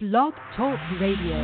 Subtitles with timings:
[0.00, 1.34] Blog Talk Radio.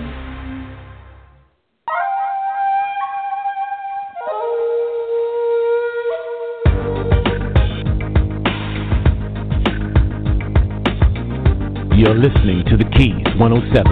[11.97, 13.91] You're listening to The Keys 107,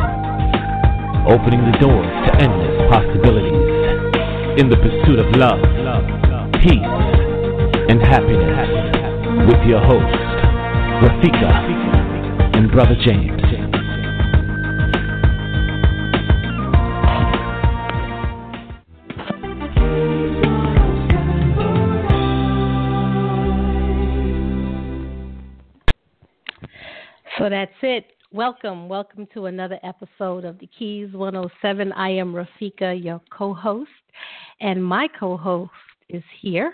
[1.27, 5.59] opening the doors to endless possibilities in the pursuit of love,
[6.63, 6.79] peace,
[7.91, 8.71] and happiness
[9.51, 10.23] with your hosts,
[11.03, 11.51] Rafika
[12.55, 13.52] and Brother James.
[27.53, 28.07] That's it.
[28.33, 31.93] Welcome, welcome to another episode of the Keys 107.
[31.93, 33.91] I am Rafika, your co host,
[34.63, 35.71] and my co host
[36.09, 36.73] is here.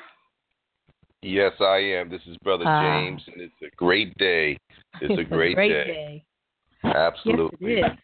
[1.20, 2.08] Yes, I am.
[2.08, 2.80] This is Brother Ah.
[2.80, 4.56] James, and it's a great day.
[5.00, 5.68] It's, a great, day.
[5.68, 6.24] day.
[6.84, 7.78] Absolutely.
[7.78, 7.98] Yes, it is.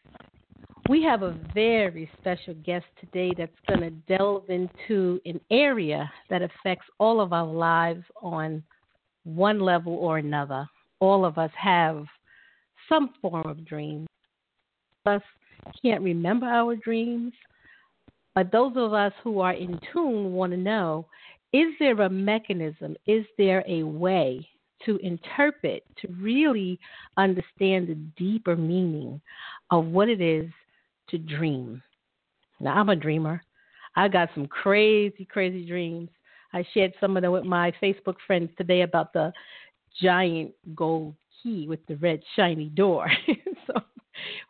[0.88, 6.42] We have a very special guest today that's going to delve into an area that
[6.42, 8.64] affects all of our lives on
[9.22, 10.68] one level or another.
[10.98, 12.06] All of us have
[12.88, 14.06] some form of dream.
[15.06, 15.22] Us
[15.82, 17.32] can't remember our dreams,
[18.34, 21.06] but those of us who are in tune want to know
[21.52, 24.46] is there a mechanism, is there a way
[24.84, 26.78] to interpret, to really
[27.16, 29.20] understand the deeper meaning
[29.70, 30.50] of what it is
[31.10, 31.80] to dream?
[32.60, 33.42] Now, I'm a dreamer.
[33.96, 36.08] I got some crazy, crazy dreams.
[36.52, 39.32] I shared some of them with my Facebook friends today about the
[40.02, 43.06] giant gold key with the red shiny door.
[43.66, 43.74] so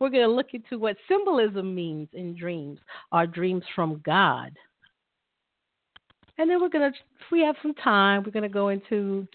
[0.00, 2.78] we're going to look into what symbolism means in dreams.
[3.12, 4.52] Are dreams from God?
[6.38, 9.28] And then we're going to, if we have some time, we're going to go into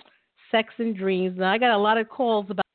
[0.52, 1.38] sex and dreams.
[1.38, 2.66] Now, I got a lot of calls about.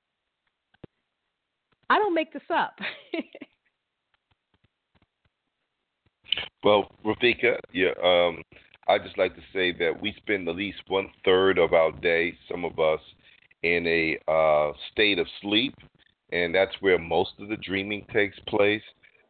[1.90, 2.78] I don't make this up.
[6.64, 8.42] Well, Rafika, yeah, um,
[8.88, 12.38] I just like to say that we spend at least one third of our day,
[12.50, 13.00] some of us,
[13.64, 15.74] in a uh, state of sleep,
[16.32, 18.82] and that's where most of the dreaming takes place.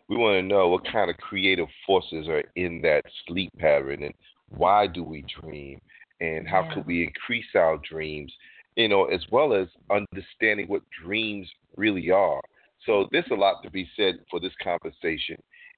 [0.09, 4.15] We want to know what kind of creative forces are in that sleep pattern, and
[4.51, 5.81] why do we dream,
[6.21, 6.75] and how Yeah.
[6.75, 8.33] could we increase our dreams,
[8.77, 12.41] you know, as well as understanding what dreams really are.
[12.85, 15.37] So there's a lot to be said for this conversation,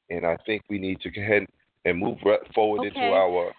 [0.09, 1.47] and I think we need to go ahead
[1.85, 2.19] and move
[2.55, 3.53] forward into our.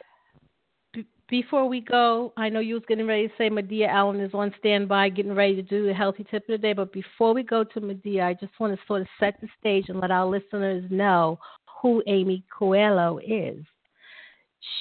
[1.30, 4.54] Before we go, I know you was getting ready to say Medea Allen is on
[4.60, 6.72] standby, getting ready to do the healthy tip of the day.
[6.72, 9.90] But before we go to Medea, I just want to sort of set the stage
[9.90, 11.38] and let our listeners know
[11.82, 13.66] who Amy Coello is.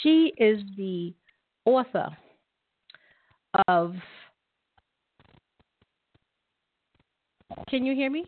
[0.02, 1.12] She is the
[1.64, 2.08] author
[3.66, 3.96] of.
[7.68, 8.24] Can you hear me?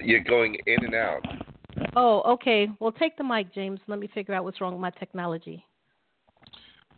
[0.00, 1.24] You're going in and out.
[1.96, 2.68] Oh, okay.
[2.78, 3.80] Well, take the mic, James.
[3.88, 5.64] Let me figure out what's wrong with my technology.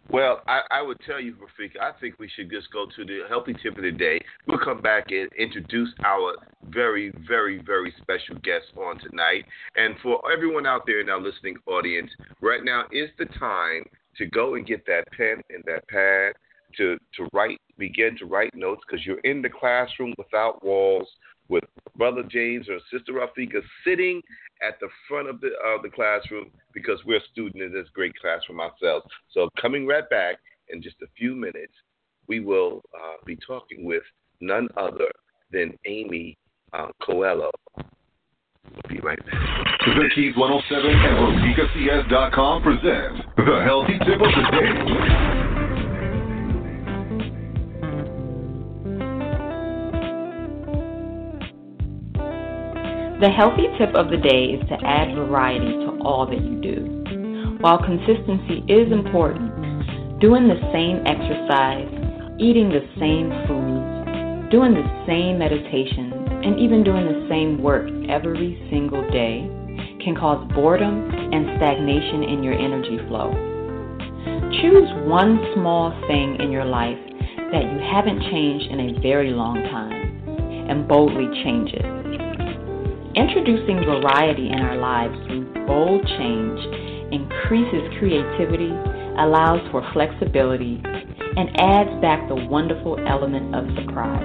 [0.08, 3.22] Well, I, I would tell you, Rafika, I think we should just go to the
[3.28, 4.20] healthy tip of the day.
[4.46, 6.36] We'll come back and introduce our
[6.68, 9.44] very, very, very special guest on tonight.
[9.74, 13.84] And for everyone out there in our listening audience, right now is the time
[14.18, 16.34] to go and get that pen and that pad
[16.76, 21.08] to, to write, begin to write notes because you're in the classroom without walls
[21.48, 21.64] with
[21.96, 24.22] Brother James or Sister Rafika sitting
[24.66, 28.14] at the front of the of the classroom because we're a student in this great
[28.20, 29.06] classroom ourselves.
[29.32, 30.36] So coming right back
[30.68, 31.72] in just a few minutes,
[32.26, 34.02] we will uh, be talking with
[34.40, 35.10] none other
[35.52, 36.36] than Amy
[36.72, 37.50] uh, Coello.
[37.76, 39.56] We'll be right back.
[39.86, 45.45] The Keys 107 and RafikaCS.com present the healthy tip of the day.
[53.18, 57.56] The healthy tip of the day is to add variety to all that you do.
[57.60, 61.88] While consistency is important, doing the same exercise,
[62.38, 66.12] eating the same foods, doing the same meditation,
[66.44, 69.48] and even doing the same work every single day
[70.04, 73.32] can cause boredom and stagnation in your energy flow.
[74.60, 77.00] Choose one small thing in your life
[77.50, 82.25] that you haven't changed in a very long time and boldly change it.
[83.16, 86.60] Introducing variety in our lives through bold change
[87.14, 88.68] increases creativity,
[89.16, 94.22] allows for flexibility, and adds back the wonderful element of surprise.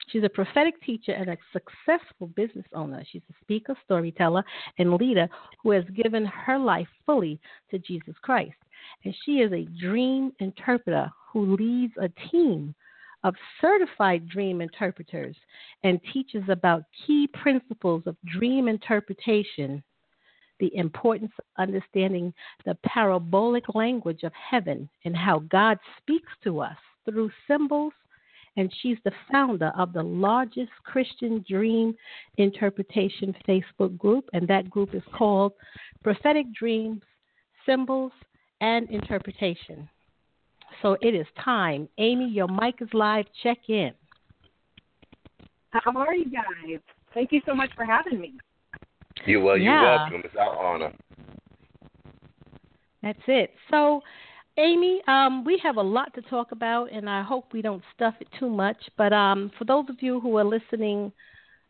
[0.10, 3.04] She's a prophetic teacher and a successful business owner.
[3.12, 4.44] She's a speaker, storyteller,
[4.80, 5.28] and leader
[5.62, 7.40] who has given her life fully
[7.72, 8.56] to Jesus Christ.
[9.04, 12.74] And she is a dream interpreter who leads a team
[13.24, 15.36] of certified dream interpreters
[15.84, 19.84] and teaches about key principles of dream interpretation
[20.60, 22.34] the importance of understanding
[22.66, 27.94] the parabolic language of heaven and how God speaks to us through symbols.
[28.56, 31.96] And she's the founder of the largest Christian dream
[32.38, 35.54] interpretation Facebook group, and that group is called
[36.04, 37.04] Prophetic Dreams,
[37.68, 38.12] Symbols,
[38.60, 39.88] and Interpretation.
[40.82, 41.88] So it is time.
[42.00, 43.26] Amy, your mic is live.
[43.44, 43.92] Check in.
[45.70, 46.80] How are you guys?
[47.14, 48.34] Thank you so much for having me.
[49.28, 49.58] You're well.
[49.58, 50.00] You're Yeah.
[50.00, 50.22] welcome.
[50.24, 50.94] It's our honor.
[53.04, 53.54] That's it.
[53.70, 54.02] So,
[54.56, 58.16] Amy, um, we have a lot to talk about, and I hope we don't stuff
[58.22, 58.78] it too much.
[58.98, 61.12] But um, for those of you who are listening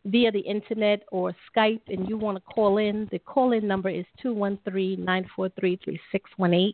[0.06, 3.90] via the internet or Skype and you want to call in, the call in number
[3.90, 6.74] is 213 943 3618.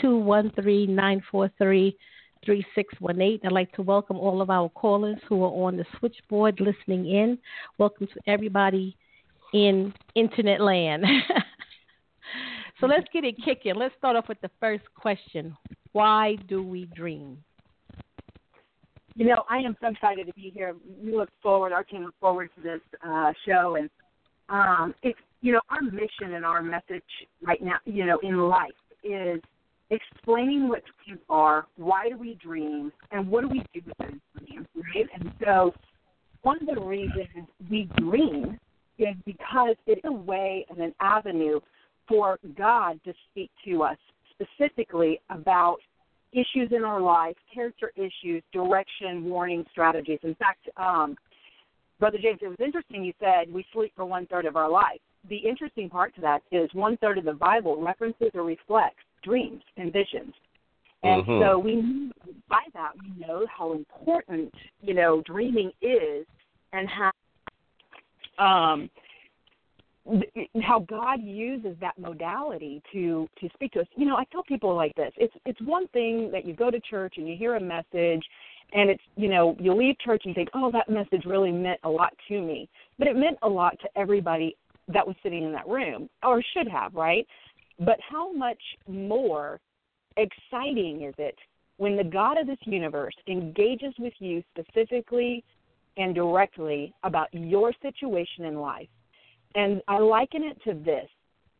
[0.00, 1.98] 213 943
[2.46, 3.40] 3618.
[3.44, 7.36] I'd like to welcome all of our callers who are on the switchboard listening in.
[7.78, 8.96] Welcome to everybody
[9.54, 11.04] in internet land.
[12.80, 13.76] so let's get it kicking.
[13.76, 15.56] Let's start off with the first question
[15.92, 17.38] Why do we dream?
[19.14, 20.74] You know, I am so excited to be here.
[21.00, 23.88] We look forward, our team look forward to this uh, show, and
[24.48, 27.04] um, it's you know our mission and our message
[27.40, 28.72] right now, you know, in life
[29.04, 29.40] is
[29.90, 34.46] explaining what dreams are, why do we dream, and what do we do with those
[34.46, 35.06] dreams, right?
[35.14, 35.72] And so,
[36.42, 38.58] one of the reasons we dream
[38.98, 41.60] is because it's a way and an avenue
[42.08, 43.96] for God to speak to us
[44.30, 45.78] specifically about
[46.32, 50.18] issues in our life, character issues, direction, warning, strategies.
[50.22, 51.16] In fact, um,
[52.00, 55.00] Brother James, it was interesting you said we sleep for one third of our life.
[55.28, 59.62] The interesting part to that is one third of the Bible references or reflects dreams
[59.76, 60.34] and visions.
[61.02, 61.40] And Mhm.
[61.40, 62.10] so we
[62.48, 66.26] by that we know how important, you know, dreaming is
[66.72, 67.10] and how
[68.38, 68.90] um
[70.10, 73.86] th- how God uses that modality to to speak to us.
[73.96, 75.12] You know, I tell people like this.
[75.16, 78.24] It's it's one thing that you go to church and you hear a message
[78.72, 81.90] and it's you know, you leave church and think, "Oh, that message really meant a
[81.90, 84.56] lot to me." But it meant a lot to everybody
[84.88, 87.26] that was sitting in that room or should have, right?
[87.78, 89.60] But how much more
[90.16, 91.36] exciting is it
[91.76, 95.42] when the God of this universe engages with you specifically
[95.96, 98.88] and directly about your situation in life?
[99.54, 101.08] And I liken it to this.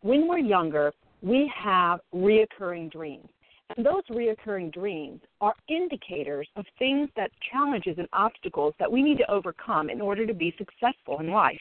[0.02, 3.28] When we're younger, we have reoccurring dreams.
[3.76, 9.18] And those reoccurring dreams are indicators of things that challenges and obstacles that we need
[9.18, 11.60] to overcome in order to be successful in life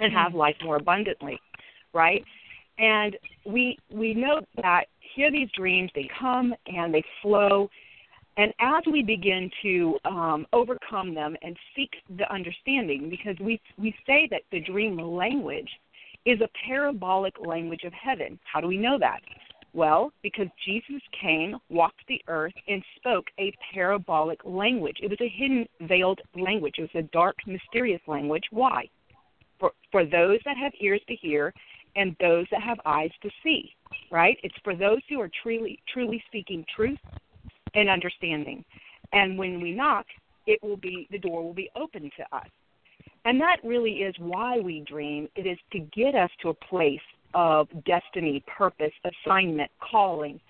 [0.00, 0.36] and have mm.
[0.36, 1.38] life more abundantly,
[1.92, 2.24] right?
[2.78, 7.68] And we we know that here these dreams they come and they flow
[8.38, 13.94] and as we begin to um, overcome them and seek the understanding, because we we
[14.06, 15.68] say that the dream language
[16.24, 18.38] is a parabolic language of heaven.
[18.50, 19.20] How do we know that?
[19.74, 24.98] Well, because Jesus came, walked the earth, and spoke a parabolic language.
[25.02, 26.76] It was a hidden, veiled language.
[26.78, 28.44] It was a dark, mysterious language.
[28.50, 28.88] Why?
[29.58, 31.52] For for those that have ears to hear,
[31.96, 33.74] and those that have eyes to see,
[34.12, 34.38] right?
[34.44, 36.98] It's for those who are truly truly speaking truth
[37.74, 38.64] and understanding.
[39.12, 40.06] And when we knock,
[40.46, 42.48] it will be the door will be open to us.
[43.24, 45.28] And that really is why we dream.
[45.36, 47.00] It is to get us to a place
[47.34, 50.40] of destiny, purpose, assignment, calling.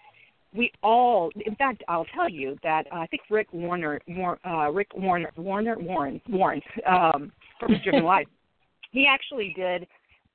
[0.55, 4.71] We all, in fact, I'll tell you that uh, I think Rick Warner, War, uh,
[4.71, 8.29] Rick Warner, Warner, Warren, Warren, um, from Driven Life,
[8.93, 9.87] he actually did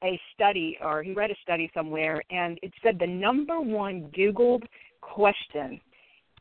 [0.04, 4.64] a study, or he read a study somewhere, and it said the number one Googled
[5.02, 5.80] question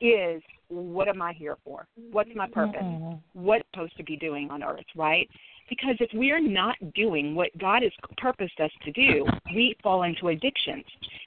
[0.03, 1.87] is, "What am I here for?
[2.11, 2.83] What's my purpose?
[2.83, 3.21] Mhm.
[3.35, 5.31] What supposed to be doing on Earth?" Right?
[5.69, 10.03] Because if we are not doing what God has purposed us to do, we fall
[10.03, 10.85] into addictions.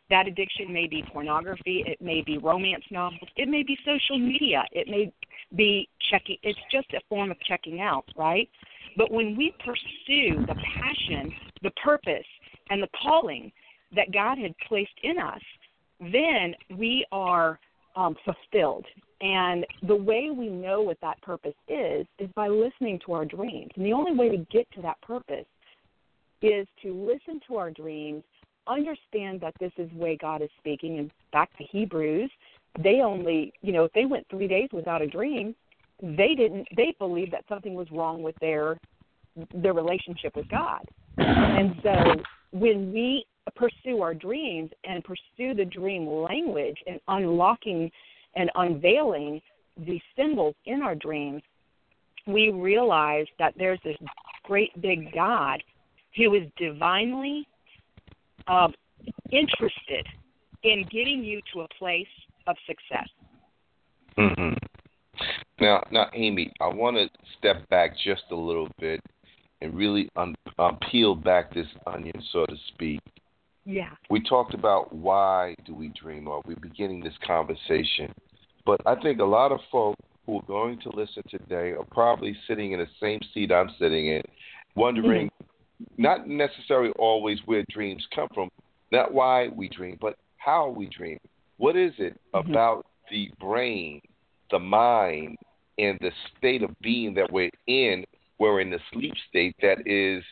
[0.10, 4.66] That addiction may be pornography, it may be romance novels, it may be social media,
[4.72, 5.12] it may
[5.56, 6.38] be checking.
[6.44, 8.50] It's just a form of checking out, right?
[8.98, 12.28] But when we pursue the passion, the purpose,
[12.70, 13.52] and the calling
[13.94, 15.42] that God had placed in us,
[16.00, 17.60] then we are
[17.96, 18.86] um, fulfilled.
[19.22, 23.72] And the way we know what that purpose is is by listening to our dreams.
[23.76, 25.46] And the only way to get to that purpose
[26.42, 28.24] is to listen to our dreams,
[28.68, 31.00] understand that this is the way God is speaking.
[31.00, 32.30] And back to Hebrews,
[32.84, 35.56] they only, you know, if they went three days without a dream,
[36.02, 36.68] they didn't.
[36.76, 38.78] They believed that something was wrong with their
[39.54, 40.86] their relationship with God.
[41.18, 41.94] And so
[42.52, 47.92] when we pursue our dreams and pursue the dream language and unlocking
[48.36, 49.42] and unveiling
[49.78, 51.42] the symbols in our dreams,
[52.28, 53.98] we realize that there's this
[54.44, 55.62] great big God
[56.16, 57.48] who is divinely
[58.48, 58.74] um,
[59.32, 60.06] interested
[60.64, 62.08] in getting you to a place
[62.48, 63.08] of success.
[64.18, 64.54] hmm
[65.60, 69.02] Now, now, Amy, I want to step back just a little bit
[69.62, 73.02] and really un- um, peel back this onion, so to speak.
[73.66, 73.90] Yeah.
[74.10, 78.14] We talked about why do we dream, or we're beginning this conversation.
[78.66, 79.96] But I think a lot of folk
[80.26, 84.08] who are going to listen today are probably sitting in the same seat I'm sitting
[84.08, 84.22] in,
[84.76, 85.30] wondering
[85.98, 88.50] not necessarily always where dreams come from,
[88.92, 91.20] not why we dream, but how we dream.
[91.58, 92.40] What is it Mhm.
[92.40, 94.02] about the brain,
[94.52, 95.38] the mind,
[95.78, 98.06] and the state of being that we're in,
[98.40, 100.24] we're in the sleep state that is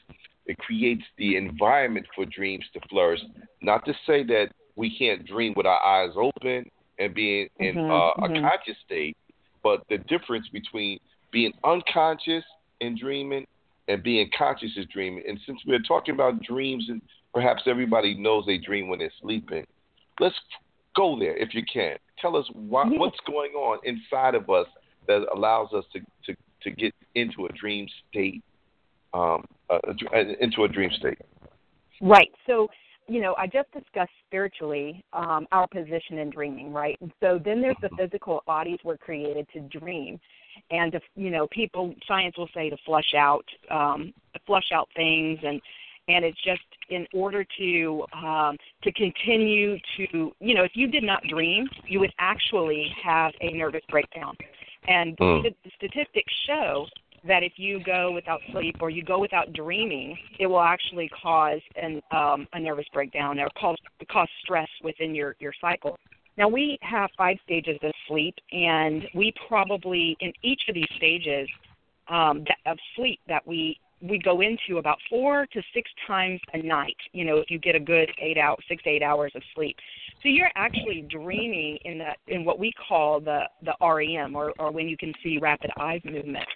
[0.45, 3.21] it creates the environment for dreams to flourish.
[3.61, 6.65] Not to say that we can't dream with our eyes open
[6.99, 8.41] and being in Mhm, uh, a mhm.
[8.41, 9.15] conscious state,
[9.63, 10.99] but the difference between
[11.31, 12.43] being unconscious
[12.81, 13.45] and dreaming
[13.87, 15.23] and being conscious is dreaming.
[15.27, 17.01] And since we're talking about dreams, and
[17.33, 19.65] perhaps everybody knows they dream when they're sleeping,
[20.19, 20.35] let's
[20.95, 21.97] go there if you can.
[22.19, 22.99] Tell us why, Yes.
[22.99, 24.67] what's going on inside of us
[25.07, 28.41] that allows us to, to, to get into a dream state,
[29.13, 31.19] um, a, into a dream state.
[32.01, 32.31] Right.
[32.47, 32.67] So,
[33.07, 36.97] you know, I just discussed spiritually um, our position in dreaming, right?
[37.01, 40.19] And so then there's the physical bodies were created to dream,
[40.71, 44.13] and to, you know, people science will say to flush out, um,
[44.45, 45.61] flush out things, and
[46.09, 51.03] and it's just in order to um, to continue to, you know, if you did
[51.03, 54.35] not dream, you would actually have a nervous breakdown,
[54.87, 55.43] and Mm.
[55.43, 56.85] the statistics show
[57.27, 61.61] that if you go without sleep or you go without dreaming, it will actually cause
[61.81, 63.77] an um, a nervous breakdown or cause
[64.11, 65.97] cause stress within your your cycle.
[66.37, 71.47] Now we have five stages of sleep, and we probably in each of these stages
[72.09, 76.57] um, that, of sleep that we we go into about four to six times a
[76.57, 76.97] night.
[77.13, 79.77] You know, if you get a good eight out six eight hours of sleep,
[80.21, 84.71] so you're actually dreaming in the in what we call the the REM or or
[84.71, 86.47] when you can see rapid eye movement.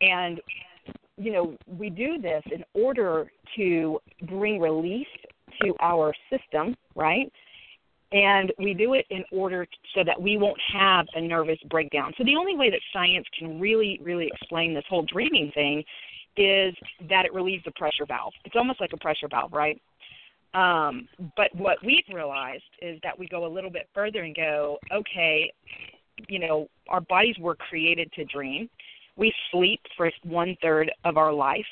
[0.00, 0.40] And
[1.18, 5.06] you know, we do this in order to bring relief
[5.62, 7.30] to our system, right?
[8.12, 12.12] And we do it in order so that we won't have a nervous breakdown.
[12.16, 15.84] So the only way that science can really, really explain this whole dreaming thing
[16.36, 16.74] is
[17.10, 18.32] that it relieves the pressure valve.
[18.44, 19.80] It's almost like a pressure valve, right?
[20.54, 24.78] Um, but what we've realized is that we go a little bit further and go,
[24.92, 25.52] okay,
[26.28, 28.70] you know, our bodies were created to dream.
[29.18, 31.66] We sleep for one third of our life.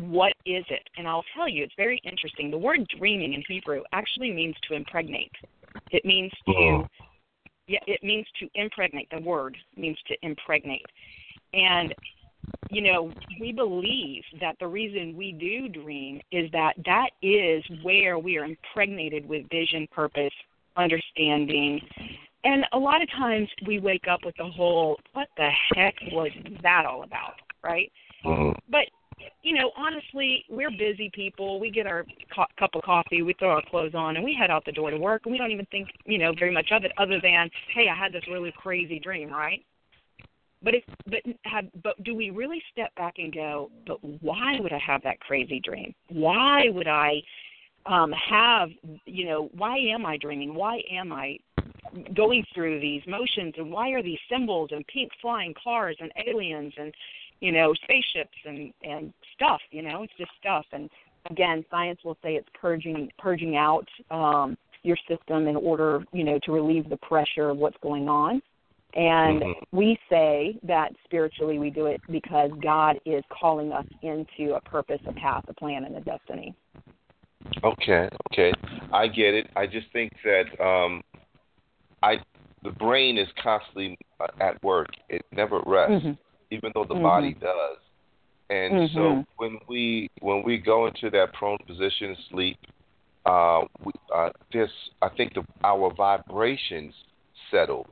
[0.00, 0.88] What is it?
[0.98, 2.50] And I'll tell you, it's very interesting.
[2.50, 5.32] The word dreaming in Hebrew actually means to impregnate.
[5.90, 6.88] It means to, Oh.
[7.68, 9.08] yeah, it means to impregnate.
[9.10, 10.86] The word means to impregnate.
[11.54, 11.94] And
[12.70, 18.18] you know, we believe that the reason we do dream is that that is where
[18.18, 20.32] we are impregnated with vision, purpose,
[20.76, 21.80] understanding.
[22.44, 26.30] And a lot of times we wake up with the whole, what the heck was
[26.62, 27.90] that all about, right?
[28.24, 28.56] Mhm.
[28.68, 28.88] But
[29.42, 31.60] you know, honestly, we're busy people.
[31.60, 34.50] We get our co- cup of coffee, we throw our clothes on, and we head
[34.50, 36.84] out the door to work, and we don't even think, you know, very much of
[36.84, 39.64] it, other than, hey, I had this really crazy dream, right?
[40.62, 44.72] But if, but have, but do we really step back and go, but why would
[44.72, 45.92] I have that crazy dream?
[46.08, 47.20] Why would I
[47.86, 48.68] um have,
[49.06, 50.54] you know, why am I dreaming?
[50.54, 51.36] Why am I
[52.14, 56.72] going through these motions and why are these symbols and pink flying cars and aliens
[56.78, 56.92] and
[57.40, 60.88] you know spaceships and and stuff you know it's just stuff and
[61.30, 66.38] again science will say it's purging purging out um your system in order you know
[66.42, 68.40] to relieve the pressure of what's going on
[68.94, 69.62] and Mhm.
[69.72, 75.00] we say that spiritually we do it because god is calling us into a purpose
[75.06, 76.54] a path a plan and a destiny
[77.64, 78.52] Okay, okay,
[78.92, 79.50] I get it.
[79.54, 81.00] I just think that um,
[82.02, 82.20] I
[82.62, 84.88] the brain is constantly uh, at work.
[85.08, 86.18] It never rests, Mhm.
[86.50, 87.02] even though the Mhm.
[87.02, 87.78] body does.
[88.50, 89.26] And so Mhm.
[89.36, 92.58] when we when we go into that prone position, sleep,
[93.24, 96.94] uh, we, uh, this I think the, our vibrations
[97.50, 97.84] settle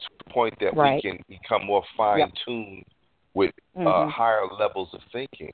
[0.00, 1.02] to the point that Right.
[1.02, 2.84] we can become more fine tuned
[3.34, 4.10] with uh, Mhm.
[4.10, 5.52] higher levels of thinking.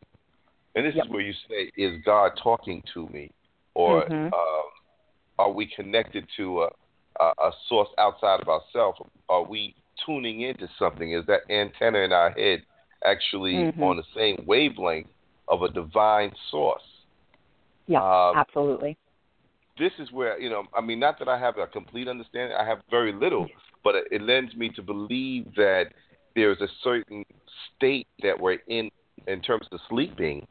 [0.75, 1.07] And this Yep.
[1.07, 3.31] is where you say, "Is God talking to me?"
[3.75, 4.33] or Mhm.
[4.33, 4.71] um,
[5.39, 6.71] "Are we connected to a,
[7.21, 9.01] a, a source outside of ourselves?
[9.29, 9.75] Are we
[10.07, 11.13] tuning into something?
[11.13, 12.63] Is that antenna in our head
[13.05, 13.83] actually Mhm.
[13.83, 15.09] on the same wavelength
[15.49, 16.83] of a divine source?"
[17.87, 18.97] yeah Um, absolutely
[19.79, 22.65] this is where you know i mean not that i have a complete understanding i
[22.65, 23.47] have very little
[23.85, 25.87] but it, it lends me to believe that
[26.35, 27.25] there's a certain
[27.77, 28.91] state that we're in
[29.27, 30.47] in terms of sleeping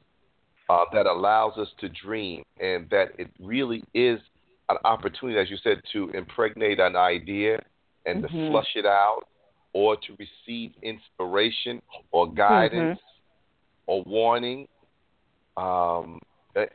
[0.69, 4.19] uh, that allows us to dream and that it really is
[4.69, 7.59] an opportunity as you said to impregnate an idea
[8.05, 8.49] and to Mhm.
[8.49, 9.23] flush it out
[9.73, 11.81] or to receive inspiration
[12.11, 12.99] or guidance
[13.85, 14.67] or warning
[15.57, 16.19] um,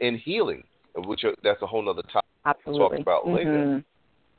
[0.00, 3.50] and healing which are, that's a whole other topic absolutely about later.
[3.50, 3.84] Mhm.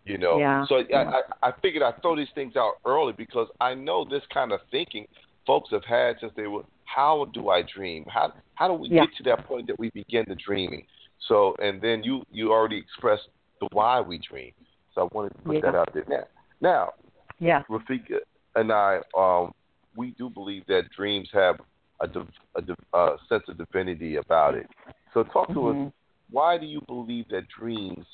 [0.06, 0.38] you know.
[0.38, 0.66] Yeah.
[0.66, 1.22] So I, Yeah.
[1.42, 4.60] I, I figured I'd throw these things out early because I know this kind of
[4.70, 5.08] thinking
[5.48, 6.64] folks have had since they were.
[6.84, 8.06] How do I dream?
[8.06, 9.06] How how do we Yeah.
[9.06, 10.86] get to that point that we begin to dreaming?
[11.28, 13.30] So and then you you already expressed
[13.70, 14.52] the why we dream.
[14.94, 15.62] So I wanted to put Yeah.
[15.62, 16.06] that out there.
[16.08, 16.24] Now,
[16.62, 16.94] now
[17.40, 18.20] yeah Rafika
[18.56, 19.52] and I, um,
[19.96, 21.60] we do believe that dreams have
[22.00, 24.68] a, div- a, div- a sense of divinity about it.
[25.14, 25.88] So talk to Mhm.
[25.88, 25.94] us.
[26.30, 28.06] Why do you believe that dreams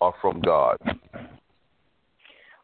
[0.00, 0.76] are from God?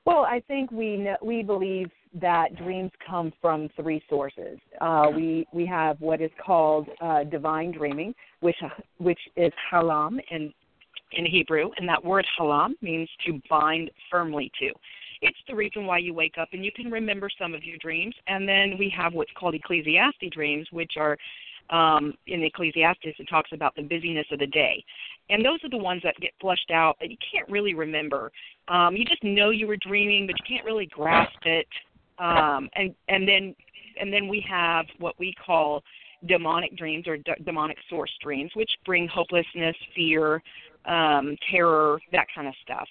[0.05, 4.59] Well, I think we know, we believe that dreams come from three sources.
[4.81, 8.57] Uh, we we have what is called uh, divine dreaming, which
[8.99, 10.53] which is halam in
[11.15, 14.71] in Hebrew, and that word halam means to bind firmly to.
[15.21, 18.15] It's the reason why you wake up and you can remember some of your dreams.
[18.27, 21.17] And then we have what's called Ecclesiastes dreams, which are
[21.71, 24.85] um, in Ecclesiastes it talks about the busyness of the day,
[25.31, 28.31] and those are the ones that get flushed out that you can't really remember.
[28.69, 31.69] Um, you just know you were dreaming, but you can't really grasp it.
[32.19, 33.55] Um, and and then
[34.01, 35.83] and then we have what we call
[36.27, 40.43] demonic dreams or demonic source dreams, which bring hopelessness, fear,
[40.87, 42.89] um, terror, that kind of stuff.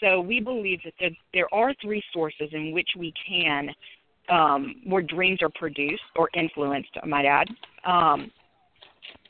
[0.00, 3.70] So we believe that there, there are three sources in which we can,
[4.28, 7.48] um, where dreams are produced or influenced, I might add.
[7.84, 8.30] Um,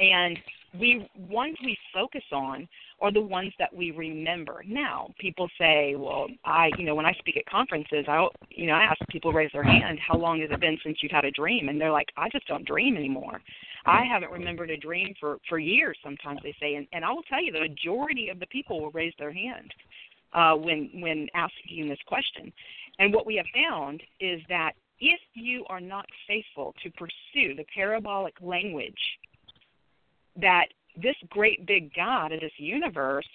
[0.00, 0.38] and
[0.78, 2.68] we ones we focus on
[3.00, 4.62] are the ones that we remember.
[4.66, 8.74] Now, people say, "Well, I, you know, when I speak at conferences, I, you know,
[8.74, 11.30] I ask people raise their hand, how long has it been since you've had a
[11.30, 13.40] dream?" And they're like, "I just don't dream anymore.
[13.84, 17.22] I haven't remembered a dream for for years." Sometimes they say, and, and I will
[17.24, 19.72] tell you, the majority of the people will raise their hand
[20.32, 22.52] uh, when when asking this question.
[22.98, 27.66] And what we have found is that if you are not faithful to pursue the
[27.74, 29.18] parabolic language
[30.40, 30.66] that
[31.00, 33.26] this great big God of this universe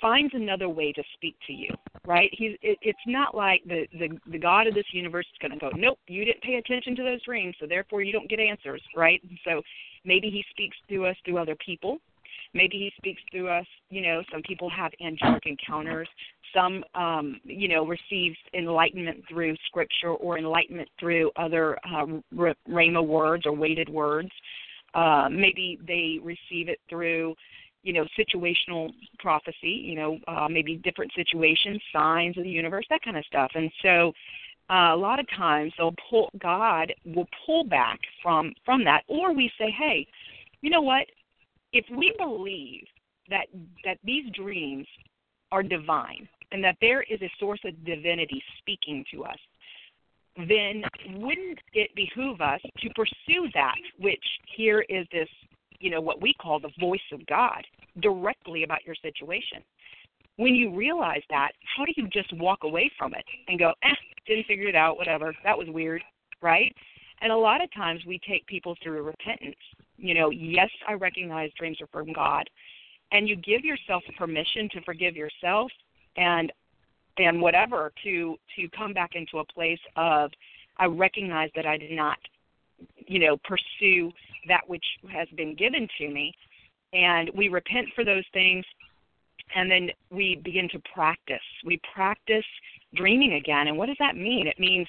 [0.00, 1.70] finds another way to speak to you,
[2.06, 2.30] right?
[2.32, 5.58] He's it, it's not like the, the the God of this universe is going to
[5.58, 8.82] go, nope, you didn't pay attention to those dreams, so therefore you don't get answers,
[8.94, 9.20] right?
[9.44, 9.62] So
[10.04, 11.98] maybe he speaks through us through other people.
[12.54, 13.66] Maybe he speaks through us.
[13.90, 16.08] You know, some people have angelic encounters.
[16.54, 23.44] Some, um, you know, receives enlightenment through scripture or enlightenment through other uh, rhema words
[23.46, 24.30] or weighted words.
[24.96, 27.34] Uh, maybe they receive it through,
[27.82, 29.74] you know, situational prophecy.
[29.90, 33.50] You know, uh, maybe different situations, signs of the universe, that kind of stuff.
[33.54, 34.12] And so,
[34.70, 39.32] uh, a lot of times they'll pull God will pull back from from that, or
[39.32, 40.06] we say, hey,
[40.62, 41.06] you know what?
[41.72, 42.86] If we believe
[43.28, 43.46] that
[43.84, 44.86] that these dreams
[45.52, 49.38] are divine and that there is a source of divinity speaking to us,
[50.36, 50.82] then
[51.14, 55.28] wouldn't it behoove us to pursue that which here is this,
[55.78, 57.64] you know, what we call the voice of God
[58.00, 59.62] directly about your situation?
[60.36, 63.94] When you realize that, how do you just walk away from it and go, eh,
[64.26, 66.02] didn't figure it out, whatever, that was weird,
[66.42, 66.74] right?
[67.22, 69.56] And a lot of times we take people through repentance.
[69.96, 72.48] You know, yes, I recognize dreams are from God.
[73.12, 75.70] And you give yourself permission to forgive yourself
[76.16, 76.52] and
[77.18, 80.30] and whatever to to come back into a place of
[80.78, 82.18] I recognize that I did not,
[83.06, 84.12] you know, pursue
[84.48, 86.34] that which has been given to me.
[86.92, 88.64] And we repent for those things
[89.54, 91.38] and then we begin to practice.
[91.64, 92.44] We practice
[92.94, 93.68] dreaming again.
[93.68, 94.46] And what does that mean?
[94.46, 94.86] It means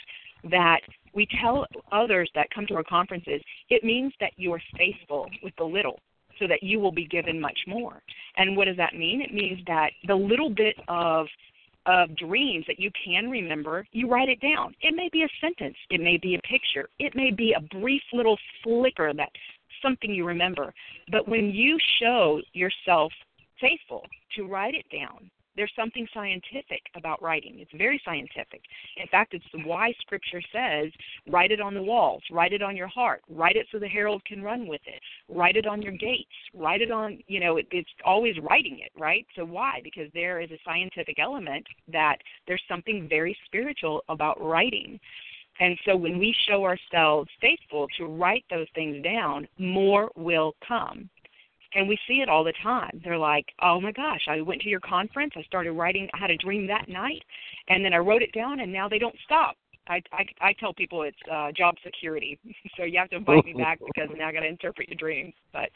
[0.51, 0.79] that
[1.13, 5.53] we tell others that come to our conferences, it means that you are faithful with
[5.57, 5.99] the little
[6.39, 8.01] so that you will be given much more.
[8.37, 9.21] And what does that mean?
[9.21, 11.27] It means that the little bit of
[11.87, 14.75] of dreams that you can remember, you write it down.
[14.81, 18.01] It may be a sentence, it may be a picture, it may be a brief
[18.13, 19.29] little flicker that
[19.81, 20.73] something you remember.
[21.11, 23.11] But when you show yourself
[23.59, 24.03] faithful
[24.35, 27.57] to write it down, there's something scientific about writing.
[27.57, 28.61] It's very scientific.
[28.95, 30.91] In fact, it's why Scripture says,
[31.27, 34.23] write it on the walls, write it on your heart, write it so the herald
[34.25, 37.67] can run with it, write it on your gates, write it on, you know, it,
[37.71, 39.25] it's always writing it, right?
[39.35, 39.81] So why?
[39.83, 42.17] Because there is a scientific element that
[42.47, 44.99] there's something very spiritual about writing.
[45.59, 51.09] And so when we show ourselves faithful to write those things down, more will come
[51.75, 53.01] and we see it all the time.
[53.03, 55.33] They're like, "Oh my gosh, I went to your conference.
[55.35, 56.09] I started writing.
[56.13, 57.23] I had a dream that night,
[57.67, 59.55] and then I wrote it down, and now they don't stop."
[59.89, 62.39] I I, I tell people it's uh, job security,
[62.77, 65.33] so you have to invite me back because now I got to interpret your dreams.
[65.53, 65.69] But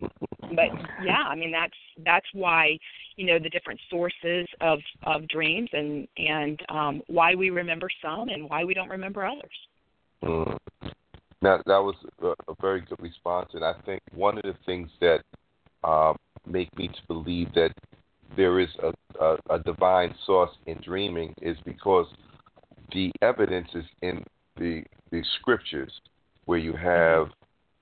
[0.00, 0.70] but
[1.04, 2.78] yeah, I mean that's that's why
[3.16, 8.28] you know the different sources of of dreams and and um, why we remember some
[8.28, 10.58] and why we don't remember others.
[11.42, 14.90] Now, that was a, a very good response, and I think one of the things
[15.00, 15.22] that
[15.82, 17.72] um, make me to believe that
[18.36, 18.92] there is a,
[19.24, 22.06] a, a divine source in dreaming is because
[22.92, 24.22] the evidence is in
[24.56, 25.92] the the scriptures,
[26.44, 27.28] where you have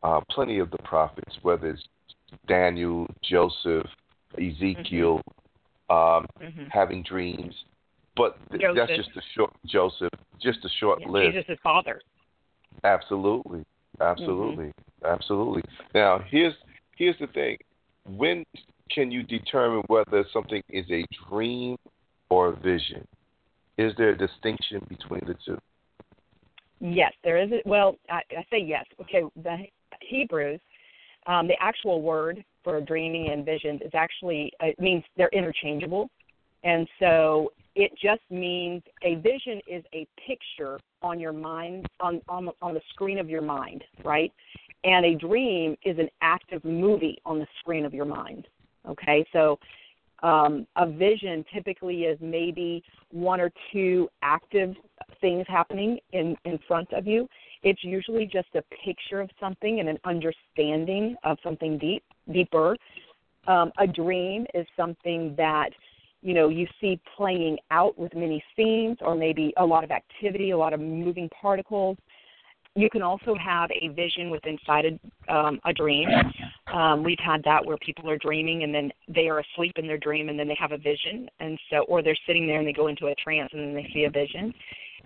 [0.03, 1.85] uh, plenty of the prophets, whether it's
[2.47, 3.87] Daniel, Joseph,
[4.35, 5.21] Ezekiel,
[5.91, 5.95] Mm-hmm.
[5.95, 6.69] um, Mhm.
[6.71, 7.55] having dreams.
[8.17, 11.47] But th- that's just a short Joseph, just a short Yeah, lived.
[11.47, 12.01] Jesus' father.
[12.85, 13.65] Absolutely,
[14.01, 14.73] absolutely,
[15.05, 15.63] absolutely.
[15.95, 16.55] Now, here's
[16.97, 17.57] here's the thing:
[18.05, 18.45] when
[18.91, 21.77] can you determine whether something is a dream
[22.31, 23.07] or a vision?
[23.77, 25.59] Is there a distinction between the two?
[26.81, 27.51] Yes, there is.
[27.53, 28.85] A, well, I, I say yes.
[29.01, 29.57] Okay, the
[30.01, 30.61] Hebrews,
[31.27, 36.09] um, the actual word for dreaming and visions is actually it means they're interchangeable,
[36.65, 42.51] and so it just means a vision is a picture on your mind on on
[42.61, 44.33] on the screen of your mind, right?
[44.83, 48.49] And a dream is an active movie on the screen of your mind.
[48.89, 49.61] Okay, so
[50.25, 54.75] um, a vision typically is maybe one or two active
[55.21, 57.29] things happening in, in front of you.
[57.63, 62.77] It's usually just a picture of something and an understanding of something deep, deeper.
[63.47, 65.71] Um, a dream is something that
[66.23, 70.51] you know you see playing out with many scenes or maybe a lot of activity,
[70.51, 71.97] a lot of moving particles.
[72.75, 76.09] You can also have a vision with inside a, um, a dream.
[76.73, 79.99] Um, we've had that where people are dreaming and then they are asleep in their
[79.99, 82.73] dream and then they have a vision, and so or they're sitting there and they
[82.73, 84.55] go into a trance and then they see a vision.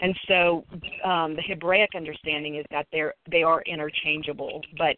[0.00, 0.64] And so
[1.04, 4.60] um, the Hebraic understanding is that they're they are interchangeable.
[4.76, 4.96] But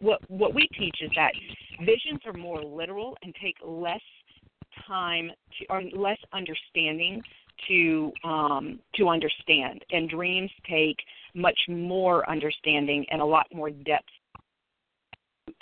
[0.00, 1.32] what what we teach is that
[1.80, 4.00] visions are more literal and take less
[4.86, 7.22] time to or less understanding
[7.68, 10.96] to um, to understand, and dreams take
[11.34, 14.08] much more understanding and a lot more depth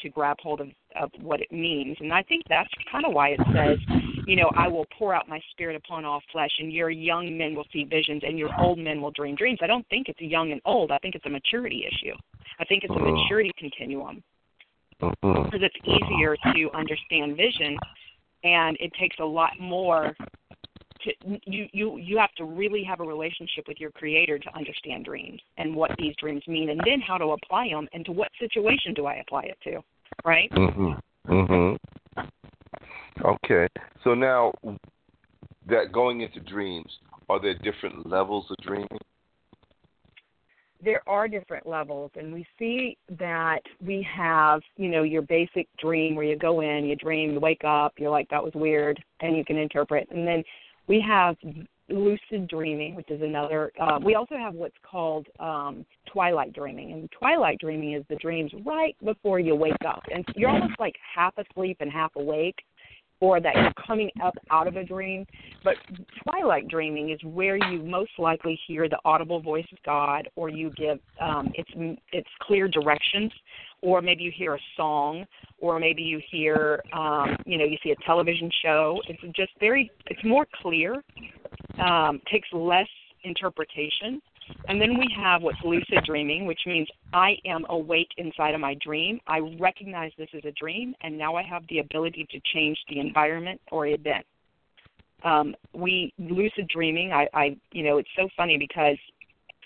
[0.00, 0.68] to grab hold of,
[1.00, 1.96] of what it means.
[2.00, 3.78] And I think that's kind of why it says,
[4.26, 7.54] you know, I will pour out my spirit upon all flesh, and your young men
[7.54, 9.58] will see visions, and your old men will dream dreams.
[9.62, 10.92] I don't think it's a young and old.
[10.92, 12.14] I think it's a maturity issue.
[12.58, 13.12] I think it's a Oh.
[13.12, 14.22] maturity continuum
[15.00, 15.42] Mm-hmm.
[15.44, 17.76] because it's easier to understand vision,
[18.44, 20.16] and it takes a lot more.
[21.02, 25.04] To, you you you have to really have a relationship with your creator to understand
[25.04, 28.28] dreams and what these dreams mean, and then how to apply them, and to what
[28.38, 29.82] situation do I apply it to,
[30.24, 30.48] right?
[30.52, 31.00] Mhm.
[31.26, 31.78] Mhm.
[33.24, 33.68] Okay.
[34.04, 34.52] So now
[35.66, 39.00] that going into dreams, are there different levels of dreaming?
[40.84, 46.14] There are different levels and we see that we have you know your basic dream
[46.14, 49.36] where you go in you dream you wake up you're like that was weird and
[49.36, 50.08] you can interpret.
[50.10, 50.42] And then
[50.88, 51.36] we have
[51.88, 53.72] lucid dreaming, which is another.
[53.80, 58.50] Uh, we also have what's called um, twilight dreaming, and twilight dreaming is the dreams
[58.66, 62.56] right before you wake up, and you're almost like half asleep and half awake,
[63.22, 65.24] or that you're coming up out of a dream.
[65.62, 65.74] But
[66.24, 70.72] twilight dreaming is where you most likely hear the audible voice of God, or you
[70.76, 71.70] give um, it's
[72.12, 73.30] it's clear directions,
[73.80, 75.24] or maybe you hear a song,
[75.60, 79.00] or maybe you hear um, you know you see a television show.
[79.08, 81.04] It's just very it's more clear,
[81.80, 82.88] um, takes less
[83.22, 84.20] interpretation.
[84.68, 88.74] And then we have what's lucid dreaming, which means I am awake inside of my
[88.80, 89.20] dream.
[89.26, 93.00] I recognize this is a dream, and now I have the ability to change the
[93.00, 94.24] environment or event.
[95.24, 97.12] Um, we lucid dreaming.
[97.12, 98.96] I, I, you know, it's so funny because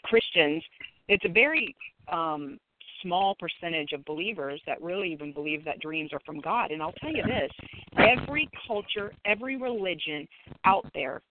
[0.02, 0.62] Christians,
[1.08, 1.74] it's a very
[2.12, 2.58] um,
[3.02, 6.70] small percentage of believers that really even believe that dreams are from God.
[6.70, 7.50] And I'll tell you this:
[7.98, 10.28] every culture, every religion
[10.64, 11.22] out there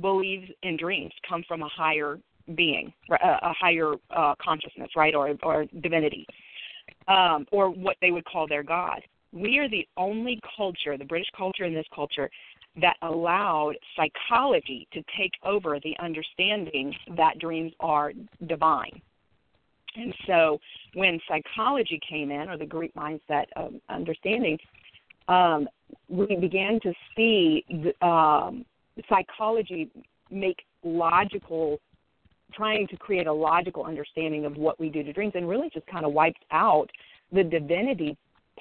[0.00, 2.18] believes in dreams come from a higher
[2.54, 6.26] being, a, higher uh, consciousness, right, or or divinity,
[7.06, 9.00] um, or what they would call their god.
[9.32, 12.30] We are the only culture, the British culture and this culture,
[12.80, 18.12] that allowed psychology to take over the understanding that dreams are
[18.46, 19.00] divine.
[19.96, 20.60] And so,
[20.94, 24.58] when psychology came in, or the Greek mindset of understanding,
[25.26, 25.68] um,
[26.08, 28.64] we began to see the, um,
[29.08, 29.90] psychology
[30.30, 31.80] make logical
[32.54, 35.86] trying to create a logical understanding of what we do to dreams and really just
[35.86, 36.88] kind of wiped out
[37.32, 38.16] the divinity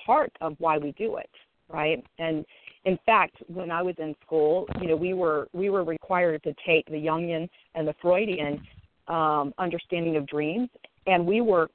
[0.05, 1.29] part of why we do it
[1.69, 2.03] right?
[2.19, 2.45] And
[2.85, 6.53] in fact when i was in school you know we were we were required to
[6.65, 8.61] take the jungian and the freudian
[9.07, 10.69] um understanding of dreams.
[11.05, 11.69] And we were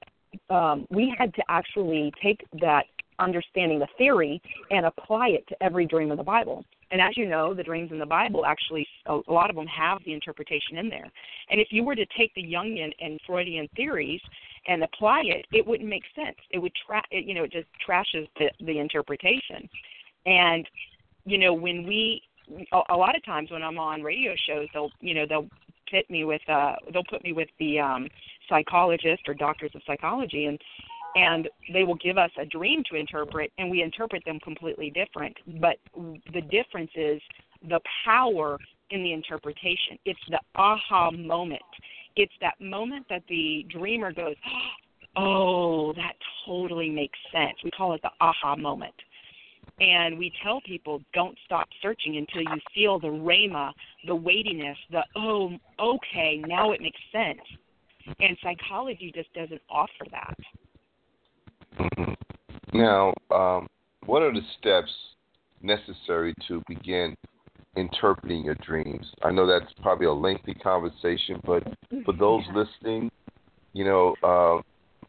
[0.51, 2.85] um we had to actually take that
[3.19, 7.27] understanding the theory and apply it to every dream of the bible and as you
[7.27, 10.91] know, the dreams in the Bible actually, a lot of them have the interpretation in
[10.91, 11.11] there.
[11.51, 14.21] And if you were to take the Jungian and Freudian theories
[14.69, 16.37] and apply it, it wouldn't make sense.
[16.51, 19.69] It would, tra- it, you know, it just trashes the, the interpretation.
[20.27, 20.69] And,
[21.25, 22.23] you know, when we,
[22.73, 25.49] a, a lot of times when I'm on radio shows, they'll, you know, they'll
[25.91, 28.07] pit me with, uh, they'll put me with the um,
[28.51, 30.61] psychologist or doctors of psychology, and
[31.15, 35.37] and they will give us a dream to interpret and we interpret them completely different.
[35.61, 35.77] But
[36.33, 37.21] the difference is
[37.69, 38.59] the power
[38.91, 39.99] in the interpretation.
[40.05, 41.63] It's the aha moment.
[42.17, 44.35] It's that moment that the dreamer goes
[45.17, 46.15] oh that
[46.47, 47.57] totally makes sense.
[47.63, 48.95] We call it the aha moment.
[49.81, 53.73] And we tell people don't stop searching until you feel the rhema
[54.07, 57.41] the weightiness the oh okay now it makes sense.
[58.21, 60.37] And psychology just doesn't offer that
[61.79, 62.15] Mhm.
[62.73, 63.67] Now, um,
[64.07, 64.91] what are the steps
[65.61, 67.15] necessary to begin
[67.77, 69.07] interpreting your dreams?
[69.23, 71.63] I know that's probably a lengthy conversation, but
[72.05, 72.55] for those Yeah.
[72.55, 73.11] listening,
[73.73, 74.61] you know, uh,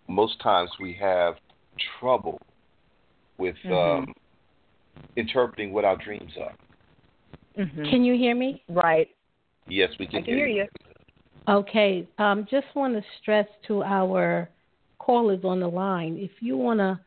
[0.08, 1.40] most times we have
[2.00, 2.40] trouble
[3.38, 3.72] with Mhm.
[3.72, 4.14] um,
[5.16, 6.56] interpreting what our dreams are.
[7.58, 7.90] Mhm.
[7.90, 8.64] Can you hear me?
[8.70, 9.10] right
[9.68, 10.68] Yes, we can, i can hear you
[11.48, 12.08] Okay.
[12.20, 14.50] Um, just want to stress to our
[15.04, 17.00] callers on the line if you want to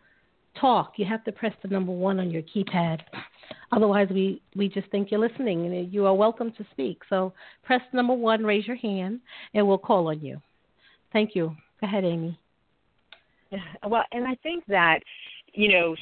[0.61, 3.01] talk, you have to press the number one on your keypad.
[3.73, 7.01] Otherwise, we, we just think you're listening and you are welcome to speak.
[7.11, 7.33] So
[7.63, 9.21] press number one, raise your hand,
[9.55, 10.41] and we'll call on you.
[11.13, 11.55] Thank you.
[11.81, 12.39] Go ahead, Amy.
[13.87, 15.01] well and i think that
[15.53, 15.95] you know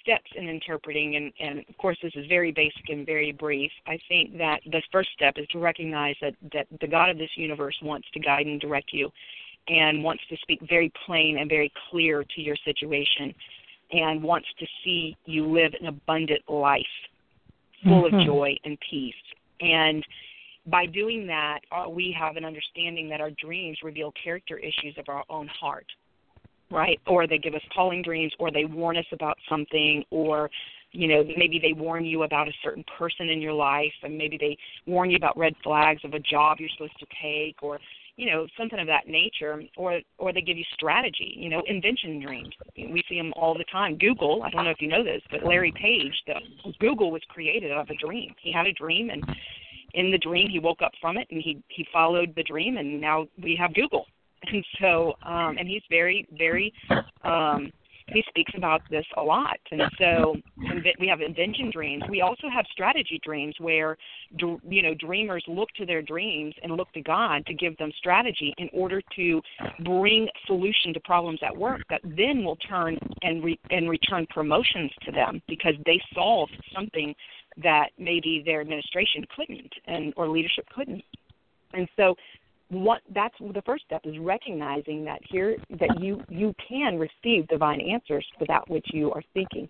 [0.00, 3.98] steps in interpreting and and of course this is very basic and very brief i
[4.08, 7.76] think that the first step is to recognize that that the god of this universe
[7.82, 9.10] wants to guide and direct you
[9.68, 13.34] and wants to speak very plain and very clear to your situation
[13.92, 16.86] and wants to see you live an abundant life
[17.82, 18.20] full Mhm.
[18.20, 19.14] of joy and peace
[19.60, 20.06] and
[20.66, 25.08] by doing that uh, we have an understanding that our dreams reveal character issues of
[25.08, 25.86] our own heart
[26.70, 27.00] right?
[27.06, 30.50] Or they give us calling dreams, or they warn us about something, or
[30.92, 34.36] you know maybe they warn you about a certain person in your life, and maybe
[34.38, 37.78] they warn you about red flags of a job you're supposed to take, or
[38.16, 42.20] you know something of that nature, or or they give you strategy, you know, invention
[42.20, 42.54] dreams.
[42.76, 43.96] We see them all the time.
[43.98, 47.72] Google, I don't know if you know this, but Larry Page, the Google was created
[47.72, 48.34] out of a dream.
[48.42, 49.24] He had a dream and
[49.94, 53.00] in the dream he woke up from it and he he followed the dream and
[53.00, 54.06] now we have Google
[54.42, 56.72] and so um and he's very very
[57.24, 57.72] um
[58.08, 59.58] he speaks about this a lot.
[59.70, 60.36] And so
[61.00, 62.02] we have invention dreams.
[62.08, 63.96] We also have strategy dreams where
[64.38, 68.52] you know dreamers look to their dreams and look to god to give them strategy
[68.58, 69.40] in order to
[69.84, 74.90] bring solution to problems at work that then will turn and re- and return promotions
[75.02, 77.14] to them because they solved something
[77.62, 81.02] that maybe their administration couldn't and or leadership couldn't.
[81.72, 82.14] And so
[82.74, 87.80] what that's the first step is recognizing that here that you you can receive divine
[87.80, 89.68] answers for that which you are seeking.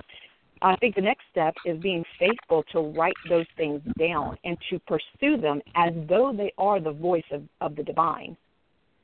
[0.62, 4.78] I think the next step is being faithful to write those things down and to
[4.80, 8.36] pursue them as though they are the voice of, of the divine,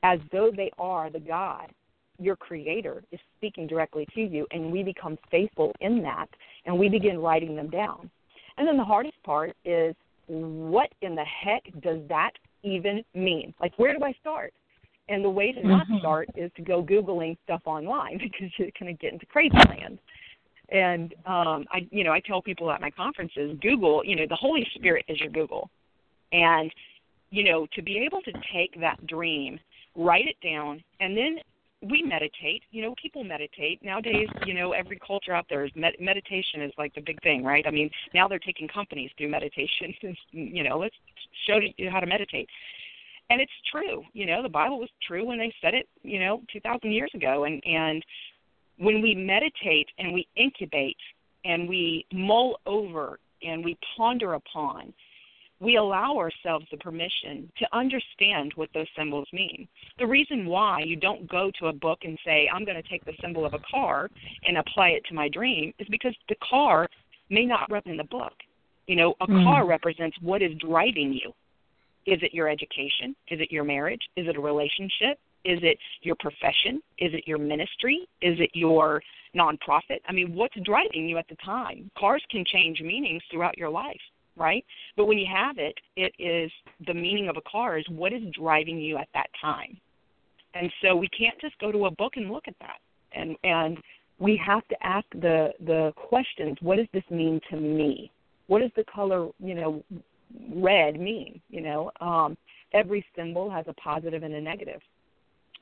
[0.01, 1.71] as though they are the God,
[2.17, 6.29] your creator, is speaking directly to you, and we become faithful in that
[6.65, 8.09] and we begin writing them down.
[8.57, 9.95] And then the hardest part is
[10.27, 12.31] what in the heck does that
[12.63, 13.53] even mean?
[13.59, 14.53] Like, where do I start?
[15.09, 15.99] And the way to not Mhm.
[15.99, 19.99] start is to go Googling stuff online because you're going to get into crazy land.
[20.69, 24.35] And um, I, you know, I tell people at my conferences, Google, you know, the
[24.35, 25.69] Holy Spirit is your Google,
[26.31, 26.73] and
[27.29, 29.59] you know, to be able to take that dream,
[29.95, 31.37] write it down, and then
[31.81, 32.63] we meditate.
[32.71, 34.27] You know, people meditate nowadays.
[34.45, 37.65] You know, every culture out there is med- meditation is like the big thing, right?
[37.67, 39.93] I mean, now they're taking companies through meditation.
[40.31, 40.95] You know, let's
[41.47, 42.47] show you how to meditate.
[43.29, 44.03] And it's true.
[44.13, 45.87] You know, the Bible was true when they said it.
[46.03, 48.03] You know, two thousand years ago, and and
[48.77, 50.97] when we meditate and we incubate
[51.45, 54.93] and we mull over and we ponder upon,
[55.61, 59.67] we allow ourselves the permission to understand what those symbols mean.
[59.99, 63.05] The reason why you don't go to a book and say, I'm going to take
[63.05, 64.09] the symbol of a car
[64.47, 66.89] and apply it to my dream is because the car
[67.29, 68.33] may not represent the book.
[68.87, 69.43] You know, a Mm.
[69.43, 71.31] car represents what is driving you.
[72.07, 73.15] Is it your education?
[73.29, 74.01] Is it your marriage?
[74.15, 75.19] Is it a relationship?
[75.45, 76.81] Is it your profession?
[76.97, 78.07] Is it your ministry?
[78.21, 79.01] Is it your
[79.35, 80.01] nonprofit?
[80.07, 81.89] I mean, what's driving you at the time?
[81.97, 84.01] Cars can change meanings throughout your life,
[84.37, 84.65] right?
[84.97, 86.51] But when you have it, it is
[86.87, 89.77] the meaning of a car is what is driving you at that time.
[90.53, 92.79] And so we can't just go to a book and look at that.
[93.13, 93.77] And and
[94.19, 98.11] we have to ask the the questions, what does this mean to me?
[98.47, 99.83] What does the color, you know,
[100.55, 101.41] red mean?
[101.49, 102.37] You know, um,
[102.73, 104.81] every symbol has a positive and a negative.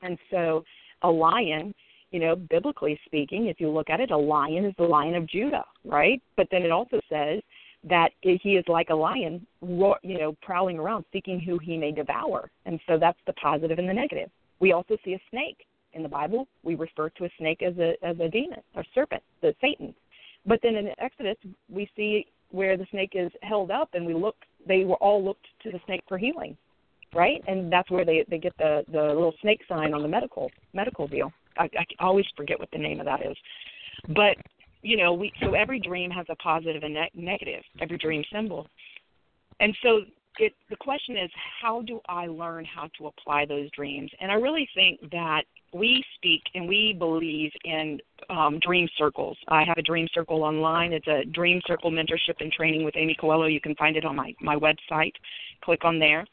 [0.02, 0.64] And so
[1.02, 1.74] a lion,
[2.10, 5.28] you know, biblically speaking, if you look at it, a lion is the lion of
[5.28, 6.20] Judah, right?
[6.36, 7.40] But then it also says
[7.88, 12.50] that he is like a lion, you know, prowling around seeking who he may devour.
[12.66, 14.30] And so that's the positive and the negative.
[14.60, 15.64] We also see a snake
[15.94, 16.46] in the Bible.
[16.62, 19.94] We refer to a snake as a as a demon or serpent, the Satan.
[20.46, 21.36] But then in Exodus,
[21.70, 24.36] we see where the snake is held up, and we look.
[24.66, 26.56] They were all looked to the snake for healing,
[27.14, 27.42] right?
[27.48, 31.08] And that's where they they get the the little snake sign on the medical medical
[31.08, 31.32] deal.
[31.56, 33.36] I, I always forget what the name of that is,
[34.08, 34.36] but
[34.82, 37.62] you know, we so every dream has a positive and ne- negative.
[37.80, 38.66] Every dream symbol,
[39.60, 40.02] and so
[40.38, 44.10] it the question is, how do I learn how to apply those dreams?
[44.20, 49.36] And I really think that we speak and we believe in um, dream circles.
[49.48, 50.92] I have a dream circle online.
[50.92, 53.52] It's a dream circle mentorship and training with Amy Coello.
[53.52, 55.12] You can find it on my my website.
[55.62, 56.26] Click on there.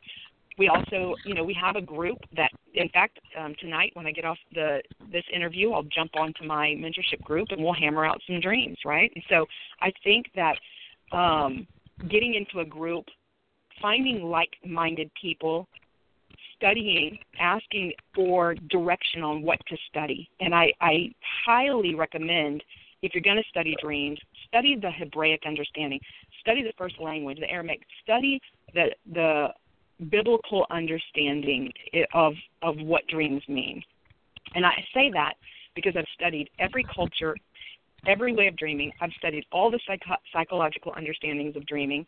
[0.58, 4.12] We also, you know, we have a group that, in fact, um, tonight when I
[4.12, 8.20] get off the this interview, I'll jump onto my mentorship group and we'll hammer out
[8.26, 9.12] some dreams, right?
[9.14, 9.46] And so
[9.82, 10.56] I think that
[11.16, 11.68] um,
[12.10, 13.06] getting into a group,
[13.82, 15.68] finding like-minded people,
[16.56, 20.28] studying, asking for direction on what to study.
[20.40, 21.14] And I, I
[21.46, 22.64] highly recommend
[23.04, 26.00] if you're going to study dreams, study the Hebraic understanding,
[26.42, 28.42] study the first language, the Aramaic, study
[28.74, 29.50] the the
[30.10, 31.72] biblical understanding
[32.14, 33.82] of of what dreams mean.
[34.56, 35.34] And I say that
[35.76, 37.36] because I've studied every culture,
[38.06, 38.92] every way of dreaming.
[39.02, 42.06] I've studied all the psycho- psychological understandings of dreaming,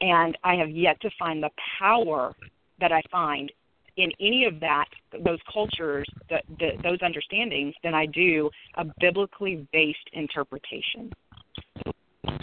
[0.00, 2.34] and I have yet to find the power
[2.80, 3.50] that I find
[3.96, 4.86] in any of that
[5.24, 11.12] those cultures the, the, those understandings than I do a biblically based interpretation.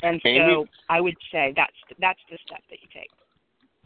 [0.04, 0.70] And so Amy?
[0.90, 3.10] I would say that's that's the step that you take.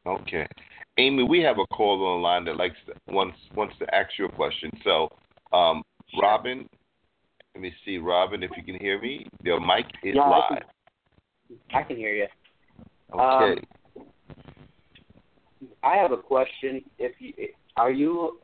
[0.05, 0.47] Okay.
[0.97, 4.11] Amy, we have a caller on the line that likes to, wants wants to ask
[4.17, 4.71] you a question.
[4.83, 5.09] So,
[5.51, 5.83] um,
[6.21, 6.67] Robin,
[7.53, 9.27] let me see, Robin, if you can hear me.
[9.43, 10.63] The mic is Yeah, I live.
[11.73, 12.27] I can hear you.
[13.13, 13.61] Okay.
[15.83, 16.83] I have a question.
[16.97, 17.33] If you
[17.77, 18.39] are you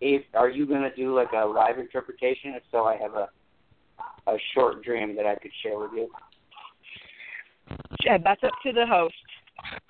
[0.00, 2.52] if are you going to do like a live interpretation?
[2.54, 3.28] If so, I have a
[4.28, 6.08] a short dream that I could share with you.
[8.04, 9.14] Yeah, that's up to the host.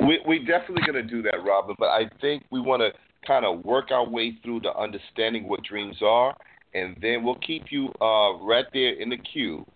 [0.01, 1.75] We we definitely gonna do that, Robin.
[1.79, 2.91] But I think we want to
[3.27, 6.37] kind of work our way through the understanding what dreams are,
[6.75, 9.67] and then we'll keep you uh, right there in the queue,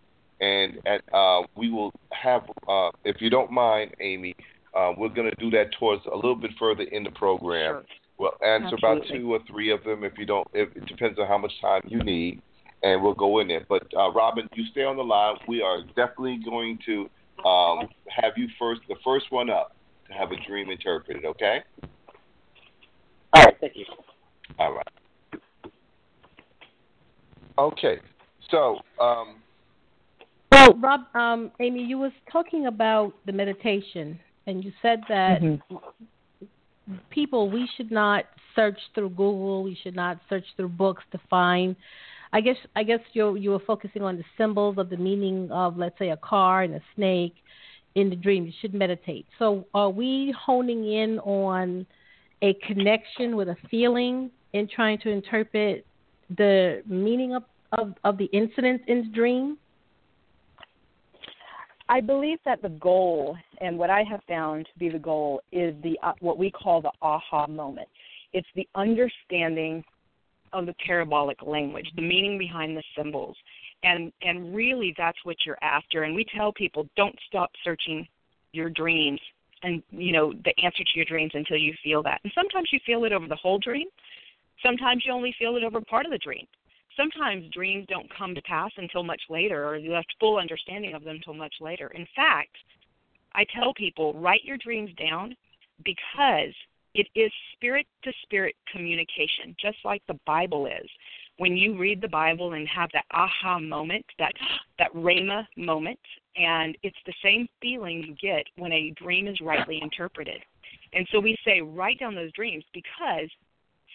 [0.40, 4.34] and at uh, we will have, uh, if you don't mind, Amy,
[4.76, 7.74] uh, we're gonna do that towards a little bit further in the program.
[7.74, 7.84] Sure.
[8.18, 10.46] We'll answer about two or three of them if you don't.
[10.52, 12.42] If, it depends on how much time you need,
[12.82, 13.64] and we'll go in there.
[13.66, 15.36] But uh, Robin, you stay on the line.
[15.48, 17.08] We are definitely going to
[17.48, 19.74] um, have you first, the first one up,
[20.10, 21.24] to have a dream interpreted.
[21.24, 21.58] Okay.
[23.32, 23.84] All right, thank you.
[24.58, 24.86] All right.
[27.58, 27.98] Okay.
[28.50, 29.36] So, um,
[30.50, 35.40] Well, Rob, um, Amy, you was talking about the meditation, and you said that
[37.10, 38.24] people we should not
[38.56, 41.76] search through Google, we should not search through books to find.
[42.32, 45.76] I guess I guess you you were focusing on the symbols of the meaning of,
[45.76, 47.34] let's say, a car and a snake
[47.94, 48.46] in the dream.
[48.46, 49.26] You should meditate.
[49.38, 51.86] So, are we honing in on
[52.42, 55.86] a connection with a feeling in trying to interpret
[56.36, 59.56] the meaning of of, of the incident in the dream?
[61.88, 65.74] I believe that the goal, and what I have found to be the goal, is
[65.82, 67.88] the uh, what we call the aha moment.
[68.32, 69.82] It's the understanding
[70.52, 73.36] of the parabolic language, the meaning behind the symbols,
[73.82, 76.02] and and really that's what you're after.
[76.04, 78.06] And we tell people don't stop searching
[78.52, 79.20] your dreams
[79.62, 82.20] and you know the answer to your dreams until you feel that.
[82.24, 83.86] And sometimes you feel it over the whole dream.
[84.64, 86.46] Sometimes you only feel it over part of the dream
[86.96, 91.04] sometimes dreams don't come to pass until much later, or you have full understanding of
[91.04, 91.88] them until much later.
[91.88, 92.56] In fact,
[93.34, 95.34] I tell people write your dreams down
[95.84, 96.54] because
[96.94, 100.88] it is spirit to spirit communication, just like the Bible is.
[101.40, 104.34] When you read the Bible and have that aha moment, that
[104.78, 105.98] that rhema moment,
[106.36, 110.42] and it's the same feeling you get when a dream is rightly interpreted.
[110.92, 113.30] And so we say write down those dreams because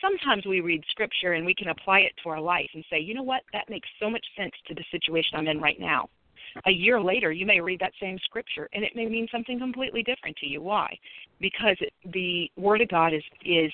[0.01, 3.13] sometimes we read scripture and we can apply it to our life and say, you
[3.13, 6.09] know what, that makes so much sense to the situation I'm in right now.
[6.65, 10.01] A year later, you may read that same scripture and it may mean something completely
[10.01, 10.63] different to you.
[10.63, 10.97] Why?
[11.39, 11.77] Because
[12.11, 13.71] the Word of God is is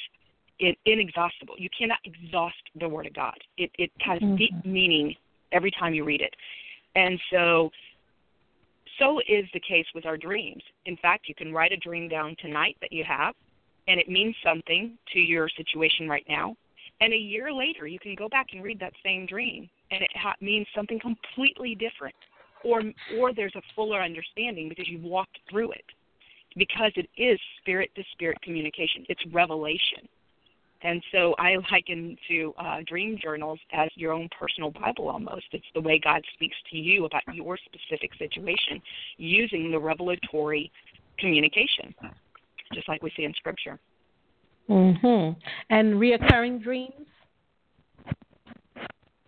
[0.61, 1.55] in, inexhaustible.
[1.57, 3.37] You cannot exhaust the Word of God.
[3.57, 4.37] It it has Mhm.
[4.37, 5.15] deep meaning
[5.51, 6.35] every time you read it,
[6.95, 7.71] and so
[8.97, 10.63] so is the case with our dreams.
[10.85, 13.35] In fact, you can write a dream down tonight that you have,
[13.87, 16.55] and it means something to your situation right now.
[16.99, 20.15] And a year later, you can go back and read that same dream, and it
[20.15, 22.15] ha- means something completely different,
[22.63, 25.85] or or there's a fuller understanding because you've walked through it,
[26.55, 29.03] because it is spirit to spirit communication.
[29.09, 30.07] It's revelation,
[30.83, 35.45] and so I liken to uh, dream journals as your own personal Bible almost.
[35.51, 38.81] It's the way God speaks to you about your specific situation
[39.17, 40.71] using the revelatory
[41.19, 41.93] communication
[42.73, 43.79] just like we see in Scripture.
[44.69, 45.39] Mm-hmm.
[45.69, 46.93] And reoccurring dreams.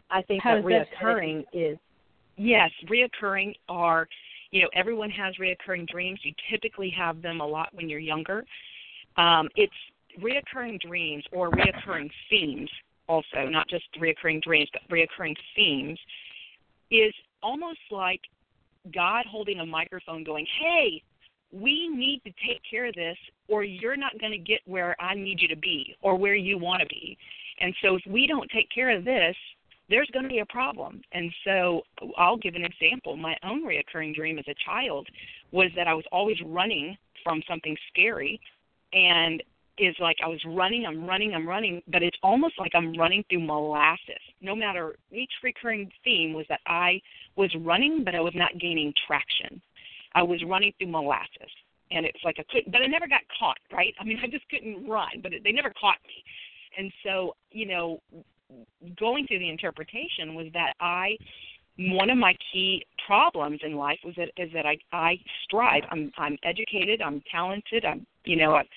[0.09, 0.97] I think How that does that fit?
[1.05, 1.77] reoccurring is
[2.37, 4.07] yes, reoccurring are
[4.51, 6.19] you know everyone has reoccurring dreams.
[6.23, 8.45] You typically have them a lot when you're younger.
[9.17, 9.73] Um, it's
[10.21, 12.69] reoccurring dreams or reoccurring themes
[13.07, 15.99] also, not just reoccurring dreams, but reoccurring themes
[16.89, 18.21] is almost like
[18.93, 21.01] God holding a microphone going, "Hey,
[21.53, 25.13] we need to take care of this or you're not going to get where I
[25.13, 27.17] need you to be or where you want to be.
[27.61, 29.35] And so if we don't take care of this,
[29.89, 31.01] there's going to be a problem.
[31.11, 31.81] And so
[32.17, 33.15] I'll give an example.
[33.15, 35.07] My own reoccurring dream as a child
[35.51, 38.41] was that I was always running from something scary
[38.93, 39.43] and
[39.77, 43.23] is like I was running, I'm running, I'm running, but it's almost like I'm running
[43.29, 44.21] through molasses.
[44.41, 47.01] No matter each recurring theme was that I
[47.35, 49.61] was running, but I was not gaining traction.
[50.13, 51.49] I was running through molasses,
[51.91, 53.57] and it's like I could, but I never got caught.
[53.71, 53.93] Right?
[53.99, 56.23] I mean, I just couldn't run, but it, they never caught me.
[56.77, 58.01] And so, you know,
[58.99, 61.17] going through the interpretation was that I,
[61.77, 65.83] one of my key problems in life was that is that I I strive.
[65.89, 67.01] I'm I'm educated.
[67.01, 67.85] I'm talented.
[67.85, 68.67] I'm you know I've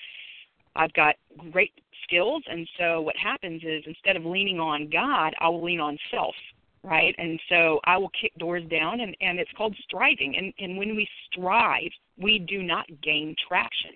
[0.77, 1.15] I've got
[1.51, 1.73] great
[2.03, 5.97] skills, and so what happens is instead of leaning on God, I will lean on
[6.11, 6.35] self
[6.83, 7.13] right?
[7.17, 10.35] And so I will kick doors down, and, and it's called striving.
[10.37, 13.91] And, and when we strive, we do not gain traction.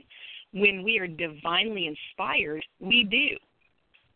[0.53, 3.37] When we are divinely inspired, we do.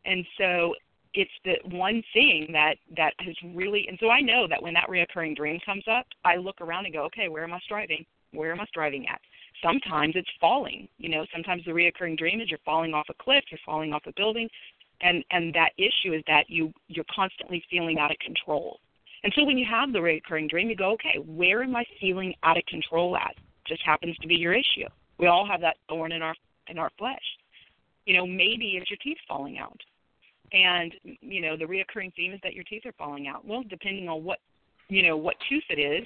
[0.06, 0.76] And so
[1.14, 4.90] it's the one thing that that has really and so I know that when that
[4.90, 8.06] reoccurring dream comes up, I look around and go, okay, where am I striving?
[8.34, 9.22] Where am I striving at?
[9.66, 10.88] Sometimes it's falling.
[10.98, 14.04] You know, sometimes the reoccurring dream is you're falling off a cliff, you're falling off
[14.06, 14.48] a building,
[15.02, 18.80] and and that issue is that you you're constantly feeling out of control.
[19.24, 22.34] And so when you have the recurring dream you go okay where am i feeling
[22.44, 23.36] out of control at?
[23.68, 24.88] Just happens to be your issue.
[25.18, 26.36] We all have that thorn in our
[26.68, 27.24] in our flesh.
[28.06, 29.80] You know maybe it's your teeth falling out.
[30.54, 33.46] And you know the reoccurring theme is that your teeth are falling out.
[33.46, 34.40] Well depending on what
[34.88, 36.06] you know what tooth it is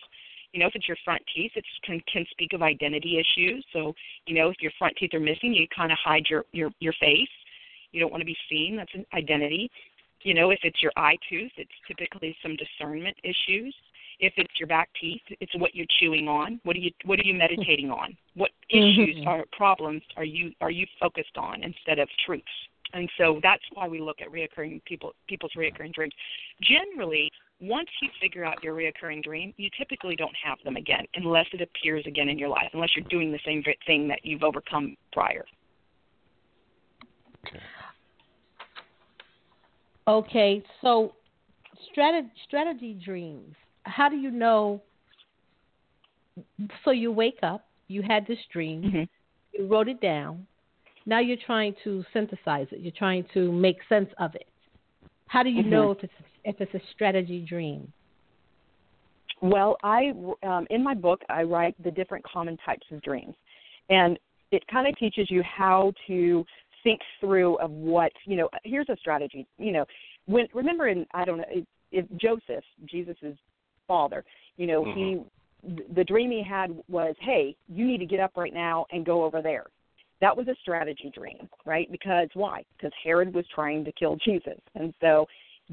[0.53, 3.93] you know if it's your front teeth it can can speak of identity issues so
[4.25, 6.93] you know if your front teeth are missing you kind of hide your your your
[6.99, 7.29] face
[7.91, 8.75] you don't want to be seen.
[8.75, 9.69] That's an identity.
[10.21, 13.73] You know, if it's your eye tooth, it's typically some discernment issues.
[14.19, 16.59] If it's your back teeth, it's what you're chewing on.
[16.63, 18.17] What are you What are you meditating on?
[18.35, 19.07] What Mhm.
[19.07, 22.67] issues or problems are you are you focused on instead of truths?
[22.93, 26.13] And so that's why we look at reoccurring people people's reoccurring dreams.
[26.61, 27.31] Generally,
[27.61, 31.61] once you figure out your reoccurring dream, you typically don't have them again unless it
[31.61, 35.45] appears again in your life, unless you're doing the same thing that you've overcome prior.
[37.45, 37.59] Okay,
[40.07, 41.13] Okay, so
[41.91, 43.55] strategy strategy dreams.
[43.83, 44.81] How do you know?
[46.83, 49.03] So you wake up, you had this dream, Mm-hmm.
[49.53, 50.47] you wrote it down.
[51.09, 52.81] Now you're trying to synthesize it.
[52.81, 54.45] You're trying to make sense of it.
[55.27, 55.69] How do you Mhm.
[55.71, 56.13] know if it's
[56.45, 57.91] if it's a strategy dream?
[59.41, 63.35] Well, I um, in my book I write the different common types of dreams,
[63.89, 64.19] and
[64.51, 66.45] it kind of teaches you how to
[66.83, 68.47] think through of what you know.
[68.63, 69.47] Here's a strategy.
[69.57, 69.85] You know,
[70.27, 73.37] when remember in I don't know if, if Joseph, Jesus's
[73.87, 74.23] father,
[74.57, 75.19] you know he
[75.95, 79.23] the dream he had was, hey, you need to get up right now and go
[79.23, 79.65] over there.
[80.21, 81.89] That was a strategy dream, right?
[81.91, 82.63] Because why?
[82.75, 85.25] Because Herod was trying to kill Jesus, and so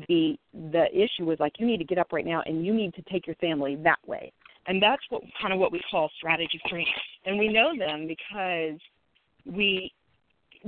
[0.09, 0.39] the
[0.71, 3.03] the issue was like you need to get up right now and you need to
[3.11, 4.33] take your family that way.
[4.67, 6.89] And that's what kind of what we call strategy dreams
[7.25, 8.79] and we know them because
[9.47, 9.93] we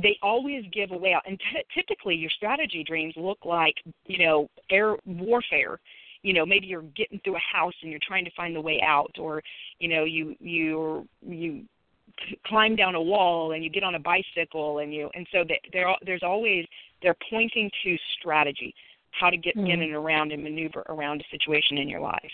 [0.00, 1.22] they always give away out.
[1.26, 3.74] And t- typically your strategy dreams look like
[4.06, 5.78] you know air warfare.
[6.22, 8.80] You know maybe you're getting through a house and you're trying to find the way
[8.84, 9.42] out or
[9.78, 11.64] you know you you you
[12.46, 15.58] climb down a wall and you get on a bicycle and you and so that
[15.72, 16.66] there there's always
[17.02, 18.74] they're pointing to strategy
[19.12, 19.70] how to get Mhm.
[19.70, 22.32] in and around and maneuver around a situation in your life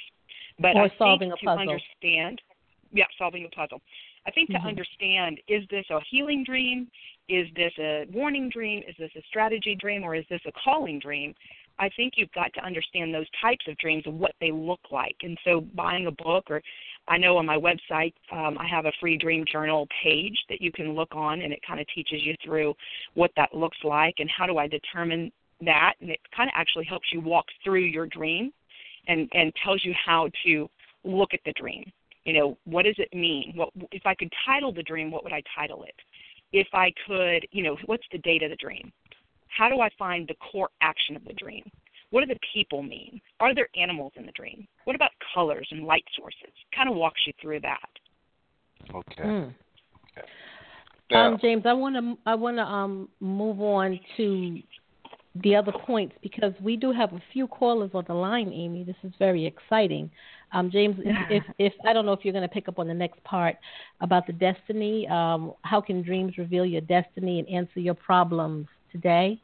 [0.58, 1.60] but Or I solving think a to puzzle.
[1.60, 2.40] understand
[2.92, 3.80] yeah solving a puzzle
[4.26, 4.60] i think Mhm.
[4.60, 6.90] to understand is this a healing dream
[7.28, 10.98] is this a warning dream is this a strategy dream or is this a calling
[10.98, 11.34] dream
[11.78, 15.16] I think you've got to understand those types of dreams and what they look like.
[15.22, 16.62] And so, buying a book, or
[17.06, 20.72] I know on my website, um, I have a free dream journal page that you
[20.72, 22.74] can look on, and it kind of teaches you through
[23.14, 25.30] what that looks like and how do I determine
[25.60, 25.94] that.
[26.00, 28.52] And it kind of actually helps you walk through your dream
[29.06, 30.68] and, and tells you how to
[31.04, 31.84] look at the dream.
[32.24, 33.52] You know, what does it mean?
[33.54, 35.10] What if I could title the dream?
[35.10, 35.94] What would I title it?
[36.52, 38.90] If I could, you know, what's the date of the dream?
[39.48, 41.70] How do I find the core action of the dream?
[42.14, 43.20] What do the people mean?
[43.40, 44.68] Are there animals in the dream?
[44.84, 46.54] What about colors and light sources?
[46.72, 47.88] Kind of walks you through that.
[48.94, 49.22] Okay.
[49.24, 49.54] Mm.
[51.10, 54.62] Now, Um, James, I want to I want to um move on to
[55.42, 58.84] the other points because we do have a few callers on the line, Amy.
[58.84, 60.08] This is very exciting.
[60.52, 62.86] Um, James, if, if if I don't know if you're going to pick up on
[62.86, 63.56] the next part
[64.00, 69.40] about the destiny, um, how can dreams reveal your destiny and answer your problems today?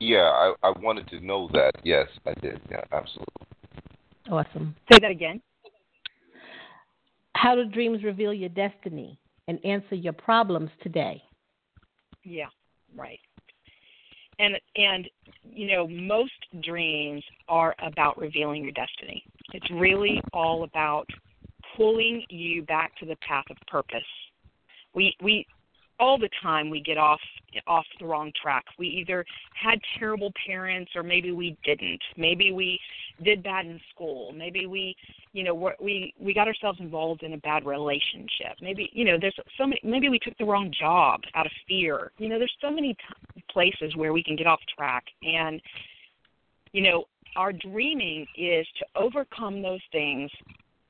[0.00, 1.72] Yeah, I, I wanted to know that.
[1.84, 2.60] Yes, I did.
[2.70, 3.34] Yeah, absolutely.
[4.30, 4.74] Awesome.
[4.90, 5.40] Say that again.
[7.36, 9.18] How do dreams reveal your destiny
[9.48, 11.22] and answer your problems today?
[12.22, 12.46] Yeah,
[12.96, 13.20] right.
[14.38, 15.08] And and
[15.42, 16.32] you know, most
[16.62, 19.22] dreams are about revealing your destiny.
[19.52, 21.06] It's really all about
[21.76, 24.02] pulling you back to the path of purpose.
[24.94, 25.46] We we
[26.00, 27.20] all the time we get off
[27.66, 28.64] off the wrong track.
[28.78, 29.24] We either
[29.54, 32.02] had terrible parents or maybe we didn't.
[32.16, 32.80] Maybe we
[33.22, 34.32] did bad in school.
[34.32, 34.96] Maybe we
[35.32, 38.56] you know we we got ourselves involved in a bad relationship.
[38.60, 39.80] Maybe you know there's so many.
[39.84, 42.10] Maybe we took the wrong job out of fear.
[42.18, 45.60] You know there's so many t- places where we can get off track, and
[46.72, 47.04] you know
[47.36, 50.30] our dreaming is to overcome those things,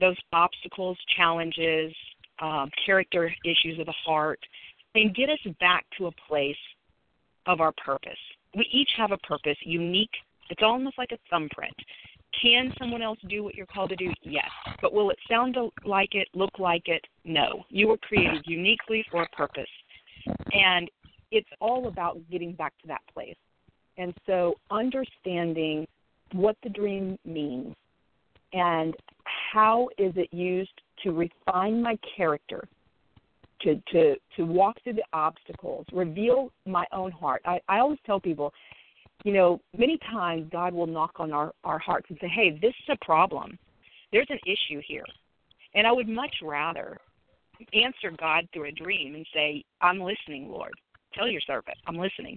[0.00, 1.92] those obstacles, challenges,
[2.40, 4.40] um, character issues of the heart,
[4.94, 6.56] and get us back to a place
[7.46, 8.18] of our purpose.
[8.56, 10.10] We each have a purpose, unique.
[10.50, 11.74] It's almost like a thumbprint.
[12.40, 14.12] Can someone else do what you're called to do?
[14.22, 14.48] Yes.
[14.80, 17.02] But will it sound like it, look like it?
[17.24, 17.64] No.
[17.68, 19.70] You were created uniquely for a purpose.
[20.52, 20.90] And
[21.30, 23.36] it's all about getting back to that place.
[23.98, 25.86] And so understanding
[26.32, 27.74] what the dream means
[28.52, 28.94] and
[29.52, 32.66] how is it used to refine my character,
[33.64, 37.42] to to to walk through the obstacles, reveal my own heart.
[37.44, 38.52] I, I always tell people,
[39.24, 42.74] you know, many times God will knock on our, our hearts and say, Hey, this
[42.86, 43.58] is a problem.
[44.12, 45.04] There's an issue here.
[45.74, 46.98] And I would much rather
[47.72, 50.72] answer God through a dream and say, I'm listening, Lord.
[51.14, 52.36] Tell your servant, I'm listening,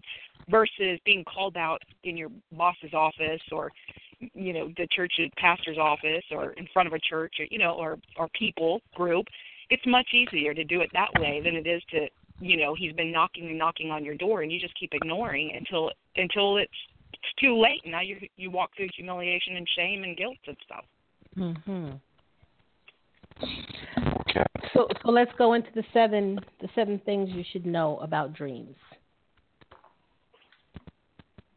[0.49, 3.71] versus being called out in your boss's office or,
[4.19, 7.71] you know, the church's pastor's office or in front of a church or, you know,
[7.71, 9.25] or, or people group.
[9.69, 12.07] It's much easier to do it that way than it is to,
[12.39, 15.53] you know, he's been knocking and knocking on your door and you just keep ignoring
[15.55, 16.71] until until it's
[17.13, 17.81] it's too late.
[17.85, 20.85] Now you you walk through humiliation and shame and guilt and stuff.
[21.37, 21.99] Mhm.
[24.21, 24.43] Okay.
[24.73, 28.75] So so let's go into the seven the seven things you should know about dreams.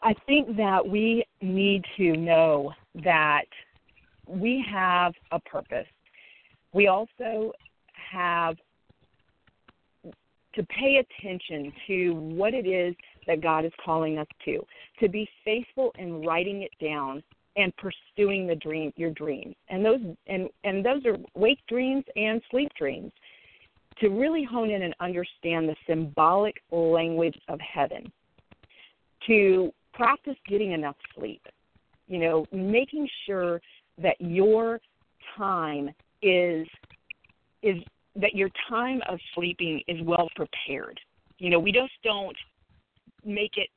[0.03, 2.73] I think that we need to know
[3.05, 3.45] that
[4.27, 5.87] we have a purpose.
[6.73, 7.53] We also
[8.11, 8.57] have
[10.55, 12.95] to pay attention to what it is
[13.27, 14.61] that God is calling us to,
[14.99, 17.23] to be faithful in writing it down
[17.57, 19.55] and pursuing the dream your dreams.
[19.69, 23.13] And those and and those are wake dreams and sleep dreams.
[24.01, 28.11] To really hone in and understand the symbolic language of heaven.
[29.27, 31.43] To practice getting enough sleep.
[32.07, 33.61] You know, making sure
[34.01, 34.81] that your
[35.37, 35.91] time
[36.23, 36.67] is
[37.63, 37.77] is
[38.17, 40.99] that your time of sleeping is well prepared.
[41.39, 42.37] You know, we just don't
[43.25, 43.69] make it,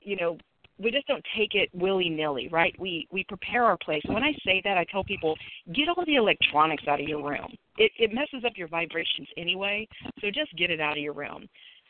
[0.00, 0.38] you know,
[0.78, 2.74] we just don't take it willy nilly, right?
[2.78, 4.02] We we prepare our place.
[4.06, 5.36] When I say that, I tell people
[5.74, 7.54] get all the electronics out of your room.
[7.78, 9.88] It it messes up your vibrations anyway,
[10.20, 11.48] so just get it out of your room.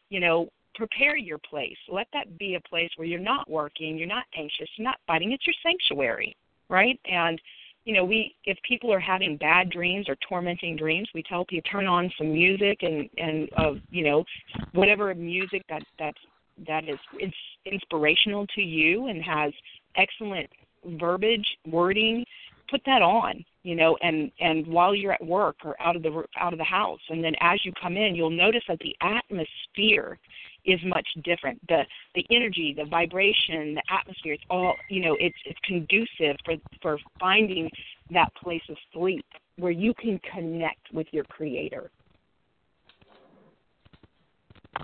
[0.08, 1.76] You know, prepare your place.
[1.88, 5.32] Let that be a place where you're not working, you're not anxious, you're not fighting.
[5.32, 6.36] It's your sanctuary,
[6.68, 7.00] right?
[7.06, 7.40] And
[7.86, 11.70] you know, we if people are having bad dreams or tormenting dreams, we tell people
[11.70, 14.24] turn on some music and and uh, you know,
[14.72, 16.18] whatever music that that's
[16.66, 17.32] that is ins-
[17.64, 19.52] inspirational to you and has
[19.96, 20.50] excellent
[20.98, 22.24] verbiage, wording,
[22.68, 26.24] put that on, you know, and and while you're at work or out of the
[26.40, 30.18] out of the house, and then as you come in, you'll notice that the atmosphere
[30.66, 31.60] is much different.
[31.68, 31.82] The
[32.14, 36.98] the energy, the vibration, the atmosphere, it's all you know, it's it's conducive for for
[37.18, 37.70] finding
[38.10, 39.24] that place of sleep
[39.56, 41.90] where you can connect with your creator.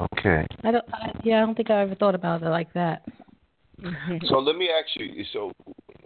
[0.00, 0.46] Okay.
[0.64, 3.02] I don't I, yeah, I don't think I ever thought about it like that.
[4.28, 5.24] So let me ask you.
[5.32, 5.52] So,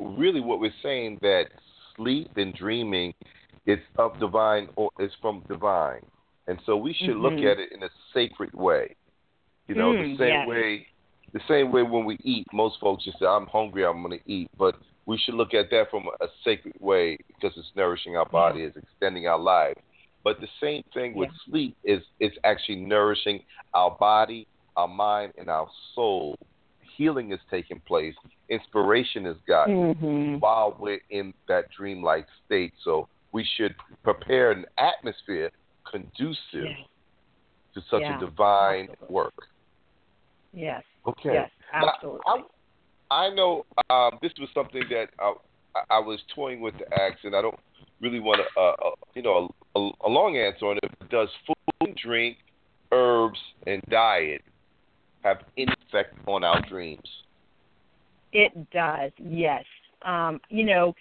[0.01, 1.45] really, what we're saying that
[1.95, 3.13] sleep and dreaming
[3.67, 6.01] is of divine or is from divine,
[6.47, 7.53] and so we should look Mhm.
[7.53, 8.95] at it in a sacred way.
[9.69, 10.87] You know, the Mm, same way,
[11.33, 14.31] the same way when we eat, most folks just say, "I'm hungry, I'm going to
[14.33, 18.29] eat," but we should look at that from a sacred way because it's nourishing our
[18.29, 19.75] body, it's extending our life.
[20.25, 21.37] But the same thing with Yeah.
[21.45, 23.45] sleep is it's actually nourishing
[23.75, 24.47] our body,
[24.77, 26.37] our mind, and our soul.
[26.97, 28.15] Healing is taking place.
[28.49, 30.41] Inspiration is gotten Mhm.
[30.41, 32.73] while we're in that dreamlike state.
[32.83, 35.51] So we should prepare an atmosphere
[35.85, 36.85] conducive Yeah.
[37.75, 39.15] to such Yeah, a divine absolutely.
[39.15, 39.49] work.
[40.53, 40.83] Yes.
[41.07, 41.33] Okay.
[41.33, 42.21] Yes, Now, absolutely.
[43.11, 45.35] I, I know um, this was something that I,
[45.91, 47.59] I was toying with the ask, and I don't
[48.01, 50.91] really want to, uh, uh, you know, a, a long answer on it.
[50.99, 52.39] But does food, drink,
[52.93, 54.43] herbs, and diet
[55.23, 57.09] have any effect on our dreams?
[58.33, 59.65] It does, yes.
[60.03, 60.95] Um, you know,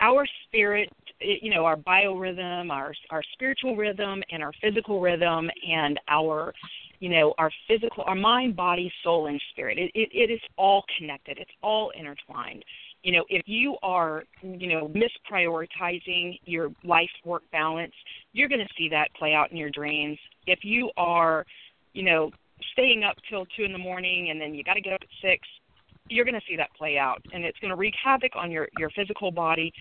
[0.00, 0.90] our spirit,
[1.20, 6.52] you know, our biorhythm, our our spiritual rhythm, and our physical rhythm, and our,
[7.00, 9.78] you know, our physical, our mind, body, soul, and spirit.
[9.78, 11.38] It it, it is all connected.
[11.38, 12.64] It's all intertwined.
[13.02, 17.92] You know, if you are, you know, misprioritizing your life work balance,
[18.32, 20.18] you're going to see that play out in your dreams.
[20.46, 21.44] If you are,
[21.92, 22.30] you know,
[22.72, 25.08] staying up till two in the morning and then you got to get up at
[25.20, 25.46] six,
[26.08, 28.68] you're going to see that play out, and it's going to wreak havoc on your
[28.78, 29.72] your physical body,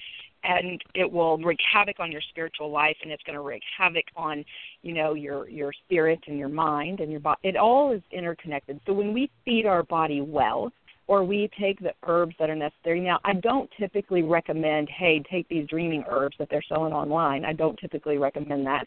[0.43, 4.05] and it will wreak havoc on your spiritual life, and it's going to wreak havoc
[4.15, 4.43] on,
[4.81, 7.39] you know, your your spirit and your mind and your body.
[7.43, 8.79] It all is interconnected.
[8.85, 10.71] So when we feed our body well,
[11.07, 12.99] or we take the herbs that are necessary.
[12.99, 17.43] Now, I don't typically recommend, hey, take these dreaming herbs that they're selling online.
[17.43, 18.85] I don't typically recommend that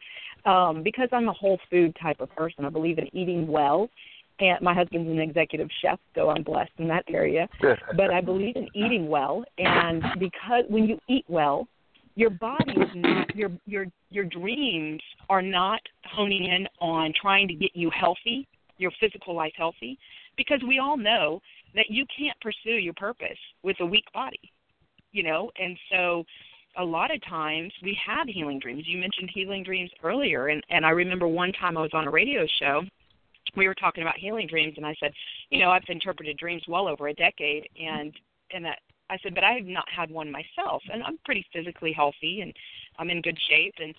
[0.50, 2.64] um, because I'm a whole food type of person.
[2.64, 3.90] I believe in eating well
[4.40, 7.48] and my husband's an executive chef, so I'm blessed in that area.
[7.96, 11.66] but I believe in eating well, and because when you eat well,
[12.14, 15.80] your body is not your your your dreams are not
[16.10, 18.46] honing in on trying to get you healthy,
[18.78, 19.98] your physical life healthy,
[20.36, 21.40] because we all know
[21.74, 24.40] that you can't pursue your purpose with a weak body,
[25.12, 26.24] you know, and so
[26.78, 28.84] a lot of times we have healing dreams.
[28.86, 32.10] You mentioned healing dreams earlier, and and I remember one time I was on a
[32.10, 32.82] radio show
[33.56, 35.12] we were talking about healing dreams and I said,
[35.50, 38.12] you know, I've interpreted dreams well over a decade and
[38.52, 38.78] and that
[39.08, 42.52] I said, but I have not had one myself and I'm pretty physically healthy and
[42.98, 43.94] I'm in good shape and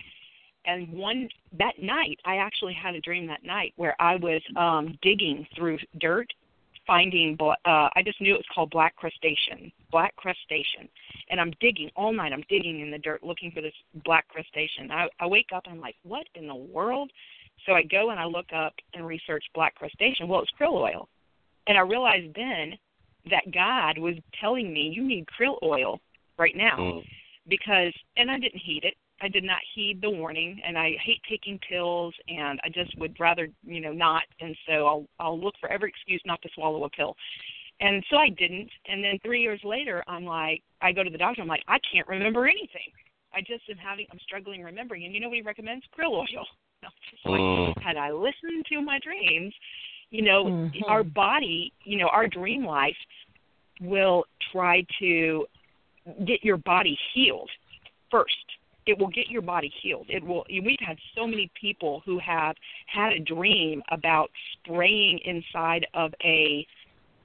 [0.66, 4.98] and one that night I actually had a dream that night where I was um
[5.02, 6.32] digging through dirt
[6.88, 10.88] finding uh I just knew it was called black crustacean, black crustacean.
[11.30, 12.32] And I'm digging all night.
[12.32, 13.74] I'm digging in the dirt looking for this
[14.06, 14.89] black crustacean.
[14.89, 17.12] I I wake up and I'm like, "What in the world?"
[17.68, 20.28] So I go and I look up and research black crustacean.
[20.28, 21.07] Well, it's krill oil.
[21.68, 22.74] And I realized then
[23.30, 25.99] that God was telling me you need krill oil
[26.39, 27.05] right now Mm.
[27.49, 28.95] because and I didn't heed it.
[29.20, 33.20] I did not heed the warning and I hate taking pills and I just would
[33.20, 36.86] rather, you know, not and so I'll I'll look for every excuse not to swallow
[36.86, 37.15] a pill.
[37.82, 41.18] And so I didn't and then 3 years later I'm like I go to the
[41.18, 42.91] doctor I'm like I can't remember anything.
[43.34, 45.86] I just am having I'm struggling remembering and you know what he recommends?
[45.97, 46.47] Krill oil.
[46.88, 47.82] I'm just like Mm.
[47.82, 49.54] had I listened to my dreams,
[50.10, 50.84] you know, Mhm.
[50.88, 52.98] our body, you know, our dream life
[53.82, 55.48] will try to
[56.26, 57.52] get your body healed
[58.10, 58.46] first.
[58.86, 60.10] It will get your body healed.
[60.10, 60.46] It will.
[60.50, 66.66] We've had so many people who have had a dream about spraying inside of a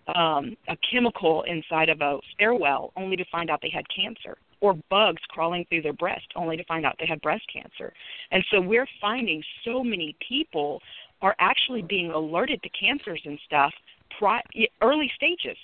[0.09, 4.75] um, a chemical inside of a stairwell, only to find out they had cancer, or
[4.89, 7.93] bugs crawling through their breast, only to find out they had breast cancer.
[8.31, 10.81] And so we're finding so many people
[11.21, 13.73] are actually being alerted to cancers and stuff
[14.19, 14.43] pri-
[14.81, 15.59] early stages,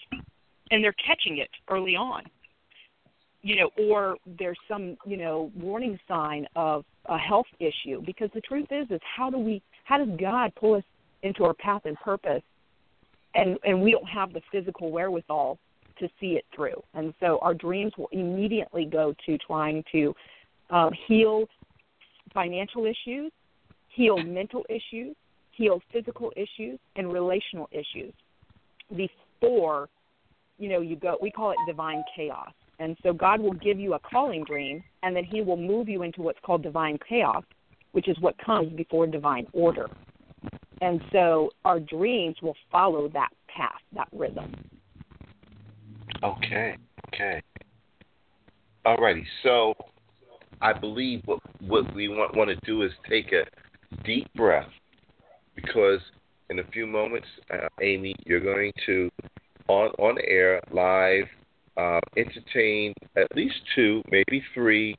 [0.70, 2.24] and they're catching it early on
[3.42, 8.03] you know, or there's some, you know, warning sign of a health issue.
[8.05, 10.82] Because the truth is, is how do we, how does God pull us
[11.22, 12.42] into our path and purpose,
[13.34, 15.59] and and we don't have the physical wherewithal
[15.99, 20.14] to see it through, and so our dreams will immediately go to trying to
[20.70, 21.46] um, heal
[22.34, 23.32] financial issues,
[23.88, 25.16] heal mental issues,
[25.53, 28.12] heal physical issues, and relational issues
[28.96, 29.88] before
[30.59, 31.16] you know you go.
[31.20, 32.53] We call it divine chaos.
[32.80, 36.03] And so God will give you a calling dream, and then He will move you
[36.03, 37.42] into what's called divine chaos,
[37.92, 39.88] which is what comes before divine order.
[40.80, 44.55] And so our dreams will follow that path, that rhythm.
[46.22, 46.76] Okay.
[47.14, 47.40] Okay.
[48.86, 49.24] Alrighty.
[49.42, 49.74] So
[50.60, 53.44] I believe what what we want want to do is take a
[54.04, 54.68] deep breath
[55.54, 56.00] because
[56.50, 59.10] in a few moments, uh, Amy, you're going to
[59.68, 61.26] on on air live
[61.76, 64.96] uh, entertain at least two, maybe three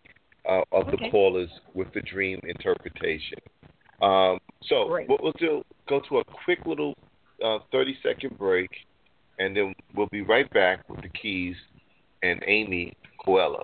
[0.50, 3.38] uh, of the callers with the dream interpretation.
[4.02, 5.10] Um, so Great.
[5.10, 6.96] what we'll do, go to a quick little
[7.44, 8.70] uh, 30 second break,
[9.40, 11.56] and then we'll be right back with the keys
[12.22, 13.64] and Amy Coello.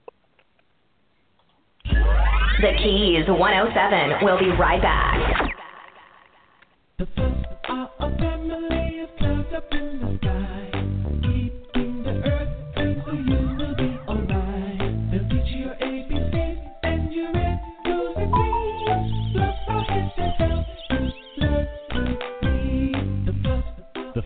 [2.61, 4.23] The Keys 107.
[4.23, 5.51] We'll be right back.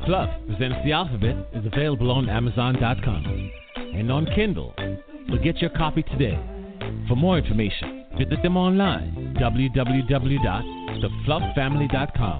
[0.09, 4.73] Fluff presents the alphabet is available on Amazon.com and on Kindle.
[5.29, 6.35] So get your copy today.
[7.07, 12.39] For more information, visit them online www.theflufffamily.com.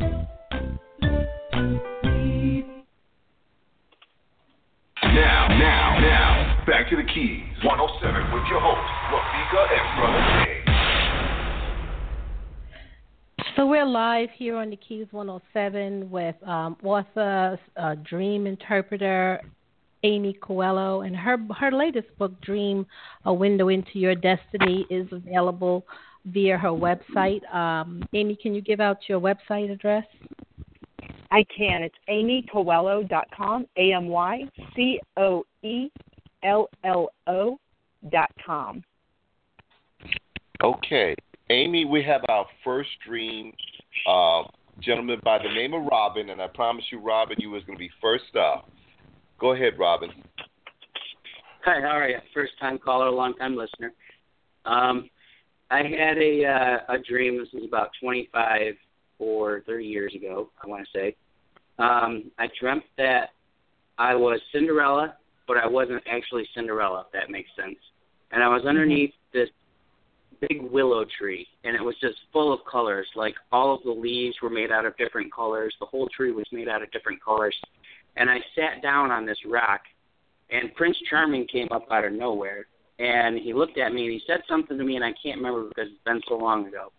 [5.03, 10.58] Now, now, now, back to the Keys 107 with your hosts, Rafika and Brother J.
[13.59, 19.41] So we're live here on the Keys 107 with um, author, uh, dream interpreter
[20.03, 22.85] Amy Coello, and her her latest book, Dream:
[23.25, 25.85] A Window into Your Destiny, is available
[26.23, 27.43] via her website.
[27.53, 30.05] Um, Amy, can you give out your website address?
[31.29, 31.83] I can.
[31.83, 34.43] It's amycoello.com, A M Y
[34.73, 35.89] C O E
[36.43, 37.59] L L O
[38.09, 38.85] dot com.
[40.63, 41.13] Okay,
[41.51, 43.51] Amy, we have our first dream
[44.07, 44.43] uh,
[44.81, 47.79] gentleman by the name of Robin, and I promise you, Robin, you was going to
[47.79, 48.69] be first up.
[49.39, 50.11] Go ahead, Robin.
[51.65, 52.17] Hi, how are you?
[52.33, 53.93] First time caller, long time listener.
[54.65, 55.09] Um,
[55.71, 57.39] I had a uh, a dream.
[57.39, 58.73] This was about 25
[59.17, 61.15] or 30 years ago, I want to say.
[61.79, 63.29] Um, I dreamt that
[63.97, 65.15] I was Cinderella,
[65.47, 67.05] but I wasn't actually Cinderella.
[67.07, 67.77] If that makes sense.
[68.31, 69.49] And I was underneath this
[70.47, 73.07] big willow tree, and it was just full of colors.
[73.15, 75.73] Like all of the leaves were made out of different colors.
[75.79, 77.55] The whole tree was made out of different colors.
[78.15, 79.81] And I sat down on this rock,
[80.49, 82.65] and Prince Charming came up out of nowhere,
[82.99, 85.69] and he looked at me and he said something to me, and I can't remember
[85.69, 86.91] because it's been so long ago.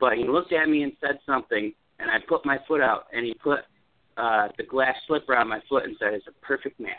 [0.00, 3.24] But he looked at me and said something, and I put my foot out, and
[3.24, 3.60] he put
[4.16, 6.92] uh, the glass slipper on my foot and said, "It's a perfect match."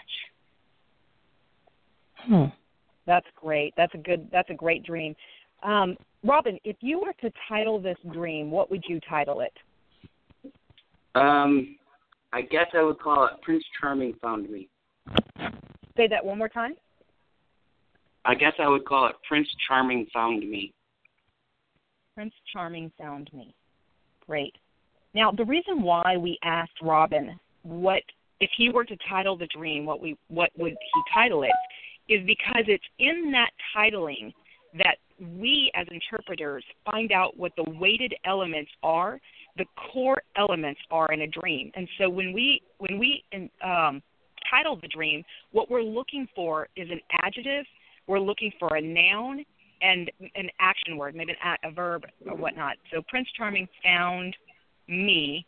[2.18, 2.46] Hmm.
[3.06, 3.74] That's great.
[3.78, 4.30] That's a good.
[4.32, 5.16] That's a great dream.
[5.64, 9.54] Um, Robin, if you were to title this dream, what would you title it?
[11.16, 11.76] Um,
[12.32, 14.70] I guess I would call it Prince Charming found me.
[15.98, 16.76] Say that one more time.
[18.26, 20.74] I guess I would call it Prince Charming found me.
[22.16, 23.56] Prince Charming found me.
[24.28, 24.56] Great.
[25.14, 28.04] Now, the reason why we asked Robin what
[28.40, 31.52] if he were to title the dream, what we what would he title it?
[32.08, 34.34] Is because it's in that titling
[34.78, 39.20] that we as interpreters find out what the weighted elements are,
[39.58, 41.72] the core elements are in a dream.
[41.76, 43.24] And so when we when we
[43.64, 44.02] um,
[44.50, 47.66] title the dream, what we're looking for is an adjective,
[48.08, 49.46] we're looking for a noun,
[49.82, 52.78] and an action word, maybe an, a verb or whatnot.
[52.92, 54.36] So Prince Charming found
[54.88, 55.46] me.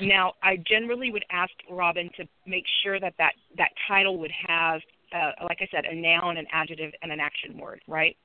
[0.00, 4.80] Now, I generally would ask Robin to make sure that that, that title would have,
[5.14, 8.16] uh, like I said, a noun, an adjective, and an action word, right?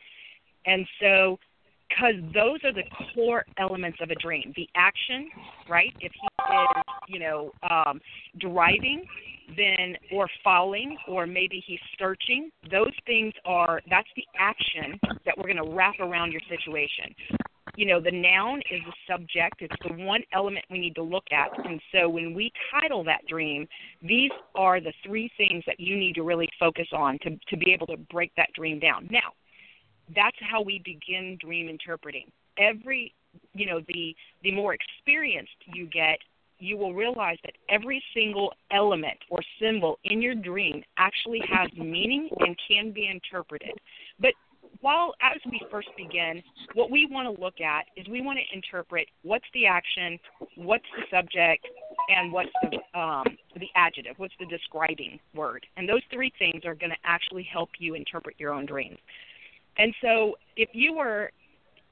[0.65, 1.39] And so,
[1.89, 2.83] because those are the
[3.13, 4.53] core elements of a dream.
[4.55, 5.29] The action,
[5.69, 5.93] right?
[5.99, 7.99] If he is, you know, um,
[8.39, 9.05] driving,
[9.57, 15.51] then or falling or maybe he's searching those things are that's the action that we're
[15.51, 17.15] going to wrap around your situation
[17.75, 21.25] you know the noun is the subject it's the one element we need to look
[21.31, 23.67] at and so when we title that dream
[24.01, 27.71] these are the three things that you need to really focus on to to be
[27.71, 29.33] able to break that dream down now
[30.16, 32.26] that's how we begin dream interpreting
[32.57, 33.14] every
[33.53, 36.20] you know the the more experienced you get
[36.60, 42.30] you will realize that every single element or symbol in your dream actually has meaning
[42.39, 43.72] and can be interpreted.
[44.20, 44.34] But
[44.82, 46.43] while as we first begin,
[46.74, 50.20] what we want to look at is we want to interpret what's the action,
[50.55, 51.66] what's the subject,
[52.10, 56.76] and what's the um, the adjective, what's the describing word, and those three things are
[56.76, 58.97] going to actually help you interpret your own dreams.
[59.80, 61.32] And so, if you were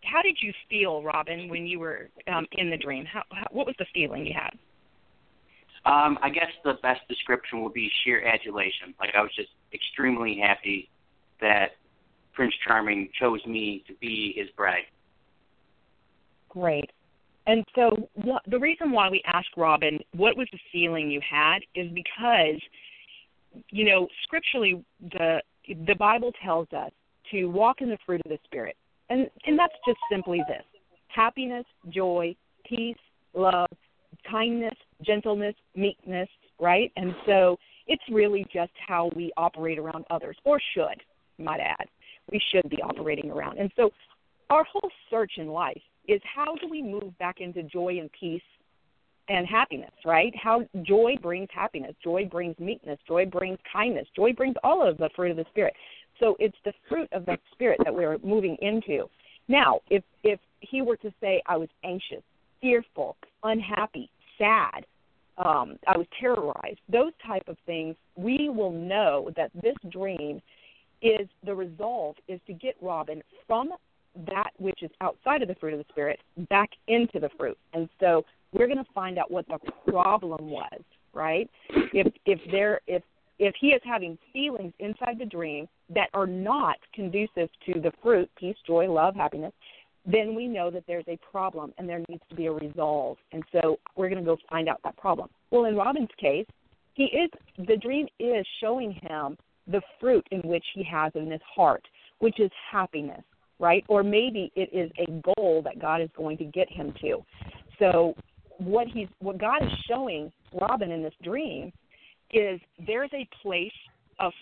[0.03, 3.05] how did you feel, Robin, when you were um, in the dream?
[3.05, 4.51] How, how, what was the feeling you had?
[5.85, 8.93] Um, I guess the best description would be sheer adulation.
[8.99, 10.89] Like I was just extremely happy
[11.39, 11.71] that
[12.33, 14.85] Prince Charming chose me to be his bride.
[16.49, 16.91] Great.
[17.45, 21.59] And so wh- the reason why we asked Robin what was the feeling you had
[21.75, 22.61] is because,
[23.69, 25.41] you know, scripturally the
[25.85, 26.91] the Bible tells us
[27.31, 28.75] to walk in the fruit of the Spirit.
[29.09, 30.63] And and that's just simply this:
[31.07, 32.97] happiness, joy, peace,
[33.33, 33.69] love,
[34.29, 36.91] kindness, gentleness, meekness, right?
[36.95, 37.57] And so
[37.87, 41.01] it's really just how we operate around others, or should,
[41.37, 41.87] might add.
[42.31, 43.57] We should be operating around.
[43.57, 43.91] And so
[44.49, 48.41] our whole search in life is how do we move back into joy and peace
[49.29, 50.33] and happiness, right?
[50.35, 55.09] How joy brings happiness, joy brings meekness, joy brings kindness, joy brings all of the
[55.15, 55.73] fruit of the spirit.
[56.19, 59.09] So it's the fruit of the spirit that we're moving into.
[59.47, 62.23] Now, if if he were to say I was anxious,
[62.61, 64.85] fearful, unhappy, sad,
[65.37, 70.41] um, I was terrorized, those type of things, we will know that this dream
[71.01, 73.69] is the resolve is to get Robin from
[74.25, 77.57] that which is outside of the fruit of the spirit back into the fruit.
[77.73, 79.59] And so we're going to find out what the
[79.91, 80.81] problem was,
[81.13, 81.49] right?
[81.69, 83.03] If if there if
[83.39, 88.29] if he is having feelings inside the dream that are not conducive to the fruit,
[88.37, 89.53] peace, joy, love, happiness,
[90.05, 93.17] then we know that there's a problem and there needs to be a resolve.
[93.33, 95.29] And so we're going to go find out that problem.
[95.51, 96.45] Well, in Robin's case,
[96.93, 97.29] he is
[97.67, 101.83] the dream is showing him the fruit in which he has in his heart,
[102.19, 103.21] which is happiness,
[103.59, 103.83] right?
[103.87, 107.23] Or maybe it is a goal that God is going to get him to.
[107.77, 108.15] So
[108.57, 111.71] what he's what God is showing Robin in this dream
[112.31, 113.71] is there's a place
[114.19, 114.33] of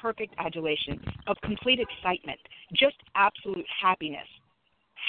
[0.00, 2.38] perfect adulation, of complete excitement,
[2.72, 4.26] just absolute happiness.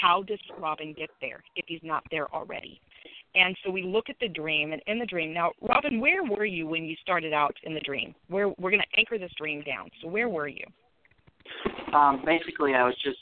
[0.02, 2.82] How does Robin get there if he's not there already?
[3.36, 6.46] And so we look at the dream, and in the dream, now, Robin, where were
[6.46, 8.14] you when you started out in the dream?
[8.28, 9.90] Where we're going to anchor this dream down.
[10.02, 10.66] So where were you?
[11.94, 13.18] Um, basically, I was just,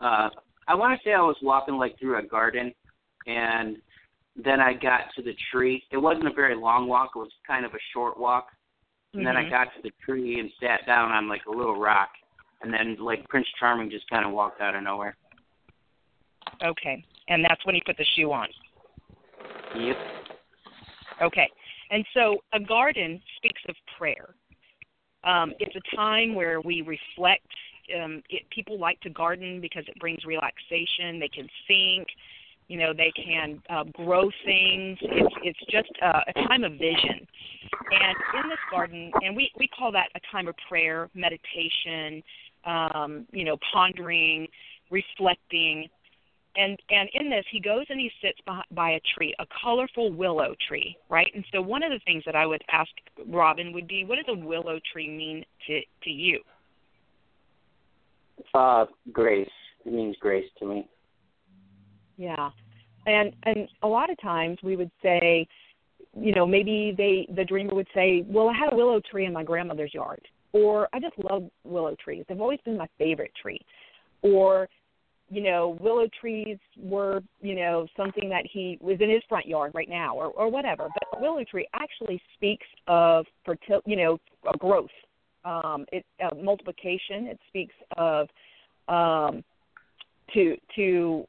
[0.00, 0.28] uh,
[0.68, 2.72] I want to say I was walking like through a garden,
[3.26, 3.78] and
[4.44, 5.82] then I got to the tree.
[5.90, 8.48] It wasn't a very long walk; it was kind of a short walk.
[9.16, 9.26] And Mm-hmm.
[9.26, 12.10] then I got to the tree and sat down on like a little rock,
[12.62, 15.16] and then like Prince Charming just kind of walked out of nowhere.
[16.64, 17.04] Okay.
[17.28, 18.48] And that's when he put the shoe on.
[19.76, 19.96] Yep.
[21.22, 21.48] Okay.
[21.90, 24.34] And so a garden speaks of prayer.
[25.24, 27.46] Um, it's a time where we reflect.
[27.94, 31.20] Um, it, people like to garden because it brings relaxation.
[31.20, 32.06] They can think.
[32.68, 34.98] You know, they can uh, grow things.
[35.02, 37.26] It's it's just a, a time of vision.
[37.90, 42.22] And in this garden, and we we call that a time of prayer, meditation.
[42.64, 44.48] Um, you know, pondering,
[44.90, 45.88] reflecting
[46.56, 50.12] and and in this he goes and he sits by, by a tree a colorful
[50.12, 52.90] willow tree right and so one of the things that i would ask
[53.26, 56.40] robin would be what does a willow tree mean to to you
[58.54, 59.48] Uh, grace.
[59.84, 60.88] It means grace to me.
[62.16, 62.50] Yeah
[63.06, 65.46] and and a lot of times we would say
[66.18, 69.32] you know, maybe they the dreamer would say, "Well, I had a willow tree in
[69.32, 73.60] my grandmother's yard," or "I just love willow trees; they've always been my favorite tree,"
[74.22, 74.68] or
[75.28, 79.72] you know, willow trees were, you know, something that he was in his front yard
[79.74, 80.88] right now, or or whatever.
[80.94, 84.18] But a willow tree actually speaks of fertil, you know,
[84.52, 84.90] a growth,
[85.44, 87.26] um, it uh, multiplication.
[87.26, 88.28] It speaks of
[88.88, 89.44] um,
[90.32, 91.26] to to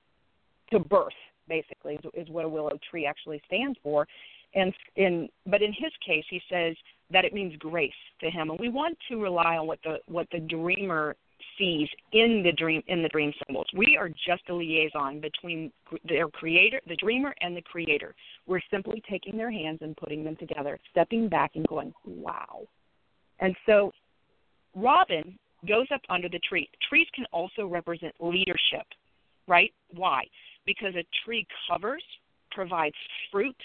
[0.72, 1.14] to birth
[1.48, 4.08] basically is, is what a willow tree actually stands for.
[4.56, 6.76] And in but in his case he says
[7.12, 7.92] that it means grace
[8.22, 8.50] to him.
[8.50, 11.16] And we want to rely on what the what the dreamer
[11.58, 13.68] sees in the dream in the dream symbols.
[13.76, 15.72] We are just a liaison between
[16.08, 18.16] their creator the dreamer and the creator.
[18.46, 22.62] We're simply taking their hands and putting them together stepping back and going wow.
[23.40, 23.92] And so
[24.76, 25.38] robin
[25.68, 26.70] goes up under the tree.
[26.88, 28.86] Trees can also represent leadership
[29.48, 29.74] right?
[29.94, 30.24] Why
[30.68, 32.04] because a tree covers,
[32.52, 32.96] provides
[33.32, 33.56] fruit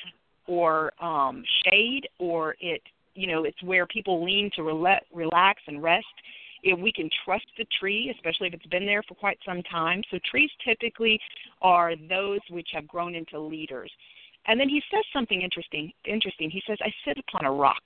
[0.47, 2.81] or um, shade, or it
[3.15, 6.07] you know it's where people lean to rela- relax and rest.
[6.63, 10.01] If we can trust the tree, especially if it's been there for quite some time.
[10.11, 11.21] So trees typically
[11.61, 13.91] are those which have grown into leaders.
[14.47, 15.93] And then he says something interesting.
[16.05, 16.51] Interesting.
[16.51, 17.83] He says, "I sit upon a rock."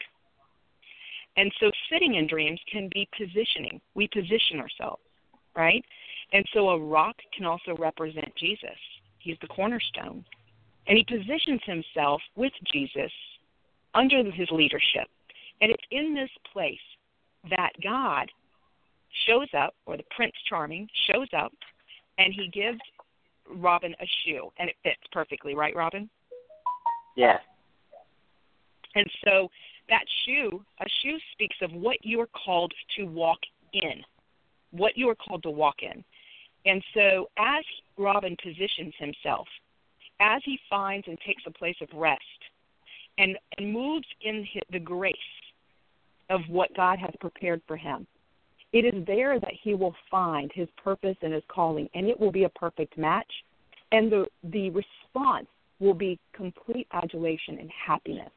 [1.37, 3.81] And so sitting in dreams can be positioning.
[3.95, 5.03] We position ourselves,
[5.55, 5.85] right?
[6.33, 8.79] And so a rock can also represent Jesus.
[9.27, 10.25] He's the cornerstone.
[10.87, 13.11] And he positions himself with Jesus
[13.93, 15.09] under his leadership.
[15.61, 16.79] And it's in this place
[17.51, 18.31] that God
[19.27, 21.53] shows up, or the Prince Charming shows up,
[22.19, 22.79] and he gives
[23.51, 24.53] Robin a shoe.
[24.61, 26.09] And it fits perfectly, right, Robin?
[27.17, 27.39] Yeah.
[28.95, 29.51] And so
[29.89, 33.41] that shoe, a shoe speaks of what you're called to walk
[33.73, 34.03] in,
[34.71, 36.05] what you are called to walk in.
[36.65, 37.65] And so as
[37.99, 39.47] Robin positions himself,
[40.21, 42.23] as he finds and takes a place of rest
[43.19, 45.17] and, and moves in his, the grace
[46.31, 48.07] of what God has prepared for him,
[48.73, 52.33] it is there that he will find his purpose and his calling, and it will
[52.33, 53.31] be a perfect match.
[53.93, 55.47] And the, the response
[55.79, 58.31] will be complete adulation and happiness.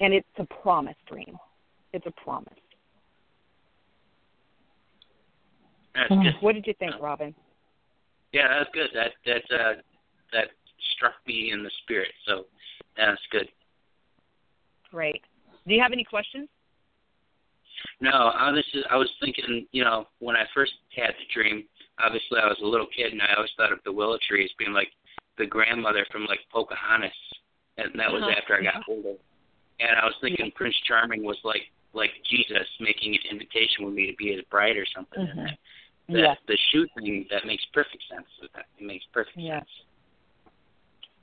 [0.00, 1.38] And it's a promise dream.
[1.92, 2.52] It's a promise.
[5.94, 6.22] That's hmm.
[6.22, 6.34] good.
[6.40, 7.34] What did you think, Robin?
[8.32, 8.90] Yeah, that's good.
[8.94, 9.74] That that uh,
[10.32, 10.48] that
[10.96, 12.12] struck me in the spirit.
[12.26, 12.46] So
[12.96, 13.48] that's good.
[14.90, 15.22] Great.
[15.66, 16.48] Do you have any questions?
[18.00, 21.64] No, I was just, I was thinking, you know, when I first had the dream,
[21.98, 24.50] obviously I was a little kid and I always thought of the willow tree as
[24.58, 24.88] being like
[25.38, 27.12] the grandmother from like Pocahontas,
[27.78, 28.34] and that was Uh-huh.
[28.36, 29.14] after I got older.
[29.80, 34.06] And I was thinking Prince Charming was like like Jesus making an invitation with me
[34.10, 35.26] to be his bride or something.
[35.26, 35.48] Mhm.
[35.48, 35.58] And
[36.12, 36.34] that, Yeah.
[36.46, 38.26] the shoe thing that makes perfect sense.
[38.54, 39.58] That it makes perfect Yeah.
[39.60, 39.70] sense.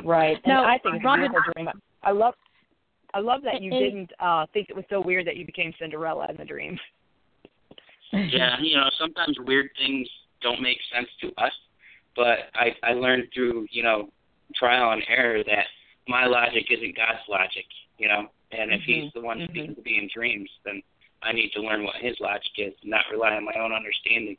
[0.03, 0.39] Right.
[0.43, 1.69] And I think it's a Robin- dream.
[2.03, 2.35] I love
[3.13, 6.27] I love that you didn't uh think it was so weird that you became Cinderella
[6.29, 6.79] in the dream.
[8.11, 10.07] yeah, you know, sometimes weird things
[10.41, 11.53] don't make sense to us,
[12.15, 14.09] but I I learned through, you know,
[14.55, 15.65] trial and error that
[16.07, 17.65] my logic isn't God's logic,
[17.97, 18.29] you know.
[18.51, 19.49] And if he's Mhm, the one mhm.
[19.49, 20.81] speaking to me in dreams, then
[21.21, 24.37] I need to learn what his logic is and not rely on my own understanding.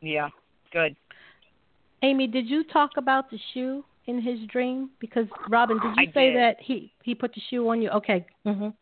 [0.00, 0.28] Yeah.
[0.72, 0.96] Good.
[2.02, 4.90] Amy, did you talk about the shoe in his dream?
[5.00, 6.36] Because Robin, did you I say did.
[6.36, 7.90] that he he put the shoe on you?
[7.90, 8.26] Okay.
[8.44, 8.74] Mhm.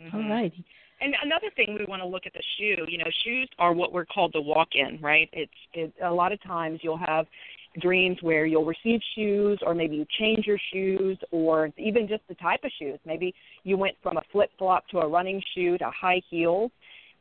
[0.00, 0.14] Mhm.
[0.14, 0.52] All right.
[1.00, 2.84] And another thing we want to look at the shoe.
[2.88, 5.28] You know, shoes are what we're called to walk in, right?
[5.32, 7.26] It's it, a lot of times you'll have
[7.80, 12.34] dreams where you'll receive shoes, or maybe you change your shoes, or even just the
[12.34, 12.98] type of shoes.
[13.04, 16.70] Maybe you went from a flip flop to a running shoe to high heels.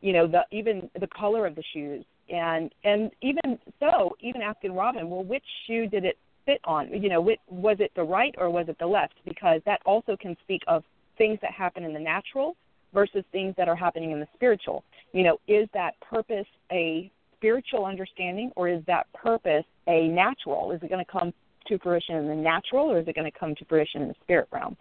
[0.02, 4.74] You know, the even the color of the shoes, and and even so, even asking
[4.74, 6.90] Robin, well, which shoe did it fit on?
[6.92, 9.16] You know, which, was it the right or was it the left?
[9.26, 10.84] Because that also can speak of
[11.18, 12.56] things that happen in the natural
[12.94, 14.84] versus things that are happening in the spiritual.
[15.14, 20.72] You know, is that purpose a spiritual understanding or is that purpose a natural?
[20.72, 21.34] Is it going to come
[21.68, 24.16] to fruition in the natural or is it going to come to fruition in the
[24.24, 24.76] spirit realm?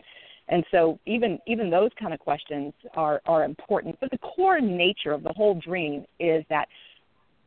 [0.48, 3.98] And so even even those kind of questions are are important.
[4.00, 6.68] But the core nature of the whole dream is that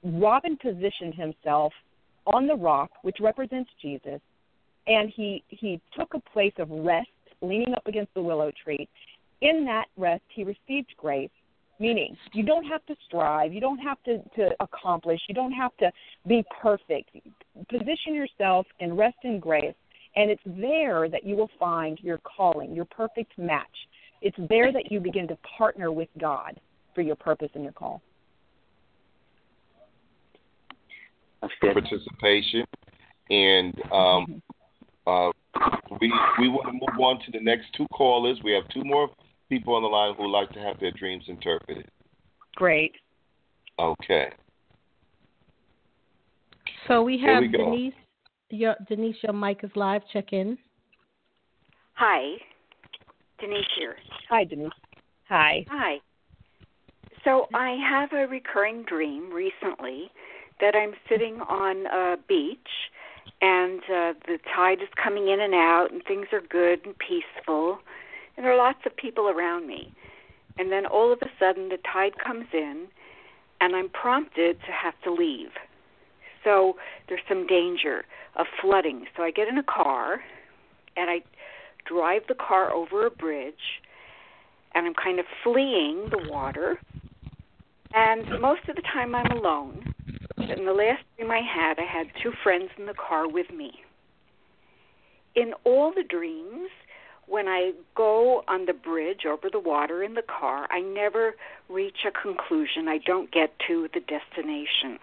[0.04, 1.74] Robin positioned himself
[2.28, 4.20] on the rock, which represents Jesus,
[4.88, 7.10] and he he took a place of rest,
[7.42, 8.88] leaning up against the willow tree.
[9.42, 11.30] In that rest, he received grace,
[11.80, 15.76] meaning you don't have to strive, you don't have to, to accomplish, you don't have
[15.78, 15.90] to
[16.28, 17.12] be perfect.
[17.70, 19.74] Position yourself and rest in grace,
[20.16, 23.68] and it's there that you will find your calling, your perfect match.
[24.22, 26.60] It's there that you begin to partner with God
[26.94, 28.02] for your purpose and your call.
[31.42, 31.74] That's good.
[31.74, 32.66] participation
[33.30, 34.42] and um,
[35.06, 35.30] uh,
[36.02, 38.40] we we want to move on to the next two callers.
[38.44, 39.10] We have two more
[39.50, 41.88] people on the line who would like to have their dreams interpreted.
[42.56, 42.94] Great.
[43.80, 44.30] Okay.
[46.88, 47.48] So we have we.
[47.50, 47.94] Denise.
[48.50, 50.02] Your Denise, your mic is live.
[50.12, 50.58] Check in.
[51.94, 52.38] Hi,
[53.40, 53.96] Denise here.
[54.30, 54.72] Hi, Denise.
[55.28, 55.66] Hi.
[55.70, 55.98] Hi.
[57.24, 60.10] So I have a recurring dream recently
[60.62, 62.58] that I'm sitting on a beach
[63.42, 67.80] and uh, the tide is coming in and out and things are good and peaceful
[68.36, 69.94] and there are lots of people around me.
[70.58, 72.88] And then all of a sudden the tide comes in
[73.62, 75.52] and I'm prompted to have to leave.
[76.44, 76.76] So
[77.08, 79.06] there's some danger of flooding.
[79.16, 80.22] So I get in a car
[80.96, 81.22] and I
[81.86, 83.82] drive the car over a bridge
[84.74, 86.80] and I'm kind of fleeing the water.
[87.94, 89.94] And most of the time I'm alone.
[90.38, 93.72] In the last dream I had, I had two friends in the car with me.
[95.36, 96.70] In all the dreams,
[97.28, 101.36] when I go on the bridge over the water in the car, I never
[101.70, 102.88] reach a conclusion.
[102.88, 105.00] I don't get to the destination.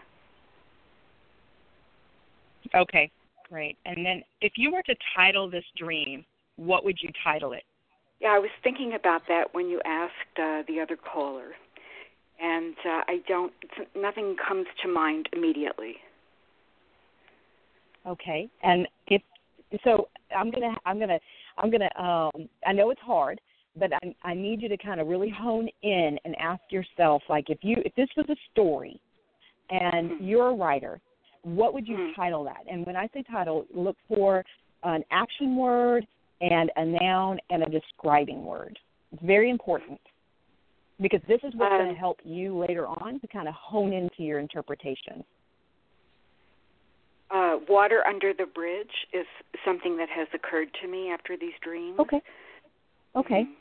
[2.74, 3.10] Okay,
[3.48, 3.76] great.
[3.84, 6.24] And then if you were to title this dream,
[6.56, 7.64] what would you title it?
[8.20, 11.50] Yeah, I was thinking about that when you asked uh, the other caller,
[12.42, 13.52] and uh, I don't.
[13.62, 15.96] It's, nothing comes to mind immediately.
[18.06, 18.48] Okay.
[18.62, 19.22] And if
[19.84, 21.18] so, I'm gonna I'm gonna
[21.58, 23.40] I'm gonna um I know it's hard,
[23.78, 27.50] but I I need you to kind of really hone in and ask yourself like
[27.50, 29.00] if you if this was a story
[29.70, 30.16] and Mhm.
[30.20, 31.00] you're a writer,
[31.46, 32.14] what would you Mhm.
[32.16, 32.64] title that?
[32.68, 34.44] And when I say title, look for
[34.82, 36.06] an action word
[36.40, 38.78] and a noun and a describing word.
[39.12, 40.00] It's very important
[41.00, 43.92] because this is what's going Um, to help you later on to kind of hone
[43.92, 45.24] into your interpretation.
[47.30, 49.26] Uh, water under the bridge is
[49.64, 51.98] something that has occurred to me after these dreams.
[52.00, 52.22] Okay.
[53.14, 53.44] Okay.
[53.44, 53.56] Mhm.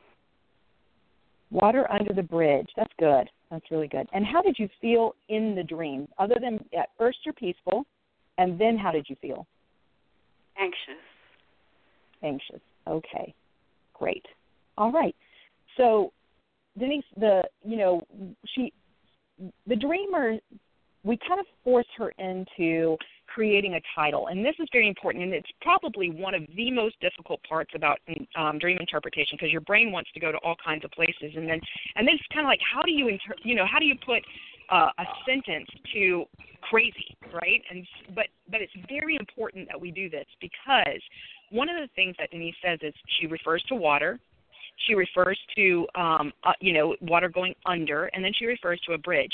[1.51, 2.67] Water under the bridge.
[2.75, 3.29] That's good.
[3.51, 4.07] That's really good.
[4.13, 6.07] And how did you feel in the dream?
[6.17, 7.85] Other than at first you're peaceful,
[8.37, 9.45] and then how did you feel?
[10.59, 11.03] Anxious.
[12.23, 12.61] Anxious.
[12.87, 13.33] Okay.
[13.93, 14.25] Great.
[14.77, 15.15] All right.
[15.77, 16.11] So
[16.77, 18.01] Denise, the you know
[18.53, 18.73] she,
[19.67, 20.35] the dreamer,
[21.03, 22.97] we kind of force her into
[23.36, 26.95] creating a title, and this is very important, and it's probably one of the most
[27.01, 27.99] difficult parts about
[28.38, 31.47] um, dream interpretation because your brain wants to go to all kinds of places, and
[31.49, 31.59] then
[31.97, 33.95] and then it's kind of like how do you inter- you know how do you
[34.05, 34.23] put
[34.71, 36.23] uh, a sentence to
[36.61, 37.61] crazy, right?
[37.69, 41.01] And but but it's very important that we do this because
[41.51, 44.17] one of the things that Denise says is she refers to water,
[44.88, 48.93] she refers to um, uh, you know water going under, and then she refers to
[48.93, 49.33] a bridge.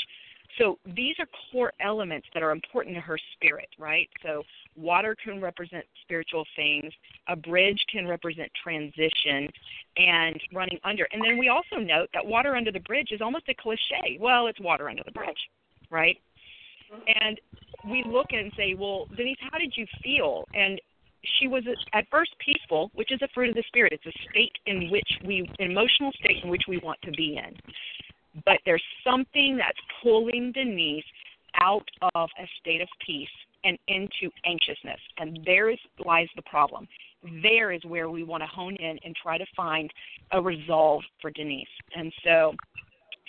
[0.58, 4.08] So these are core elements that are important to her spirit, right?
[4.22, 4.42] So
[4.76, 6.92] water can represent spiritual things,
[7.28, 9.48] a bridge can represent transition
[9.96, 11.06] and running under.
[11.12, 14.18] And then we also note that water under the bridge is almost a cliche.
[14.20, 15.48] Well, it's water under the bridge,
[15.90, 16.18] right?
[17.22, 17.40] And
[17.88, 20.46] we look and say, well, Denise, how did you feel?
[20.54, 20.80] And
[21.38, 23.92] she was at first peaceful, which is a fruit of the spirit.
[23.92, 27.38] It's a state in which we, an emotional state in which we want to be
[27.42, 27.56] in.
[28.44, 31.04] But there's something that's pulling Denise
[31.60, 33.28] out of a state of peace
[33.64, 35.00] and into anxiousness.
[35.18, 36.88] And there is, lies the problem.
[37.42, 39.90] There is where we want to hone in and try to find
[40.32, 41.66] a resolve for Denise.
[41.94, 42.54] And so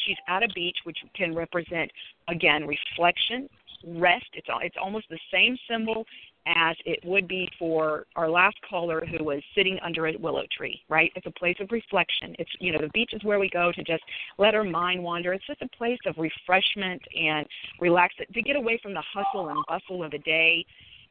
[0.06, 1.92] she's at a beach, which can represent,
[2.28, 3.48] again, reflection,
[3.86, 4.26] rest.
[4.34, 6.06] It's, it's almost the same symbol
[6.46, 10.82] as it would be for our last caller who was sitting under a willow tree,
[10.90, 11.12] right?
[11.16, 12.36] It's a place of reflection.
[12.38, 14.04] It's, you know, the beach is where we go to just
[14.38, 15.34] let our mind wander.
[15.34, 17.46] It's just a place of refreshment and
[17.80, 20.66] relax, to get away from the hustle and bustle of the day.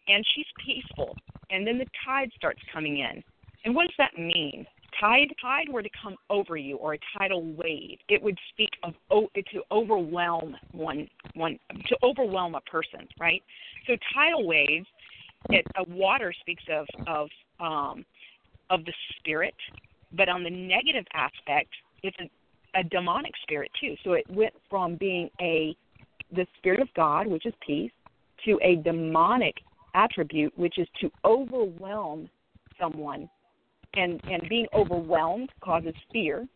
[0.08, 1.16] And she's peaceful.
[1.50, 3.22] And then the tide starts coming in.
[3.64, 4.66] And what does that mean?
[5.00, 7.98] Tide, tide were to come over you, or a tidal wave.
[8.08, 13.42] It would speak of oh, to overwhelm one, one, to overwhelm a person, right?
[13.86, 14.86] So tidal waves
[15.50, 17.28] it uh, water speaks of of
[17.60, 18.04] um,
[18.70, 19.54] of the spirit,
[20.12, 21.70] but on the negative aspect,
[22.02, 23.94] it's a, a demonic spirit too.
[24.04, 25.76] So it went from being a
[26.34, 27.92] the spirit of God, which is peace,
[28.44, 29.56] to a demonic
[29.94, 32.28] attribute, which is to overwhelm
[32.80, 33.28] someone,
[33.94, 36.46] and and being overwhelmed causes fear.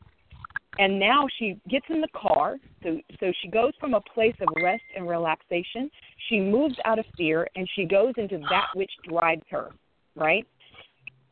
[0.78, 4.48] And now she gets in the car, so so she goes from a place of
[4.62, 5.90] rest and relaxation.
[6.28, 9.70] She moves out of fear and she goes into that which drives her,
[10.14, 10.46] right?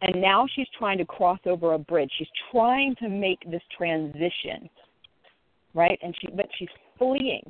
[0.01, 2.11] And now she's trying to cross over a bridge.
[2.19, 4.69] She's trying to make this transition,
[5.75, 5.99] right?
[6.03, 6.69] And she but she's
[6.99, 7.43] fleeing.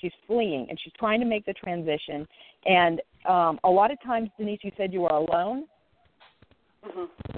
[0.00, 2.26] She's fleeing and she's trying to make the transition.
[2.66, 5.64] And um, a lot of times, Denise, you said you were alone.
[6.84, 7.36] Mm-hmm.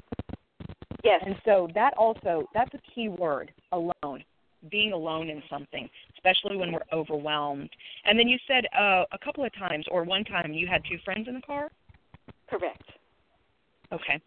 [1.05, 1.23] Yes.
[1.25, 4.25] And so that also that's a key word, alone.
[4.71, 7.71] Being alone in something, especially when we're overwhelmed.
[8.05, 10.99] And then you said uh, a couple of times, or one time, you had two
[11.03, 11.71] friends in the car.
[12.47, 12.85] Correct.
[13.91, 14.21] Okay.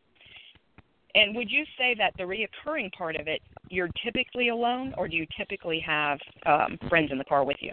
[1.14, 5.16] And would you say that the reoccurring part of it, you're typically alone, or do
[5.16, 6.18] you typically have
[6.48, 7.72] um, friends in the car with you?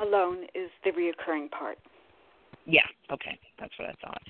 [0.00, 1.78] Alone is the reoccurring part.
[2.66, 2.86] Yeah.
[3.10, 3.36] Okay.
[3.58, 4.22] That's what I thought.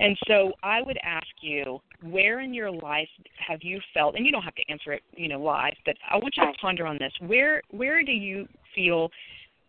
[0.00, 3.08] And so I would ask you, where in your life
[3.46, 6.16] have you felt, and you don't have to answer it, you know, live, but I
[6.16, 7.12] want you to ponder on this.
[7.20, 9.10] Where where do you feel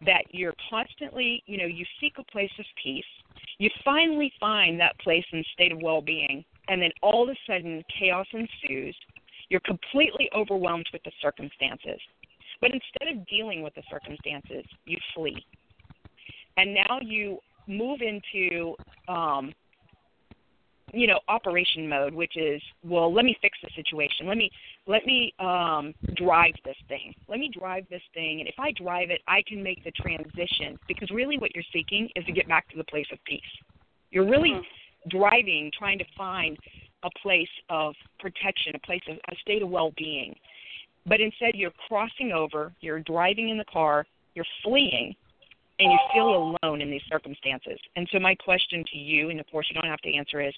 [0.06, 3.04] that you're constantly, you know, you seek a place of peace,
[3.60, 7.84] you finally find that place and state of well-being, and then all of a sudden
[8.00, 8.96] chaos ensues.
[9.50, 12.00] You're completely overwhelmed with the circumstances.
[12.62, 15.46] But instead of dealing with the circumstances, you flee.
[16.56, 18.76] And now you move into
[19.08, 19.54] um,
[20.94, 24.28] you know operation mode which is well let me fix the situation.
[24.28, 24.52] Let me
[24.88, 27.14] let me um drive this thing.
[27.28, 28.40] Let me drive this thing.
[28.40, 30.78] And if i drive it i can make the transition.
[30.88, 33.42] Because really what you're seeking is to get back to the place of peace.
[34.12, 34.60] You're really
[35.10, 36.58] driving trying to find
[37.04, 40.36] a place of protection a place of a state of well-being.
[41.08, 44.06] But instead you're crossing over you're driving in the car
[44.36, 45.16] you're fleeing
[45.82, 47.80] and you feel alone in these circumstances.
[47.96, 50.54] And so my question to you, and of course you don't have to answer, is,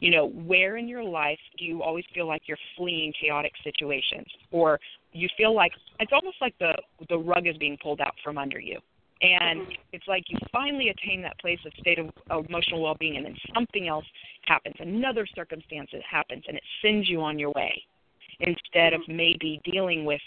[0.00, 4.26] you know, where in your life do you always feel like you're fleeing chaotic situations,
[4.50, 4.80] or
[5.12, 6.72] you feel like it's almost like the
[7.08, 8.80] the rug is being pulled out from under you,
[9.22, 9.60] and
[9.92, 12.10] it's like you finally attain that place of state of,
[12.48, 14.04] emotional well-being, and then something else
[14.46, 17.80] happens, another circumstance happens, and it sends you on your way
[18.40, 20.20] instead of maybe dealing with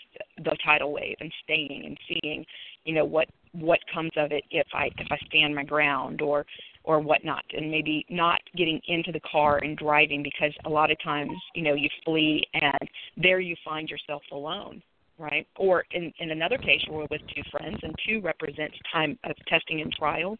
[0.46, 2.46] the tidal wave and staying and seeing
[2.88, 6.46] you know what what comes of it if I if I stand my ground or
[6.84, 10.98] or whatnot, and maybe not getting into the car and driving because a lot of
[11.04, 14.82] times you know you flee and there you find yourself alone,
[15.20, 15.46] right?
[15.58, 19.82] Or in in another case we're with two friends and two represents time of testing
[19.82, 20.38] and trial.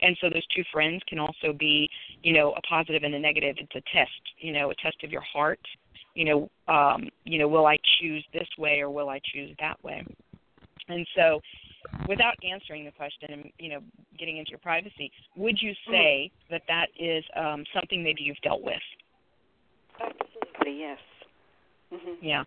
[0.00, 1.90] And so those two friends can also be,
[2.22, 3.56] you know, a positive and a negative.
[3.58, 5.58] It's a test, you know, a test of your heart.
[6.14, 9.82] You know, um, you know, will I choose this way or will I choose that
[9.82, 10.04] way?
[10.88, 11.40] And so
[12.08, 13.80] without answering the question and you know
[14.18, 18.62] getting into your privacy, would you say that that is um, something maybe you've dealt
[18.62, 18.82] with?
[20.00, 20.98] Absolutely, yes.
[21.92, 22.44] hmm Yeah.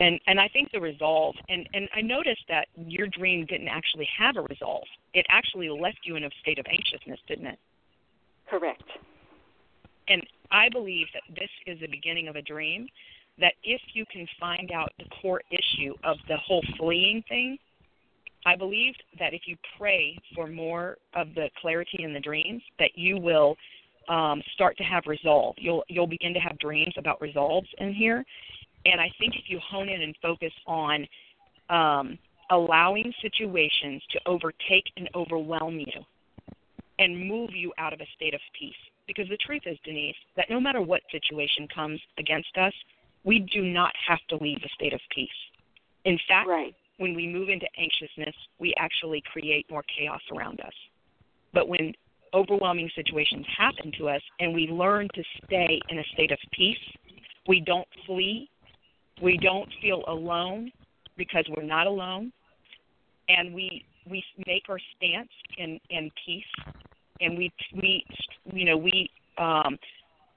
[0.00, 4.08] And and I think the resolve and and I noticed that your dream didn't actually
[4.16, 4.86] have a resolve.
[5.12, 7.58] It actually left you in a state of anxiousness, didn't it?
[8.48, 8.84] Correct.
[10.08, 12.86] And I believe that this is the beginning of a dream.
[13.40, 17.58] That if you can find out the core issue of the whole fleeing thing,
[18.48, 22.92] I believe that if you pray for more of the clarity in the dreams, that
[22.94, 23.56] you will
[24.08, 25.56] um, start to have resolve.
[25.58, 28.24] You'll you'll begin to have dreams about resolves in here,
[28.86, 31.06] and I think if you hone in and focus on
[31.68, 32.18] um,
[32.50, 36.00] allowing situations to overtake and overwhelm you,
[36.98, 40.48] and move you out of a state of peace, because the truth is, Denise, that
[40.48, 42.72] no matter what situation comes against us,
[43.24, 45.28] we do not have to leave a state of peace.
[46.06, 50.72] In fact, right when we move into anxiousness, we actually create more chaos around us.
[51.54, 51.94] But when
[52.34, 56.76] overwhelming situations happen to us and we learn to stay in a state of peace,
[57.46, 58.50] we don't flee,
[59.22, 60.70] we don't feel alone
[61.16, 62.32] because we're not alone,
[63.28, 66.44] and we we make our stance in in peace,
[67.20, 68.04] and we we
[68.52, 69.78] you know we um,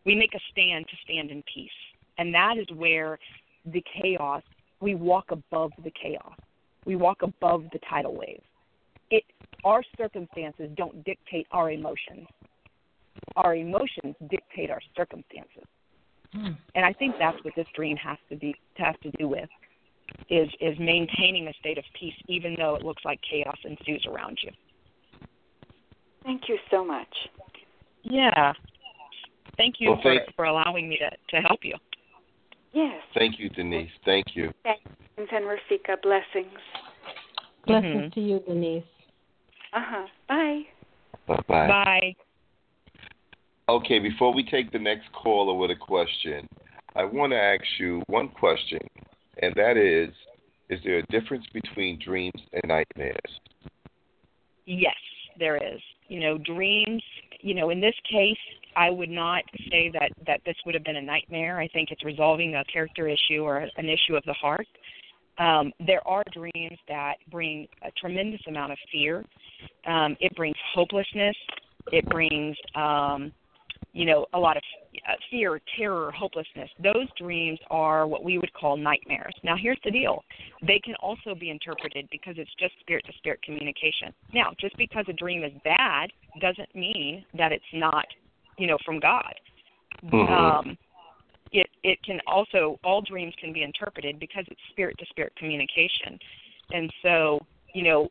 [0.06, 1.70] we make a stand to stand in peace,
[2.18, 3.20] and that is where
[3.66, 4.42] the chaos
[4.80, 6.34] we walk above the chaos
[6.86, 8.42] we walk above the tidal wave.
[9.10, 9.24] It
[9.64, 12.28] our circumstances don't dictate our emotions.
[13.36, 15.64] Our emotions dictate our circumstances.
[16.34, 16.52] Hmm.
[16.76, 19.50] And I think that's what this dream has to be has to do with
[20.30, 24.40] is is maintaining a state of peace even though it looks like chaos ensues around
[24.44, 24.52] you.
[26.24, 27.14] Thank you so much.
[28.04, 28.54] Yeah.
[29.58, 31.76] Thank you Well, for, thank- for allowing me to, to help you.
[32.74, 33.02] Yes.
[33.14, 33.90] Thank you, Denise.
[34.06, 34.54] Thank you.
[34.64, 34.90] Thanks,
[35.32, 36.02] and Rafika.
[36.02, 36.60] Blessings.
[37.66, 38.14] Blessings Mhm.
[38.14, 38.84] to you, Denise.
[39.74, 40.08] Uh huh.
[40.28, 40.66] Bye.
[41.28, 41.68] Bye bye.
[41.68, 42.16] Bye.
[43.70, 46.48] Okay, before we take the next caller with a question,
[46.96, 48.80] I want to ask you one question,
[49.42, 50.14] and that is
[50.70, 53.40] Is there a difference between dreams and nightmares?
[54.66, 54.96] Yes,
[55.38, 55.82] there is.
[56.08, 57.04] You know, dreams,
[57.42, 58.38] you know, in this case,
[58.78, 61.60] I would not say that that this would have been a nightmare.
[61.60, 64.68] I think it's resolving a character issue or an issue of the heart.
[65.42, 69.26] Um, there are dreams that bring a tremendous amount of fear.
[69.88, 71.36] Um, it brings hopelessness.
[71.92, 73.32] It brings um,
[73.94, 74.64] you know, a lot of
[75.10, 76.70] uh, fear, terror, hopelessness.
[76.82, 79.34] Those dreams are what we would call nightmares.
[79.44, 80.24] Now, here's the deal
[80.66, 84.14] they can also be interpreted because it's just spirit to spirit communication.
[84.34, 88.06] Now, just because a dream is bad doesn't mean that it's not,
[88.58, 89.34] you know, from God.
[90.04, 90.30] Mhm.
[90.30, 90.78] Um,
[91.52, 96.18] it it can also all dreams can be interpreted because it's spirit to spirit communication,
[96.72, 97.40] and so
[97.74, 98.10] you know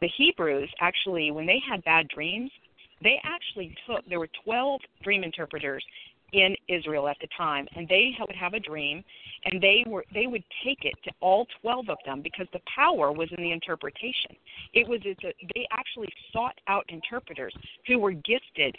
[0.00, 2.50] the Hebrews actually when they had bad dreams,
[3.02, 5.84] they actually took there were twelve dream interpreters
[6.32, 9.04] in Israel at the time, and they would have a dream,
[9.44, 13.12] and they were they would take it to all twelve of them because the power
[13.12, 14.34] was in the interpretation.
[14.72, 17.54] It was it's a, they actually sought out interpreters
[17.86, 18.76] who were gifted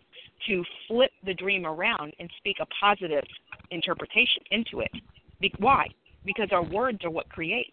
[0.47, 3.23] to flip the dream around and speak a positive
[3.71, 4.91] interpretation into it.
[5.39, 5.87] Be- why?
[6.25, 7.69] Because our words are what creates.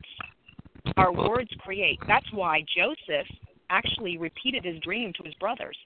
[0.97, 1.98] Our words create.
[2.07, 3.27] That's why Joseph
[3.70, 5.77] actually repeated his dream to his brothers.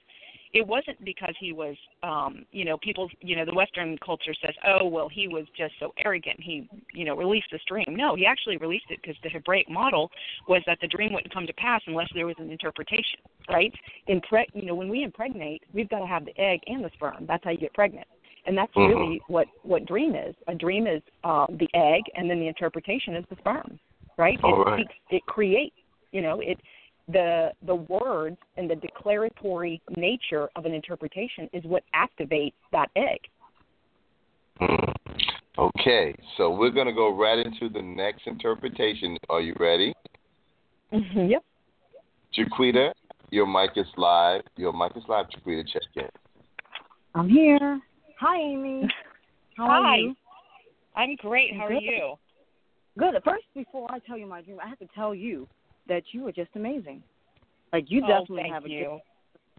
[0.55, 4.55] It wasn't because he was, um, you know, people, you know, the Western culture says,
[4.65, 6.39] oh, well, he was just so arrogant.
[6.39, 7.85] He, you know, released this dream.
[7.89, 10.09] No, he actually released it because the Hebraic model
[10.47, 13.19] was that the dream wouldn't come to pass unless there was an interpretation,
[13.49, 13.73] right?
[14.07, 17.25] Impreg- you know, when we impregnate, we've got to have the egg and the sperm.
[17.27, 18.07] That's how you get pregnant
[18.45, 18.87] and that's Mhm.
[18.89, 20.35] really what what dream is.
[20.47, 23.79] A dream is um, the egg, and then the interpretation is the sperm,
[24.17, 24.39] right?
[24.43, 24.79] All it right.
[24.79, 25.75] speaks, it creates.
[26.11, 26.59] You know, it
[27.07, 33.19] the the words and the declaratory nature of an interpretation is what activates that egg.
[34.59, 34.93] Mhm.
[35.57, 39.17] Okay, so we're going to go right into the next interpretation.
[39.29, 39.93] Are you ready?
[40.91, 41.27] Mm-hmm.
[41.29, 41.43] Yep.
[42.37, 42.91] Jaquita,
[43.29, 44.41] your mic is live.
[44.57, 45.65] Your mic is live, Jaquita.
[45.67, 46.09] Check in.
[47.13, 47.79] I'm here.
[48.19, 48.87] Hi, Amy.
[49.57, 49.73] How Hi.
[49.77, 50.15] are you?
[50.95, 51.55] I'm great.
[51.55, 51.83] How are Good.
[51.83, 52.15] you?
[52.97, 53.15] Good.
[53.23, 55.47] First, before I tell you my dream, I have to tell you
[55.87, 57.03] that you are just amazing.
[57.73, 58.99] Like you Oh, definitely thank have a you.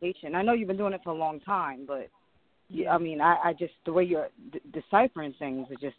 [0.03, 2.09] different I know you've been doing it for a long time, but
[2.69, 5.97] you, I mean, I, I just the way you're d- deciphering things is just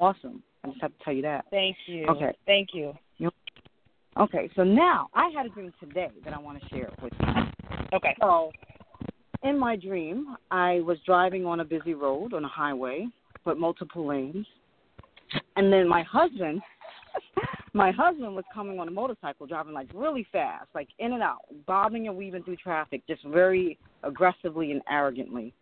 [0.00, 0.42] awesome.
[0.64, 1.44] I just have to tell you that.
[1.50, 2.06] Thank you.
[2.06, 2.32] Okay.
[2.46, 2.94] Thank you.
[4.18, 7.26] Okay, so now I had a dream today that I want to share with you.
[7.94, 8.14] Okay.
[8.20, 8.50] So,
[9.42, 13.06] in my dream, I was driving on a busy road on a highway
[13.44, 14.46] with multiple lanes,
[15.56, 16.60] and then my husband,
[17.72, 21.42] my husband was coming on a motorcycle, driving like really fast, like in and out,
[21.66, 25.52] bobbing and weaving through traffic, just very aggressively and arrogantly.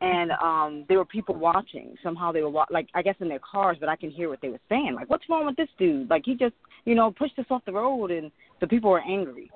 [0.00, 1.94] And um there were people watching.
[2.02, 4.40] Somehow they were wa- like, I guess in their cars, but I can hear what
[4.42, 4.94] they were saying.
[4.94, 6.10] Like, what's wrong with this dude?
[6.10, 8.30] Like, he just, you know, pushed us off the road, and
[8.60, 9.50] the people were angry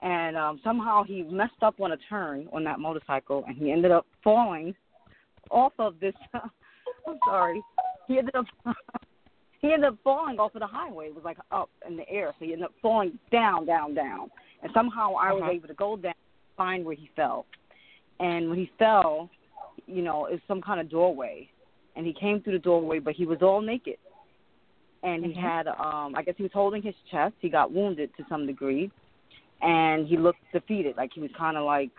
[0.00, 3.90] and um somehow he messed up on a turn on that motorcycle and he ended
[3.90, 4.74] up falling
[5.50, 6.14] off of this
[7.06, 7.62] I'm sorry.
[8.06, 8.44] He ended up
[9.60, 11.06] he ended up falling off of the highway.
[11.06, 12.32] It was like up in the air.
[12.38, 14.30] So he ended up falling down, down, down.
[14.62, 15.52] And somehow I was Uh-huh.
[15.52, 16.14] able to go down
[16.56, 17.46] find where he fell.
[18.20, 19.30] And when he fell,
[19.86, 21.48] you know, it was some kind of doorway.
[21.94, 23.98] And he came through the doorway but he was all naked.
[25.02, 25.40] And he Mhm.
[25.40, 27.34] had um I guess he was holding his chest.
[27.40, 28.90] He got wounded to some degree
[29.60, 31.90] and he looked defeated, like he was kind of like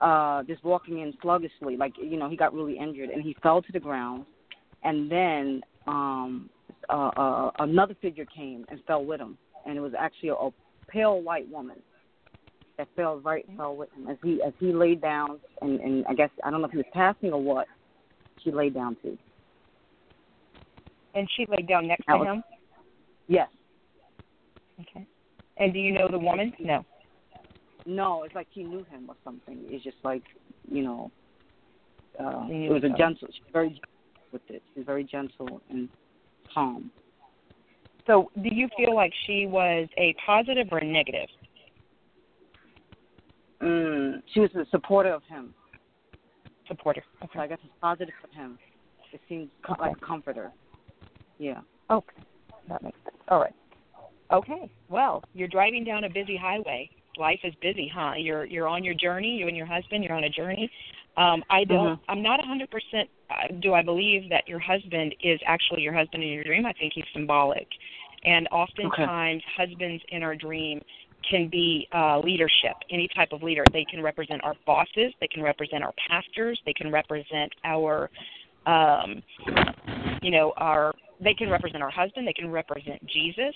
[0.00, 3.60] uh just walking in sluggishly, like you know he got really injured, and he fell
[3.62, 4.24] to the ground,
[4.82, 6.50] and then um
[6.88, 9.36] uh, uh another figure came and fell with him,
[9.66, 10.50] and it was actually a, a
[10.88, 11.76] pale white woman
[12.76, 16.14] that fell right fell with him as he as he laid down, and and I
[16.14, 17.66] guess I don't know if he was passing or what,
[18.44, 19.18] she laid down too.
[21.14, 22.44] And she laid down next That to was- him.
[23.26, 23.48] Yes.
[24.80, 25.06] Okay.
[25.56, 26.52] And do you know the woman?
[26.60, 26.84] No.
[27.84, 29.58] No, it's like she knew him or something.
[29.64, 30.22] It's just like,
[30.70, 31.10] you know,
[32.18, 33.28] uh, it was a gentle.
[33.32, 33.97] She's very gentle
[34.32, 34.62] with it.
[34.74, 35.88] She's very gentle and
[36.52, 36.90] calm.
[38.06, 41.28] So, do you feel like she was a positive or a negative?
[43.62, 45.52] Mm, she was a supporter of him.
[46.66, 47.02] Supporter.
[47.34, 48.58] So I guess it's positive for him.
[49.12, 50.52] It seems co- like a comforter.
[51.38, 51.60] Yeah.
[51.90, 52.22] Okay.
[52.68, 53.16] That makes sense.
[53.28, 53.54] All right.
[54.32, 54.70] Okay.
[54.88, 56.90] Well, you're driving down a busy highway.
[57.18, 58.12] Life is busy, huh?
[58.16, 59.36] You're you're on your journey.
[59.36, 60.04] You and your husband.
[60.04, 60.70] You're on a journey.
[61.16, 61.96] Um, I don't.
[61.96, 62.00] Mhm.
[62.08, 62.70] I'm not 100.
[62.70, 66.64] percent uh, Do I believe that your husband is actually your husband in your dream?
[66.64, 67.66] I think he's symbolic,
[68.24, 70.80] and oftentimes husbands in our dream
[71.28, 73.64] can be uh, leadership, any type of leader.
[73.72, 75.12] They can represent our bosses.
[75.20, 76.60] They can represent our pastors.
[76.64, 78.10] They can represent our,
[78.66, 79.22] um,
[80.22, 80.94] you know, our.
[81.20, 82.28] They can represent our husband.
[82.28, 83.54] They can represent Jesus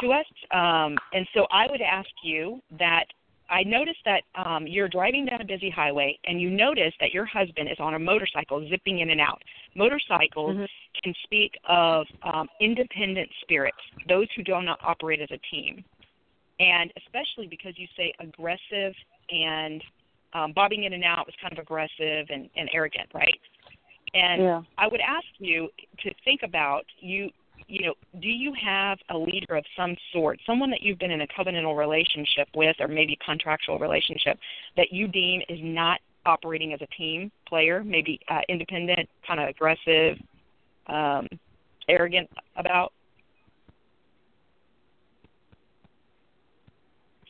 [0.00, 0.26] to us.
[0.52, 3.04] Um, and so I would ask you that
[3.48, 7.24] I noticed that um, you're driving down a busy highway and you notice that your
[7.24, 9.40] husband is on a motorcycle zipping in and out.
[9.74, 10.68] Motorcycles Mhm.
[11.02, 13.78] can speak of um, independent spirits,
[14.08, 15.84] those who do not operate as a team.
[16.58, 18.94] And especially because you say aggressive
[19.30, 19.84] and
[20.32, 23.40] um, bobbing in and out, was kind of aggressive and, and arrogant, right?
[24.14, 24.62] And Yeah.
[24.78, 25.68] I would ask you
[25.98, 27.30] to think about you.
[27.68, 31.22] You know, do you have a leader of some sort, someone that you've been in
[31.22, 34.38] a covenantal relationship with, or maybe contractual relationship,
[34.76, 39.48] that you deem is not operating as a team player, maybe uh, independent, kind of
[39.48, 40.16] aggressive,
[40.88, 41.26] um,
[41.88, 42.92] arrogant about?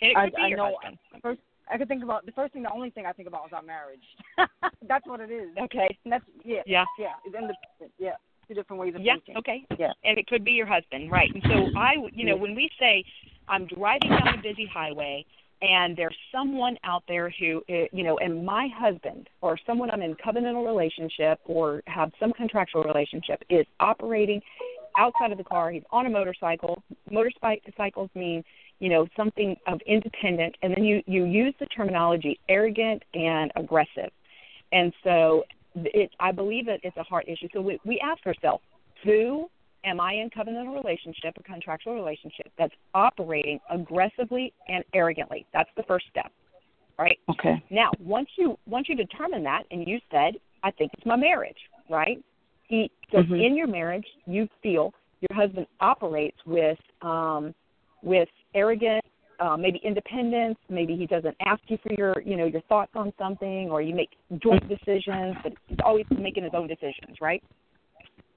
[0.03, 0.75] I, I your know.
[0.75, 0.99] husband.
[1.23, 1.41] First,
[1.71, 2.63] I could think about the first thing.
[2.63, 4.05] The only thing I think about is our marriage.
[4.89, 5.49] That's what it is.
[5.59, 5.89] Okay.
[6.05, 6.63] And that's yeah.
[6.67, 6.85] Yeah.
[6.99, 7.15] Yeah.
[7.25, 7.57] It's independent.
[7.99, 8.13] Yeah.
[8.48, 9.14] Two different ways of Yeah.
[9.14, 9.36] thinking.
[9.39, 9.64] Okay.
[9.78, 9.93] Yeah.
[10.05, 11.32] And it could be your husband, right?
[11.32, 13.05] And so I, would- you know, when we say
[13.48, 15.24] I'm driving down a busy highway
[15.62, 20.02] and there's someone out there who, uh, you know, and my husband or someone I'm
[20.02, 24.40] in covenantal relationship or have some contractual relationship is operating
[24.98, 25.70] outside of the car.
[25.70, 26.82] He's on a motorcycle.
[27.10, 28.44] Motorcycles mean,
[28.78, 34.10] you know, something of independent, and then you you use the terminology arrogant and aggressive,
[34.73, 35.44] and so
[35.77, 36.11] it.
[36.20, 37.48] I believe that it's a heart issue.
[37.53, 38.62] So we we ask ourselves,
[39.05, 39.48] who
[39.85, 45.47] am I in covenantal relationship or contractual relationship that's operating aggressively and arrogantly?
[45.53, 46.32] That's the first step,
[46.98, 47.19] right?
[47.31, 47.62] Okay.
[47.70, 51.59] Now, once you once you determine that, and you said, I think it's my marriage,
[51.89, 52.23] right?
[52.69, 53.44] He so Mhm.
[53.44, 57.55] in your marriage, you feel your husband operates with um,
[58.03, 59.05] with arrogant,
[59.41, 60.59] uh, maybe independence.
[60.69, 63.95] Maybe he doesn't ask you for your you know your thoughts on something, or you
[63.95, 64.11] make
[64.43, 67.43] joint decisions, but he's always making his own decisions, right?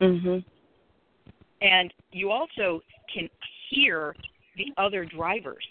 [0.01, 0.43] Mhm.
[1.61, 2.81] and you also
[3.13, 3.29] can
[3.69, 4.15] hear
[4.55, 5.65] the other drivers.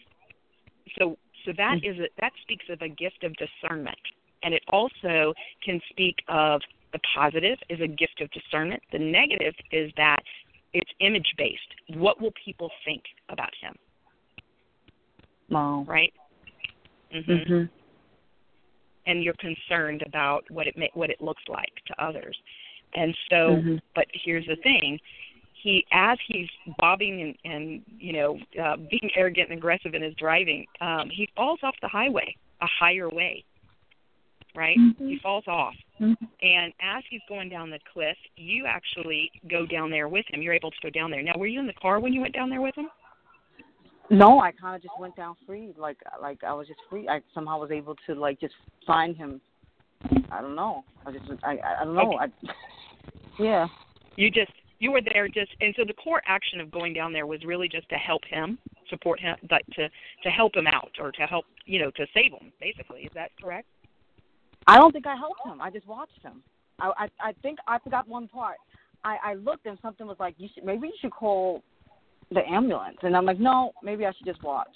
[0.98, 3.98] So so that is a, that speaks of a gift of discernment,
[4.42, 5.32] and it also
[5.64, 6.60] can speak of
[6.92, 8.82] the positive is a gift of discernment.
[8.92, 10.22] The negative is that
[10.72, 11.98] it's image based.
[11.98, 13.74] What will people think about him?
[15.50, 15.84] Wow.
[15.88, 16.12] Right.
[17.12, 17.70] Mhm.
[19.06, 22.36] and you're concerned about what it may, what it looks like to others.
[22.94, 23.80] And so, Mhm.
[23.94, 25.00] but here's the thing:
[25.54, 26.48] he, as he's
[26.78, 31.26] bobbing and, and you know uh, being arrogant and aggressive in his driving, um, he
[31.34, 33.42] falls off the highway, a higher way,
[34.54, 34.76] right?
[34.78, 35.08] Mhm.
[35.08, 36.16] He falls off, Mhm.
[36.42, 40.42] and as he's going down the cliff, you actually go down there with him.
[40.42, 41.22] You're able to go down there.
[41.22, 42.90] Now, were you in the car when you went down there with him?
[44.10, 45.74] No, I kind of just went down free.
[45.76, 47.08] Like uh, like I was just free.
[47.08, 48.54] I somehow was able to like just
[48.86, 49.40] find him.
[50.30, 50.84] I don't know.
[51.04, 52.18] I just I I don't know.
[52.18, 52.26] I,
[53.38, 53.66] yeah.
[54.16, 57.26] You just you were there just and so the core action of going down there
[57.26, 58.58] was really just to help him,
[58.88, 59.88] support him, like to
[60.22, 62.52] to help him out or to help you know to save him.
[62.60, 63.66] Basically, is that correct?
[64.66, 65.60] I don't think I helped him.
[65.60, 66.42] I just watched him.
[66.80, 68.56] I I, I think I forgot one part.
[69.04, 71.62] I I looked and something was like you should maybe you should call
[72.30, 74.68] the ambulance and I'm like no maybe I should just watch.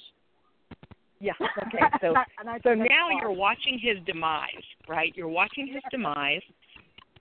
[1.20, 1.32] Yeah.
[1.40, 1.78] Okay.
[2.00, 3.22] So And I- and I so now smart.
[3.22, 5.12] you're watching his demise, right?
[5.16, 6.40] You're watching his demise,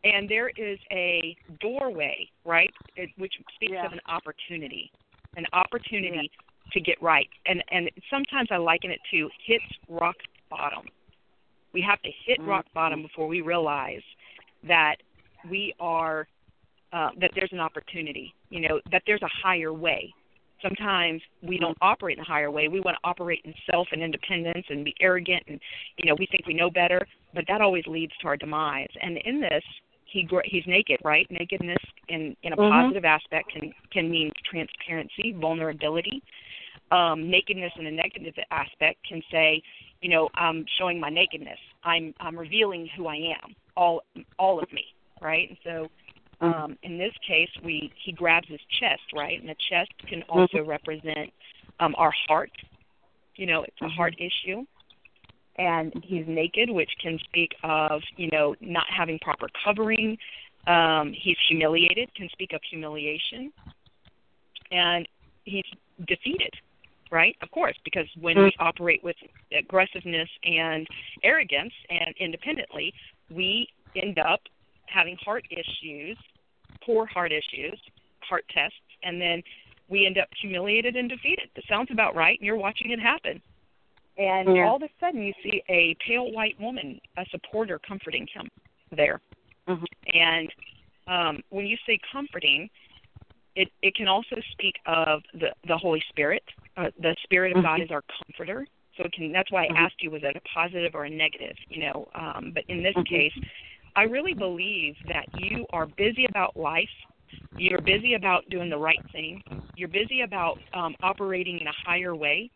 [0.03, 3.85] and there is a doorway, right, it, which speaks Yeah.
[3.85, 4.91] of an opportunity,
[5.37, 6.31] an opportunity
[6.73, 7.27] to get right.
[7.45, 10.15] And and sometimes I liken it to hits rock
[10.49, 10.85] bottom.
[11.73, 14.01] We have to hit rock bottom before we realize
[14.67, 14.95] that
[15.49, 16.27] we are
[16.93, 18.33] uh, that there's an opportunity.
[18.49, 20.11] You know that there's a higher way.
[20.61, 22.67] Sometimes we don't operate in a higher way.
[22.67, 25.59] We want to operate in self and independence and be arrogant and
[25.97, 28.89] you know we think we know better, but that always leads to our demise.
[29.01, 29.63] And in this,
[30.05, 31.25] he he's naked, right?
[31.29, 31.77] Nakedness
[32.09, 32.69] in in a Mhm.
[32.69, 36.21] positive aspect can can mean transparency, vulnerability.
[36.91, 39.61] Um, nakedness in a negative aspect can say,
[40.01, 41.59] you know, I'm showing my nakedness.
[41.83, 44.03] I'm I'm revealing who I am, all
[44.37, 44.85] all of me,
[45.21, 45.49] right?
[45.49, 45.89] And so
[46.41, 50.63] um, in this case, we he grabs his chest, right, and the chest can also
[50.65, 51.31] represent
[51.79, 52.51] um, our heart.
[53.35, 54.65] You know, it's a heart issue,
[55.57, 60.17] and he's naked, which can speak of you know not having proper covering.
[60.67, 63.51] Um, he's humiliated, can speak of humiliation,
[64.71, 65.07] and
[65.43, 65.65] he's
[66.07, 66.53] defeated,
[67.11, 67.35] right?
[67.41, 69.15] Of course, because when we operate with
[69.57, 70.87] aggressiveness and
[71.23, 72.93] arrogance and independently,
[73.29, 74.41] we end up
[74.91, 76.17] having heart issues,
[76.83, 77.79] poor heart issues,
[78.21, 79.41] heart tests, and then
[79.87, 81.49] we end up humiliated and defeated.
[81.55, 83.41] That sounds about right, and you're watching it happen.
[84.17, 84.67] And Yeah.
[84.67, 88.47] all of a sudden, you see a pale white woman, a supporter, comforting him
[88.91, 89.21] there.
[89.67, 89.85] Mhm.
[90.13, 90.53] And
[91.07, 92.69] um, when you say comforting,
[93.55, 96.43] it, it can also speak of the, the Holy Spirit.
[96.77, 97.83] Uh, the Spirit of God Mhm.
[97.85, 98.65] is our comforter.
[98.97, 99.77] So it can, that's why I Mhm.
[99.77, 101.55] asked you, was it a positive or a negative?
[101.69, 103.07] You know, um, but in this Mhm.
[103.07, 103.33] case,
[103.95, 106.89] I really believe that you are busy about life.
[107.57, 109.43] You're busy about doing the right thing.
[109.75, 112.49] You're busy about um, operating in a higher way.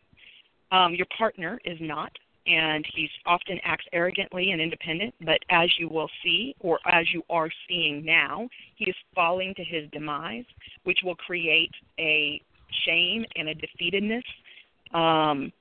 [0.72, 2.12] Um, your partner is not.
[2.48, 5.14] and he's often acts arrogantly and independent.
[5.22, 9.64] But as you will see, or as you are seeing now, he is falling to
[9.64, 10.46] his demise,
[10.84, 12.42] which will create a
[12.86, 14.24] shame and a defeatedness.
[14.94, 15.52] Um,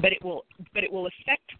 [0.00, 0.44] but it will,
[0.74, 1.52] but it will affect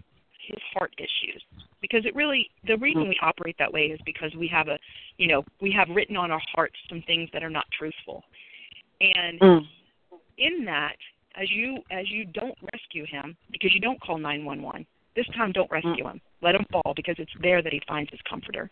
[0.48, 1.42] his heart issues
[1.80, 4.78] because it really the reason we operate that way is because we have a
[5.18, 8.24] you know we have written on our hearts some things that are not truthful
[9.00, 9.66] and Mm.
[10.38, 10.96] in that
[11.36, 15.70] as you as you don't rescue him because you don't call 911 this time don't
[15.70, 18.70] rescue him let him fall because it's there that he finds his comforter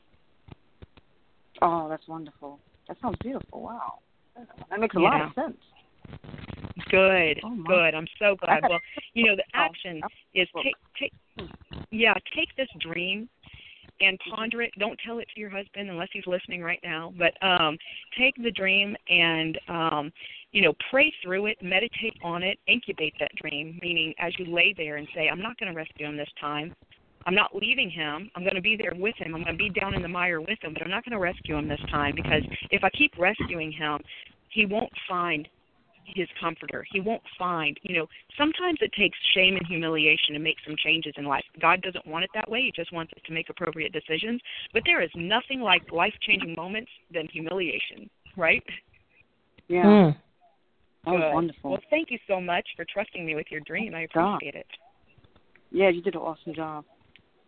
[1.63, 2.59] Oh, that's wonderful.
[2.89, 3.63] That sounds beautiful.
[3.63, 4.01] Wow.
[4.71, 5.57] That makes a lot of sense.
[6.91, 7.41] Good.
[7.45, 7.95] Oh, good.
[7.95, 8.63] I'm so glad.
[8.69, 8.81] well
[9.15, 10.01] you know the action
[10.35, 11.13] is take take
[11.91, 13.29] yeah take this dream
[14.01, 14.73] and ponder it.
[14.79, 17.13] Don't tell it to your husband unless he's listening right now.
[17.19, 17.79] But um
[18.19, 20.13] take the dream and um
[20.53, 23.79] you know pray through it meditate on it incubate that dream.
[23.83, 26.75] Meaning as you lay there and say i'm not going to rescue him this time.
[27.29, 28.31] I'm not leaving him.
[28.37, 29.35] I'm going to be there with him.
[29.35, 31.19] I'm going to be down in the mire with him but i'm not going to
[31.19, 33.99] rescue him this time because if i keep rescuing him
[34.51, 35.49] he won't find
[36.15, 36.87] his comforter.
[36.93, 38.07] He won't find, you know,
[38.39, 41.45] sometimes it takes shame and humiliation to make some changes in life.
[41.61, 42.63] God doesn't want it that way.
[42.63, 44.41] He just wants us to make appropriate decisions.
[44.73, 48.63] But there is nothing like life changing moments than humiliation, right?
[49.69, 49.85] Yeah.
[49.85, 50.17] Mm.
[51.05, 51.35] That was Good.
[51.35, 51.71] wonderful.
[51.71, 53.95] Well, thank you so much for trusting me with your dream.
[53.95, 54.37] I God.
[54.37, 54.67] appreciate it.
[55.71, 56.85] Yeah, you did an awesome job.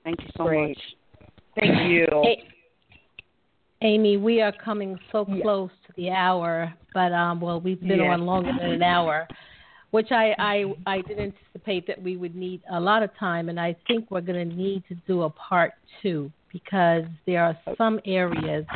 [0.05, 0.69] Thank you so Great.
[0.69, 0.79] much.
[1.59, 2.07] Thank you.
[2.23, 2.43] Hey,
[3.83, 8.11] Amy, we are coming so close to the hour, but um, well, we've been Yes.
[8.13, 9.29] on longer than an hour,
[9.93, 13.61] which I, I I did anticipate that we would need a lot of time, and
[13.61, 18.01] I think we're going to need to do a part two because there are some
[18.05, 18.67] areas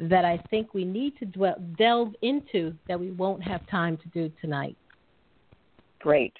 [0.00, 4.08] that I think we need to dwell, delve into that we won't have time to
[4.08, 4.76] do tonight.
[6.00, 6.32] Great.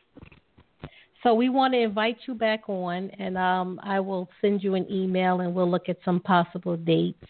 [1.23, 4.87] So we want to invite you back on, and um, I will send you an
[4.91, 7.25] email, and we'll look at some possible dates,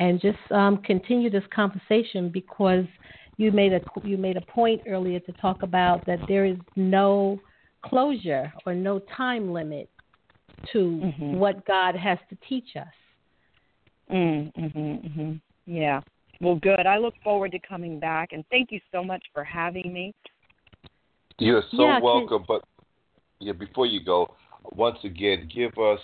[0.00, 2.84] and just um, continue this conversation because
[3.36, 7.38] you made a you made a point earlier to talk about that there is no
[7.84, 9.88] closure or no time limit
[10.72, 11.34] to Mhm.
[11.34, 12.86] what God has to teach us.
[14.10, 15.40] Mm, mhm, mhm.
[15.66, 16.00] Yeah.
[16.40, 16.86] Well, good.
[16.86, 20.14] I look forward to coming back, and thank you so much for having me.
[21.38, 22.44] You're so Yeah, 'cause- welcome.
[22.48, 22.64] But
[23.38, 24.34] yeah, before you go,
[24.72, 26.00] once again, give us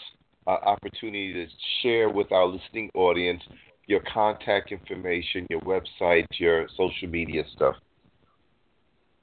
[0.46, 1.48] an opportunity to
[1.80, 3.42] share with our listening audience
[3.86, 7.76] your contact information, your website, your social media stuff.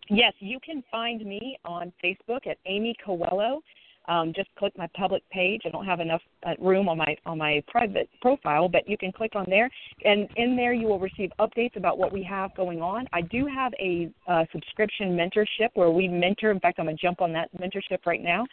[0.09, 3.61] Yes, you can find me on Facebook at Amy Coello.
[4.07, 5.61] Um, just click my public page.
[5.65, 9.11] I don't have enough uh, room on my on my private profile, but you can
[9.11, 9.69] click on there,
[10.03, 13.05] and in there you will receive updates about what we have going on.
[13.13, 16.49] I do have a uh, subscription mentorship where we mentor.
[16.49, 18.43] In fact, I'm gonna jump on that mentorship right now.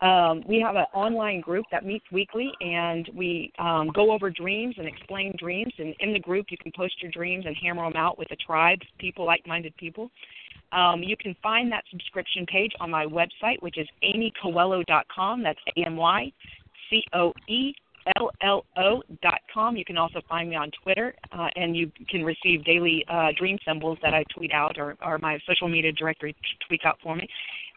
[0.00, 4.74] Um, we have an online group that meets weekly, and we um, go over dreams
[4.78, 5.72] and explain dreams.
[5.78, 8.36] And in the group, you can post your dreams and hammer them out with a
[8.36, 10.10] tribe, people, like-minded people.
[10.72, 15.42] Um, you can find that subscription page on my website, which is amycoello.com.
[15.42, 16.32] That's A M Y
[16.90, 17.74] C O E
[18.18, 19.76] L L O dot com.
[19.76, 23.58] You can also find me on Twitter, uh, and you can receive daily uh, dream
[23.66, 26.34] symbols that I tweet out, or, or my social media directory
[26.70, 27.28] tweets out for me.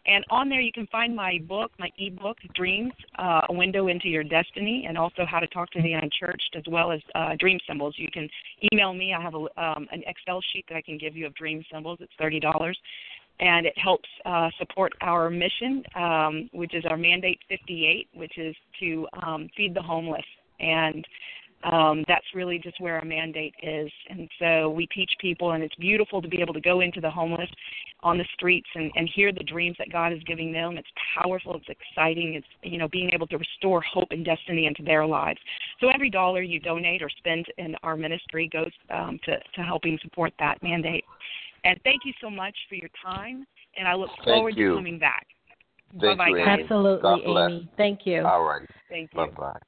[0.08, 4.08] And on there, you can find my book, my ebook, Dreams: uh, A Window into
[4.08, 7.58] Your Destiny, and also How to Talk to the Unchurched, as well as uh, dream
[7.68, 7.94] symbols.
[7.98, 8.28] You can
[8.72, 9.12] email me.
[9.12, 11.98] I have a, um, an Excel sheet that I can give you of dream symbols.
[12.00, 12.78] It's thirty dollars,
[13.40, 18.56] and it helps uh, support our mission, um, which is our mandate 58, which is
[18.80, 20.24] to um, feed the homeless.
[20.58, 21.06] And
[21.64, 23.90] um, that's really just where our mandate is.
[24.08, 27.10] And so we teach people, and it's beautiful to be able to go into the
[27.10, 27.50] homeless
[28.02, 30.78] on the streets and, and hear the dreams that God is giving them.
[30.78, 30.88] It's
[31.20, 31.56] powerful.
[31.56, 32.34] It's exciting.
[32.34, 35.40] It's you know being able to restore hope and destiny into their lives.
[35.80, 39.98] So every dollar you donate or spend in our ministry goes um, to to helping
[40.02, 41.04] support that mandate.
[41.64, 43.44] And thank you so much for your time.
[43.76, 44.70] And I look Thank forward you.
[44.70, 45.26] to coming back.
[46.00, 46.48] Thank Bye-bye, you, guys.
[46.50, 46.62] Amy.
[46.62, 47.50] Absolutely, bless.
[47.50, 47.70] Amy.
[47.76, 48.26] Thank you.
[48.26, 48.68] All right.
[48.88, 49.26] Thank you.
[49.26, 49.58] Bye bye.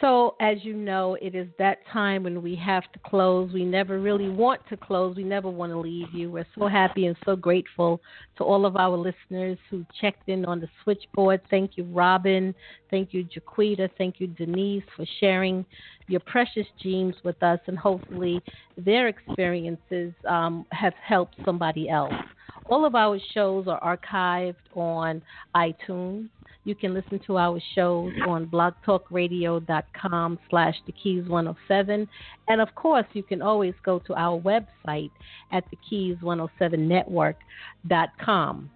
[0.00, 3.52] So, as you know, it is that time when we have to close.
[3.52, 5.14] We never really want to close.
[5.14, 6.30] We never want to leave you.
[6.30, 8.00] We're so happy and so grateful
[8.38, 11.42] to all of our listeners who checked in on the switchboard.
[11.50, 12.54] Thank you, Robin.
[12.90, 13.90] Thank you, Jaquita.
[13.98, 15.66] Thank you, Denise, for sharing
[16.08, 17.60] your precious dreams with us.
[17.66, 18.40] And hopefully,
[18.78, 22.14] their experiences um, have helped somebody else.
[22.70, 25.20] All of our shows are archived on
[25.54, 26.28] iTunes.
[26.64, 32.08] You can listen to our shows on blogtalkradio.com slash the keys 107.
[32.48, 35.10] And of course, you can always go to our website
[35.52, 38.70] at the keys 107 network.com.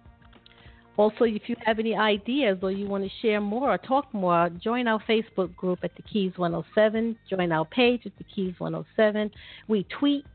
[0.97, 4.49] Also, if you have any ideas or you want to share more or talk more,
[4.63, 7.17] join our Facebook group at the Keys 107.
[7.29, 9.29] Join our page at the Keys 107.
[9.67, 10.25] We tweet,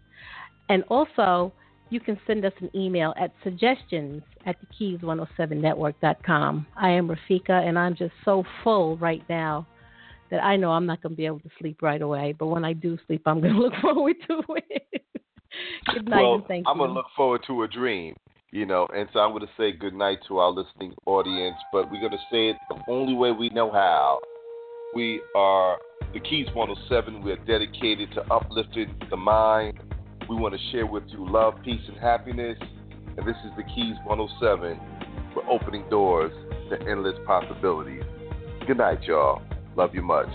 [0.68, 1.52] and also
[1.90, 6.66] you can send us an email at suggestions at the Keys 107network.com.
[6.76, 9.66] I am Rafika, and I'm just so full right now
[10.30, 12.34] that I know I'm not going to be able to sleep right away.
[12.38, 15.02] But when I do sleep, I'm going to look forward to it.
[15.92, 16.84] Good night well, and thank I'm you.
[16.84, 18.14] gonna look forward to a dream,
[18.52, 22.00] you know, and so I'm gonna say good night to our listening audience, but we're
[22.00, 24.20] gonna say it the only way we know how.
[24.94, 25.78] We are
[26.12, 27.22] the Keys 107.
[27.22, 29.78] We're dedicated to uplifting the mind.
[30.30, 32.56] We want to share with you love, peace, and happiness.
[32.60, 34.78] And this is the Keys 107.
[35.34, 36.30] We're opening doors
[36.70, 38.04] to endless possibilities.
[38.64, 39.42] Good night, y'all.
[39.76, 40.28] Love you much.